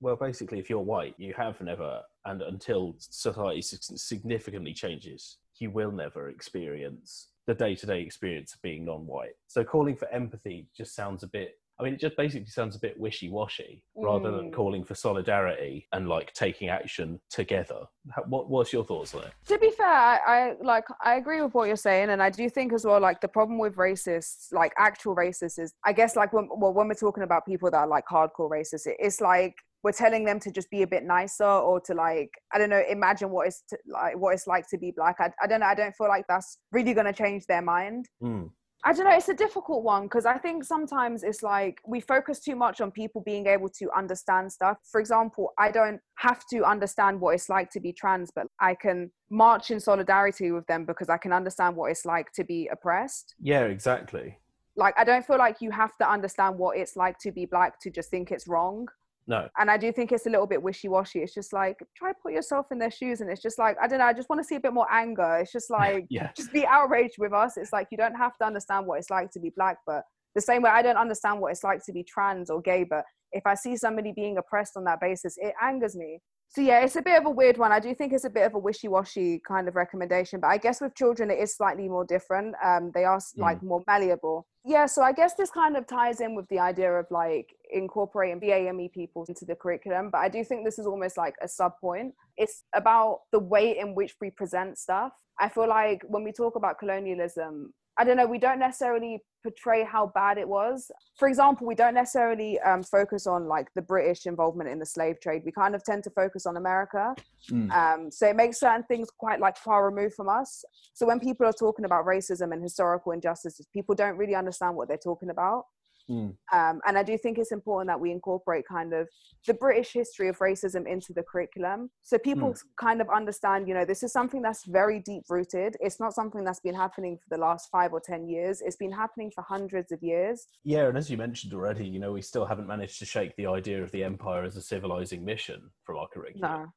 well, 0.01 0.15
basically, 0.15 0.59
if 0.59 0.69
you're 0.69 0.79
white, 0.79 1.15
you 1.17 1.33
have 1.33 1.59
never, 1.61 2.01
and 2.25 2.41
until 2.41 2.95
society 2.99 3.61
significantly 3.61 4.73
changes, 4.73 5.37
you 5.57 5.71
will 5.71 5.91
never 5.91 6.29
experience 6.29 7.29
the 7.47 7.53
day 7.53 7.75
to 7.75 7.85
day 7.85 8.01
experience 8.01 8.53
of 8.53 8.61
being 8.61 8.85
non 8.85 9.05
white. 9.07 9.35
So 9.47 9.63
calling 9.63 9.95
for 9.95 10.07
empathy 10.09 10.67
just 10.75 10.95
sounds 10.95 11.23
a 11.23 11.27
bit. 11.27 11.57
I 11.79 11.83
mean, 11.83 11.93
it 11.93 11.99
just 11.99 12.15
basically 12.15 12.47
sounds 12.47 12.75
a 12.75 12.79
bit 12.79 12.97
wishy 12.99 13.29
washy 13.29 13.83
rather 13.95 14.31
than 14.31 14.49
Mm. 14.51 14.53
calling 14.53 14.83
for 14.85 14.95
solidarity 14.95 15.87
and 15.91 16.07
like 16.07 16.31
taking 16.33 16.69
action 16.69 17.19
together. 17.29 17.81
How, 18.11 18.23
what, 18.23 18.49
what's 18.49 18.71
your 18.71 18.85
thoughts 18.85 19.13
on 19.13 19.23
it? 19.25 19.31
to 19.47 19.57
be 19.59 19.71
fair 19.71 19.87
I, 19.87 20.19
I 20.27 20.53
like 20.61 20.85
i 21.03 21.15
agree 21.15 21.41
with 21.41 21.53
what 21.53 21.67
you're 21.67 21.75
saying 21.75 22.09
and 22.09 22.21
i 22.21 22.29
do 22.29 22.49
think 22.49 22.71
as 22.73 22.85
well 22.85 22.99
like 22.99 23.19
the 23.21 23.27
problem 23.27 23.57
with 23.59 23.75
racists 23.75 24.47
like 24.51 24.73
actual 24.77 25.15
racists 25.15 25.57
is 25.59 25.73
i 25.85 25.91
guess 25.93 26.15
like 26.15 26.31
when 26.33 26.47
well 26.55 26.73
when 26.73 26.87
we're 26.87 26.93
talking 26.93 27.23
about 27.23 27.45
people 27.45 27.69
that 27.71 27.77
are 27.77 27.87
like 27.87 28.05
hardcore 28.11 28.49
racists 28.49 28.85
it- 28.87 28.97
it's 28.99 29.21
like 29.21 29.53
we're 29.83 29.91
telling 29.91 30.23
them 30.25 30.39
to 30.39 30.51
just 30.51 30.69
be 30.71 30.81
a 30.83 30.87
bit 30.87 31.03
nicer 31.03 31.43
or 31.45 31.79
to 31.81 31.93
like 31.93 32.29
i 32.53 32.57
don't 32.57 32.69
know 32.69 32.83
imagine 32.89 33.29
what 33.29 33.47
it's 33.47 33.61
to, 33.69 33.77
like 33.87 34.17
what 34.17 34.33
it's 34.33 34.47
like 34.47 34.67
to 34.69 34.77
be 34.77 34.91
black 34.95 35.15
I, 35.19 35.31
I 35.41 35.47
don't 35.47 35.59
know 35.61 35.67
i 35.67 35.75
don't 35.75 35.95
feel 35.95 36.07
like 36.07 36.25
that's 36.27 36.57
really 36.71 36.93
going 36.93 37.07
to 37.07 37.13
change 37.13 37.45
their 37.47 37.61
mind 37.61 38.07
Mm. 38.21 38.49
I 38.87 38.93
don't 38.93 39.05
know, 39.05 39.15
it's 39.15 39.29
a 39.29 39.33
difficult 39.33 39.83
one 39.83 40.03
because 40.03 40.27
I 40.27 40.37
think 40.37 40.63
sometimes 40.63 41.23
it's 41.23 41.41
like 41.41 41.81
we 41.87 41.99
focus 41.99 42.39
too 42.39 42.55
much 42.55 42.81
on 42.81 42.91
people 42.91 43.21
being 43.21 43.47
able 43.47 43.67
to 43.79 43.89
understand 43.97 44.51
stuff. 44.51 44.77
For 44.91 45.01
example, 45.01 45.53
I 45.57 45.71
don't 45.71 45.99
have 46.17 46.45
to 46.51 46.63
understand 46.63 47.19
what 47.19 47.33
it's 47.33 47.49
like 47.49 47.71
to 47.71 47.79
be 47.79 47.91
trans, 47.93 48.29
but 48.35 48.45
I 48.59 48.75
can 48.75 49.09
march 49.31 49.71
in 49.71 49.79
solidarity 49.79 50.51
with 50.51 50.67
them 50.67 50.85
because 50.85 51.09
I 51.09 51.17
can 51.17 51.33
understand 51.33 51.75
what 51.75 51.89
it's 51.89 52.05
like 52.05 52.31
to 52.33 52.43
be 52.43 52.69
oppressed. 52.71 53.33
Yeah, 53.39 53.63
exactly. 53.63 54.37
Like, 54.75 54.93
I 54.99 55.03
don't 55.03 55.25
feel 55.25 55.39
like 55.39 55.61
you 55.61 55.71
have 55.71 55.97
to 55.97 56.07
understand 56.07 56.59
what 56.59 56.77
it's 56.77 56.95
like 56.95 57.17
to 57.19 57.31
be 57.31 57.47
black 57.47 57.79
to 57.79 57.89
just 57.89 58.11
think 58.11 58.31
it's 58.31 58.47
wrong. 58.47 58.87
No. 59.27 59.47
And 59.57 59.71
I 59.71 59.77
do 59.77 59.91
think 59.91 60.11
it's 60.11 60.27
a 60.27 60.29
little 60.29 60.45
bit 60.45 60.61
wishy 60.61 60.87
washy. 60.87 61.19
It's 61.19 61.33
just 61.33 61.51
like, 61.51 61.77
try 61.95 62.11
put 62.21 62.33
yourself 62.33 62.67
in 62.71 62.77
their 62.77 62.91
shoes. 62.91 63.21
And 63.21 63.29
it's 63.29 63.41
just 63.41 63.57
like, 63.57 63.75
I 63.81 63.87
don't 63.87 63.99
know, 63.99 64.05
I 64.05 64.13
just 64.13 64.29
want 64.29 64.39
to 64.39 64.43
see 64.47 64.55
a 64.55 64.59
bit 64.59 64.73
more 64.73 64.87
anger. 64.91 65.37
It's 65.37 65.51
just 65.51 65.69
like, 65.81 66.05
Yeah. 66.09 66.29
just 66.37 66.53
be 66.53 66.65
outraged 66.65 67.15
with 67.17 67.33
us. 67.33 67.57
It's 67.57 67.73
like 67.73 67.87
you 67.91 67.97
don't 67.97 68.15
have 68.15 68.37
to 68.37 68.45
understand 68.45 68.85
what 68.85 68.99
it's 68.99 69.09
like 69.09 69.31
to 69.31 69.39
be 69.39 69.51
black, 69.55 69.77
but 69.87 70.03
the 70.35 70.41
same 70.41 70.61
way 70.61 70.69
I 70.69 70.81
don't 70.81 70.97
understand 70.97 71.39
what 71.39 71.51
it's 71.51 71.63
like 71.63 71.83
to 71.85 71.93
be 71.93 72.03
trans 72.03 72.49
or 72.49 72.61
gay, 72.61 72.83
but 72.83 73.05
if 73.31 73.43
I 73.45 73.55
see 73.55 73.75
somebody 73.77 74.11
being 74.15 74.37
oppressed 74.37 74.77
on 74.77 74.83
that 74.85 74.99
basis, 75.01 75.35
it 75.37 75.53
angers 75.61 75.95
me. 75.95 76.19
So 76.49 76.61
yeah, 76.61 76.79
it's 76.85 76.95
a 76.95 77.01
bit 77.01 77.17
of 77.17 77.25
a 77.25 77.29
weird 77.29 77.57
one. 77.57 77.71
I 77.73 77.79
do 77.81 77.93
think 77.93 78.13
it's 78.13 78.23
a 78.23 78.29
bit 78.29 78.45
of 78.45 78.53
a 78.53 78.59
wishy-washy 78.59 79.41
kind 79.45 79.67
of 79.67 79.75
recommendation, 79.75 80.39
but 80.39 80.47
I 80.47 80.57
guess 80.57 80.79
with 80.79 80.95
children 80.95 81.29
it 81.29 81.39
is 81.39 81.53
slightly 81.53 81.89
more 81.89 82.05
different. 82.05 82.55
Um, 82.63 82.91
they 82.93 83.03
are 83.03 83.19
like 83.35 83.61
more 83.61 83.83
malleable. 83.87 84.47
Yeah, 84.63 84.85
so 84.85 85.01
I 85.01 85.11
guess 85.11 85.33
this 85.35 85.51
kind 85.51 85.75
of 85.75 85.85
ties 85.85 86.21
in 86.21 86.33
with 86.33 86.47
the 86.47 86.59
idea 86.59 86.91
of 86.93 87.07
like 87.11 87.53
incorporating 87.71 88.39
BAME 88.39 88.91
people 88.93 89.25
into 89.27 89.45
the 89.45 89.55
curriculum, 89.55 90.09
but 90.11 90.19
I 90.19 90.29
do 90.29 90.43
think 90.43 90.63
this 90.63 90.79
is 90.79 90.87
almost 90.87 91.17
like 91.17 91.35
a 91.41 91.47
sub 91.47 91.73
point. 91.81 92.13
It's 92.37 92.63
about 92.73 93.21
the 93.31 93.39
way 93.39 93.77
in 93.77 93.93
which 93.93 94.15
we 94.21 94.29
present 94.29 94.77
stuff. 94.77 95.11
I 95.39 95.49
feel 95.49 95.67
like 95.67 96.03
when 96.07 96.23
we 96.23 96.31
talk 96.31 96.55
about 96.55 96.79
colonialism, 96.79 97.73
I 97.97 98.03
don't 98.03 98.17
know, 98.17 98.25
we 98.25 98.39
don't 98.39 98.59
necessarily 98.59 99.21
portray 99.41 99.83
how 99.83 100.11
bad 100.15 100.37
it 100.37 100.47
was. 100.47 100.91
For 101.17 101.27
example, 101.27 101.67
we 101.67 101.75
don't 101.75 101.93
necessarily 101.93 102.59
um, 102.61 102.83
focus 102.83 103.27
on 103.27 103.47
like 103.47 103.67
the 103.75 103.81
British 103.81 104.25
involvement 104.25 104.69
in 104.69 104.79
the 104.79 104.85
slave 104.85 105.19
trade. 105.21 105.43
We 105.45 105.51
kind 105.51 105.75
of 105.75 105.83
tend 105.83 106.03
to 106.05 106.09
focus 106.09 106.45
on 106.45 106.57
America. 106.57 107.15
Mm. 107.49 107.71
Um, 107.71 108.11
so 108.11 108.27
it 108.27 108.35
makes 108.35 108.59
certain 108.59 108.83
things 108.83 109.09
quite 109.17 109.39
like 109.39 109.57
far 109.57 109.85
removed 109.85 110.15
from 110.15 110.29
us. 110.29 110.65
So 110.93 111.05
when 111.05 111.19
people 111.19 111.45
are 111.45 111.53
talking 111.53 111.85
about 111.85 112.05
racism 112.05 112.53
and 112.53 112.61
historical 112.61 113.11
injustices, 113.11 113.67
people 113.71 113.95
don't 113.95 114.17
really 114.17 114.35
understand 114.35 114.75
what 114.75 114.87
they're 114.87 114.97
talking 114.97 115.29
about. 115.29 115.65
Mm. 116.09 116.35
Um, 116.53 116.81
and 116.87 116.97
I 116.97 117.03
do 117.03 117.17
think 117.17 117.37
it's 117.37 117.51
important 117.51 117.87
that 117.89 117.99
we 117.99 118.11
incorporate 118.11 118.65
kind 118.67 118.93
of 118.93 119.07
the 119.47 119.53
British 119.53 119.93
history 119.93 120.29
of 120.29 120.37
racism 120.39 120.87
into 120.87 121.13
the 121.13 121.23
curriculum 121.23 121.89
so 122.01 122.17
people 122.17 122.49
mm. 122.49 122.61
kind 122.79 123.01
of 123.01 123.09
understand, 123.09 123.67
you 123.67 123.73
know, 123.73 123.85
this 123.85 124.03
is 124.03 124.11
something 124.11 124.41
that's 124.41 124.65
very 124.65 124.99
deep 124.99 125.23
rooted. 125.29 125.75
It's 125.79 125.99
not 125.99 126.13
something 126.13 126.43
that's 126.43 126.59
been 126.59 126.75
happening 126.75 127.17
for 127.17 127.35
the 127.35 127.41
last 127.41 127.69
five 127.71 127.93
or 127.93 127.99
10 127.99 128.27
years, 128.27 128.61
it's 128.61 128.75
been 128.75 128.91
happening 128.91 129.31
for 129.33 129.43
hundreds 129.47 129.91
of 129.91 130.01
years. 130.01 130.45
Yeah, 130.63 130.87
and 130.87 130.97
as 130.97 131.09
you 131.09 131.17
mentioned 131.17 131.53
already, 131.53 131.87
you 131.87 131.99
know, 131.99 132.13
we 132.13 132.21
still 132.21 132.45
haven't 132.45 132.67
managed 132.67 132.99
to 132.99 133.05
shake 133.05 133.35
the 133.35 133.47
idea 133.47 133.81
of 133.81 133.91
the 133.91 134.03
empire 134.03 134.43
as 134.43 134.55
a 134.55 134.61
civilizing 134.61 135.23
mission 135.23 135.69
from 135.83 135.97
our 135.97 136.07
curriculum. 136.07 136.61
No 136.61 136.67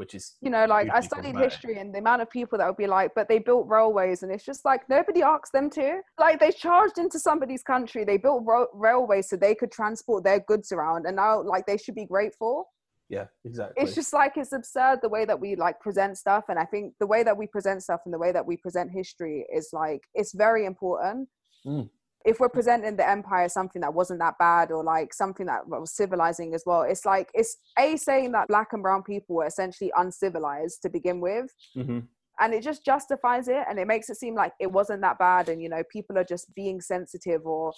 which 0.00 0.14
is 0.14 0.36
you 0.40 0.48
know 0.48 0.64
like 0.64 0.88
i 0.94 1.00
studied 1.00 1.36
history 1.36 1.78
and 1.78 1.94
the 1.94 1.98
amount 1.98 2.22
of 2.22 2.30
people 2.30 2.56
that 2.56 2.66
would 2.66 2.82
be 2.84 2.86
like 2.86 3.10
but 3.14 3.28
they 3.28 3.38
built 3.38 3.66
railways 3.68 4.22
and 4.22 4.32
it's 4.32 4.46
just 4.46 4.64
like 4.64 4.88
nobody 4.88 5.20
asked 5.22 5.52
them 5.52 5.68
to. 5.68 6.00
Like 6.18 6.40
they 6.40 6.52
charged 6.52 6.96
into 6.96 7.18
somebody's 7.18 7.62
country 7.62 8.02
they 8.04 8.16
built 8.16 8.42
ro- 8.46 8.72
railways 8.72 9.28
so 9.28 9.36
they 9.36 9.54
could 9.54 9.70
transport 9.70 10.24
their 10.24 10.40
goods 10.40 10.72
around 10.72 11.04
and 11.06 11.16
now 11.16 11.42
like 11.42 11.66
they 11.66 11.76
should 11.76 11.94
be 11.94 12.06
grateful. 12.06 12.70
Yeah 13.10 13.26
exactly. 13.44 13.82
It's 13.82 13.94
just 13.94 14.14
like 14.14 14.32
it's 14.36 14.54
absurd 14.54 15.00
the 15.02 15.10
way 15.10 15.26
that 15.26 15.38
we 15.38 15.54
like 15.54 15.78
present 15.80 16.16
stuff 16.16 16.44
and 16.48 16.58
i 16.58 16.64
think 16.64 16.94
the 16.98 17.06
way 17.06 17.22
that 17.22 17.36
we 17.36 17.46
present 17.46 17.82
stuff 17.82 18.00
and 18.06 18.14
the 18.14 18.22
way 18.24 18.32
that 18.32 18.46
we 18.46 18.56
present 18.56 18.90
history 18.90 19.46
is 19.54 19.68
like 19.74 20.02
it's 20.14 20.32
very 20.32 20.64
important. 20.64 21.28
Mm 21.66 21.90
if 22.24 22.38
we're 22.38 22.48
presenting 22.48 22.96
the 22.96 23.08
empire 23.08 23.44
as 23.44 23.54
something 23.54 23.80
that 23.80 23.94
wasn't 23.94 24.18
that 24.18 24.34
bad 24.38 24.70
or 24.70 24.84
like 24.84 25.14
something 25.14 25.46
that 25.46 25.66
was 25.66 25.92
civilizing 25.92 26.54
as 26.54 26.62
well 26.66 26.82
it's 26.82 27.06
like 27.06 27.28
it's 27.34 27.56
a 27.78 27.96
saying 27.96 28.32
that 28.32 28.48
black 28.48 28.68
and 28.72 28.82
brown 28.82 29.02
people 29.02 29.36
were 29.36 29.46
essentially 29.46 29.90
uncivilized 29.96 30.82
to 30.82 30.88
begin 30.88 31.20
with 31.20 31.46
mm-hmm. 31.76 32.00
and 32.40 32.54
it 32.54 32.62
just 32.62 32.84
justifies 32.84 33.48
it 33.48 33.64
and 33.68 33.78
it 33.78 33.86
makes 33.86 34.10
it 34.10 34.16
seem 34.16 34.34
like 34.34 34.52
it 34.60 34.70
wasn't 34.70 35.00
that 35.00 35.18
bad 35.18 35.48
and 35.48 35.62
you 35.62 35.68
know 35.68 35.82
people 35.90 36.18
are 36.18 36.24
just 36.24 36.54
being 36.54 36.80
sensitive 36.80 37.46
or 37.46 37.72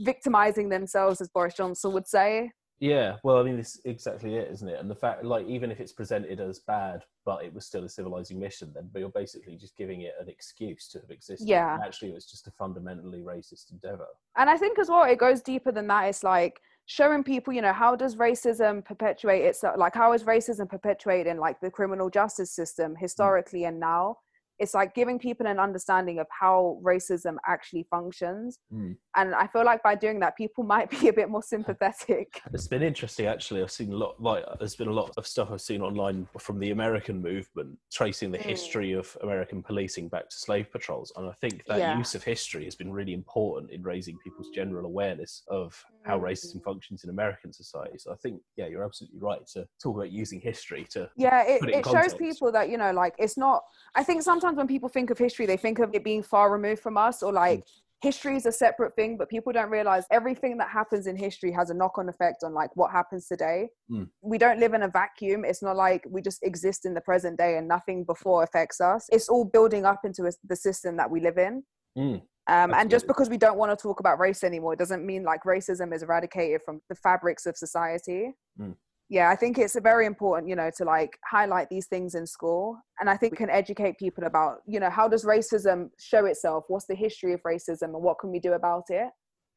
victimizing 0.00 0.68
themselves 0.68 1.20
as 1.20 1.28
boris 1.28 1.54
johnson 1.54 1.92
would 1.92 2.06
say 2.06 2.50
yeah, 2.80 3.16
well, 3.24 3.38
I 3.38 3.42
mean, 3.42 3.56
this 3.56 3.80
exactly 3.84 4.36
it, 4.36 4.50
isn't 4.52 4.68
it? 4.68 4.78
And 4.78 4.88
the 4.88 4.94
fact, 4.94 5.24
like, 5.24 5.46
even 5.46 5.70
if 5.70 5.80
it's 5.80 5.92
presented 5.92 6.38
as 6.40 6.60
bad, 6.60 7.04
but 7.24 7.44
it 7.44 7.52
was 7.52 7.66
still 7.66 7.84
a 7.84 7.88
civilizing 7.88 8.38
mission, 8.38 8.70
then 8.74 8.88
but 8.92 9.00
you're 9.00 9.08
basically 9.08 9.56
just 9.56 9.76
giving 9.76 10.02
it 10.02 10.14
an 10.20 10.28
excuse 10.28 10.88
to 10.88 11.00
have 11.00 11.10
existed. 11.10 11.48
Yeah. 11.48 11.74
And 11.74 11.82
actually, 11.82 12.10
it 12.10 12.14
was 12.14 12.26
just 12.26 12.46
a 12.46 12.52
fundamentally 12.52 13.20
racist 13.20 13.72
endeavor. 13.72 14.06
And 14.36 14.48
I 14.48 14.56
think 14.56 14.78
as 14.78 14.88
well, 14.88 15.04
it 15.04 15.18
goes 15.18 15.42
deeper 15.42 15.72
than 15.72 15.88
that. 15.88 16.04
It's 16.04 16.22
like 16.22 16.60
showing 16.86 17.24
people, 17.24 17.52
you 17.52 17.62
know, 17.62 17.72
how 17.72 17.96
does 17.96 18.14
racism 18.14 18.84
perpetuate 18.84 19.42
itself? 19.42 19.76
Like, 19.76 19.94
how 19.94 20.12
is 20.12 20.22
racism 20.22 20.68
perpetuated 20.68 21.26
in 21.26 21.38
like 21.38 21.60
the 21.60 21.70
criminal 21.70 22.10
justice 22.10 22.52
system 22.52 22.94
historically 22.96 23.62
mm. 23.62 23.68
and 23.68 23.80
now? 23.80 24.18
it's 24.58 24.74
like 24.74 24.94
giving 24.94 25.18
people 25.18 25.46
an 25.46 25.58
understanding 25.58 26.18
of 26.18 26.26
how 26.30 26.80
racism 26.82 27.36
actually 27.46 27.86
functions 27.90 28.58
mm. 28.72 28.96
And 29.20 29.34
i 29.34 29.46
feel 29.46 29.64
like 29.64 29.82
by 29.82 29.94
doing 29.94 30.18
that 30.18 30.36
people 30.36 30.64
might 30.64 30.90
be 30.90 31.08
a 31.08 31.12
bit 31.12 31.28
more 31.28 31.42
sympathetic 31.42 32.40
it's 32.52 32.66
been 32.66 32.82
interesting 32.82 33.26
actually 33.26 33.62
i've 33.62 33.70
seen 33.70 33.92
a 33.92 33.96
lot 33.96 34.20
like 34.20 34.44
there's 34.58 34.74
been 34.74 34.88
a 34.88 34.92
lot 34.92 35.12
of 35.16 35.26
stuff 35.26 35.50
i've 35.52 35.60
seen 35.60 35.80
online 35.82 36.26
from 36.38 36.58
the 36.58 36.70
american 36.70 37.20
movement 37.22 37.76
tracing 37.92 38.30
the 38.32 38.38
mm. 38.38 38.42
history 38.42 38.92
of 38.92 39.16
american 39.22 39.62
policing 39.62 40.08
back 40.08 40.28
to 40.28 40.36
slave 40.36 40.70
patrols 40.72 41.12
and 41.16 41.28
i 41.28 41.32
think 41.40 41.64
that 41.66 41.78
yeah. 41.78 41.96
use 41.96 42.14
of 42.14 42.24
history 42.24 42.64
has 42.64 42.74
been 42.74 42.92
really 42.92 43.12
important 43.12 43.70
in 43.70 43.82
raising 43.82 44.16
people's 44.18 44.48
general 44.50 44.86
awareness 44.86 45.42
of 45.48 45.84
how 46.02 46.18
mm. 46.18 46.22
racism 46.22 46.62
functions 46.64 47.04
in 47.04 47.10
american 47.10 47.52
society 47.52 47.98
so 47.98 48.12
i 48.12 48.16
think 48.16 48.40
yeah 48.56 48.66
you're 48.66 48.84
absolutely 48.84 49.18
right 49.20 49.46
to 49.46 49.66
talk 49.80 49.96
about 49.96 50.10
using 50.10 50.40
history 50.40 50.86
to 50.90 51.08
yeah 51.16 51.44
it, 51.44 51.62
it, 51.62 51.74
it 51.76 51.86
shows 51.86 52.14
people 52.14 52.50
that 52.50 52.68
you 52.70 52.78
know 52.78 52.92
like 52.92 53.14
it's 53.18 53.36
not 53.36 53.62
i 53.94 54.02
think 54.02 54.22
sometimes 54.22 54.48
sometimes 54.48 54.56
when 54.56 54.66
people 54.66 54.88
think 54.88 55.10
of 55.10 55.18
history, 55.18 55.46
they 55.46 55.56
think 55.56 55.78
of 55.78 55.94
it 55.94 56.04
being 56.04 56.22
far 56.22 56.50
removed 56.50 56.80
from 56.80 56.96
us 56.96 57.22
or 57.22 57.32
like 57.32 57.60
mm. 57.60 57.70
History 58.00 58.36
is 58.36 58.46
a 58.46 58.52
separate 58.52 58.94
thing, 58.94 59.16
but 59.16 59.28
people 59.28 59.52
don't 59.52 59.70
realize 59.70 60.04
everything 60.10 60.56
that 60.58 60.68
happens 60.68 61.06
in 61.06 61.16
history 61.16 61.52
has 61.52 61.70
a 61.70 61.74
knock 61.74 61.98
on 61.98 62.08
effect 62.08 62.44
on 62.44 62.54
like 62.54 62.70
what 62.74 62.92
happens 62.92 63.26
today. 63.26 63.68
Mm. 63.90 64.08
We 64.22 64.38
don't 64.38 64.60
live 64.60 64.74
in 64.74 64.82
a 64.82 64.88
vacuum. 64.88 65.44
It's 65.44 65.62
not 65.62 65.76
like 65.76 66.04
we 66.08 66.22
just 66.22 66.42
exist 66.42 66.86
in 66.86 66.94
the 66.94 67.00
present 67.00 67.38
day 67.38 67.56
and 67.56 67.66
nothing 67.66 68.04
before 68.04 68.42
affects 68.42 68.80
us. 68.80 69.06
It's 69.10 69.28
all 69.28 69.44
building 69.44 69.84
up 69.84 70.00
into 70.04 70.26
a, 70.26 70.30
the 70.44 70.56
system 70.56 70.96
that 70.96 71.10
we 71.10 71.20
live 71.20 71.38
in. 71.38 71.64
Mm. 71.96 72.22
Um, 72.50 72.72
and 72.72 72.88
just 72.88 73.06
because 73.06 73.28
we 73.28 73.36
don't 73.36 73.58
want 73.58 73.76
to 73.76 73.82
talk 73.82 74.00
about 74.00 74.18
race 74.18 74.42
anymore, 74.42 74.74
doesn't 74.74 75.04
mean 75.04 75.22
like 75.22 75.42
racism 75.42 75.92
is 75.94 76.02
eradicated 76.02 76.62
from 76.64 76.80
the 76.88 76.94
fabrics 76.94 77.44
of 77.46 77.56
society. 77.56 78.32
Mm 78.58 78.74
yeah 79.08 79.30
i 79.30 79.36
think 79.36 79.58
it's 79.58 79.78
very 79.80 80.06
important 80.06 80.48
you 80.48 80.56
know 80.56 80.70
to 80.76 80.84
like 80.84 81.18
highlight 81.24 81.68
these 81.70 81.86
things 81.86 82.14
in 82.14 82.26
school 82.26 82.78
and 83.00 83.08
i 83.08 83.16
think 83.16 83.32
we 83.32 83.36
can 83.36 83.50
educate 83.50 83.98
people 83.98 84.24
about 84.24 84.58
you 84.66 84.80
know 84.80 84.90
how 84.90 85.08
does 85.08 85.24
racism 85.24 85.90
show 85.98 86.26
itself? 86.26 86.64
What's 86.68 86.86
the 86.86 86.94
history 86.94 87.32
of 87.32 87.42
racism 87.42 87.94
and 87.94 88.02
what 88.02 88.18
can 88.18 88.30
we 88.30 88.40
do 88.40 88.52
about 88.52 88.84
it? 88.88 89.08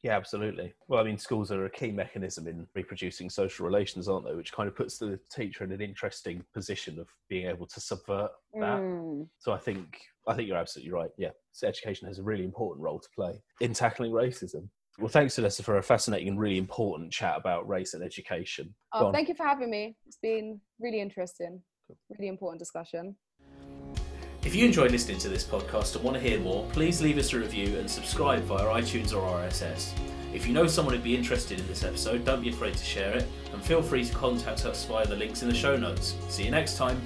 Yeah 0.04 0.18
absolutely. 0.18 0.74
Well 0.88 1.00
i 1.00 1.04
mean 1.04 1.18
schools 1.18 1.52
are 1.52 1.66
a 1.66 1.70
key 1.70 1.92
mechanism 1.92 2.48
in 2.48 2.68
reproducing 2.76 3.30
social 3.30 3.66
relations 3.66 4.08
aren't 4.08 4.26
they? 4.26 4.36
Which 4.36 4.54
kind 4.54 4.68
of 4.68 4.76
puts 4.76 4.98
the 4.98 5.20
teacher 5.32 5.64
in 5.64 5.72
an 5.72 5.82
interesting 5.82 6.44
position 6.54 7.00
of 7.00 7.08
being 7.30 7.48
able 7.48 7.68
to 7.68 7.80
subvert 7.80 8.32
that. 8.60 8.80
Mm. 8.80 9.28
so 9.40 9.52
i 9.52 9.58
think 9.58 10.00
i 10.28 10.34
think 10.34 10.48
you're 10.48 10.58
absolutely 10.58 10.94
right. 10.94 11.12
Yeah 11.18 11.32
so 11.52 11.68
education 11.68 12.08
has 12.08 12.20
a 12.20 12.24
really 12.24 12.46
important 12.46 12.84
role 12.84 13.00
to 13.00 13.10
play 13.16 13.42
in 13.60 13.74
tackling 13.74 14.12
racism 14.12 14.68
well, 15.00 15.10
thanks, 15.10 15.36
Celeste, 15.36 15.64
for 15.64 15.78
a 15.78 15.84
fascinating 15.84 16.28
and 16.28 16.40
really 16.40 16.58
important 16.58 17.12
chat 17.12 17.38
about 17.38 17.68
race 17.68 17.94
and 17.94 18.04
education. 18.04 18.74
Oh, 18.94 19.12
thank 19.12 19.30
you 19.30 19.36
for 19.36 19.46
having 19.46 19.70
me. 19.70 19.96
It's 20.06 20.18
been 20.22 20.60
really 20.80 21.00
interesting, 21.00 21.62
really 22.10 22.28
important 22.28 22.60
discussion. 22.60 23.16
If 24.44 24.56
you 24.56 24.66
enjoyed 24.66 24.92
listening 24.92 25.20
to 25.20 25.30
this 25.30 25.44
podcast 25.44 25.96
and 25.96 26.04
want 26.04 26.18
to 26.18 26.22
hear 26.22 26.40
more, 26.40 26.66
please 26.72 27.02
leave 27.02 27.20
us 27.20 27.32
a 27.34 27.40
review 27.40 27.78
and 27.78 27.90
subscribe 27.90 28.42
via 28.44 28.66
iTunes 28.66 29.16
or 29.16 29.22
RSS. 29.22 29.92
If 30.34 30.48
you 30.48 30.54
know 30.54 30.66
someone 30.66 30.96
who'd 30.96 31.04
be 31.04 31.16
interested 31.16 31.60
in 31.60 31.68
this 31.68 31.84
episode, 31.84 32.26
don't 32.26 32.42
be 32.42 32.50
afraid 32.50 32.76
to 32.76 32.84
share 32.84 33.16
it, 33.16 33.28
and 33.54 33.64
feel 33.64 33.84
free 33.84 34.04
to 34.04 34.16
contact 34.16 34.66
us 34.66 34.86
via 34.86 35.06
the 35.06 35.16
links 35.16 35.44
in 35.44 35.50
the 35.50 35.54
show 35.54 35.78
notes. 35.78 36.16
See 36.30 36.44
you 36.44 36.52
next 36.52 36.76
time. 36.76 37.00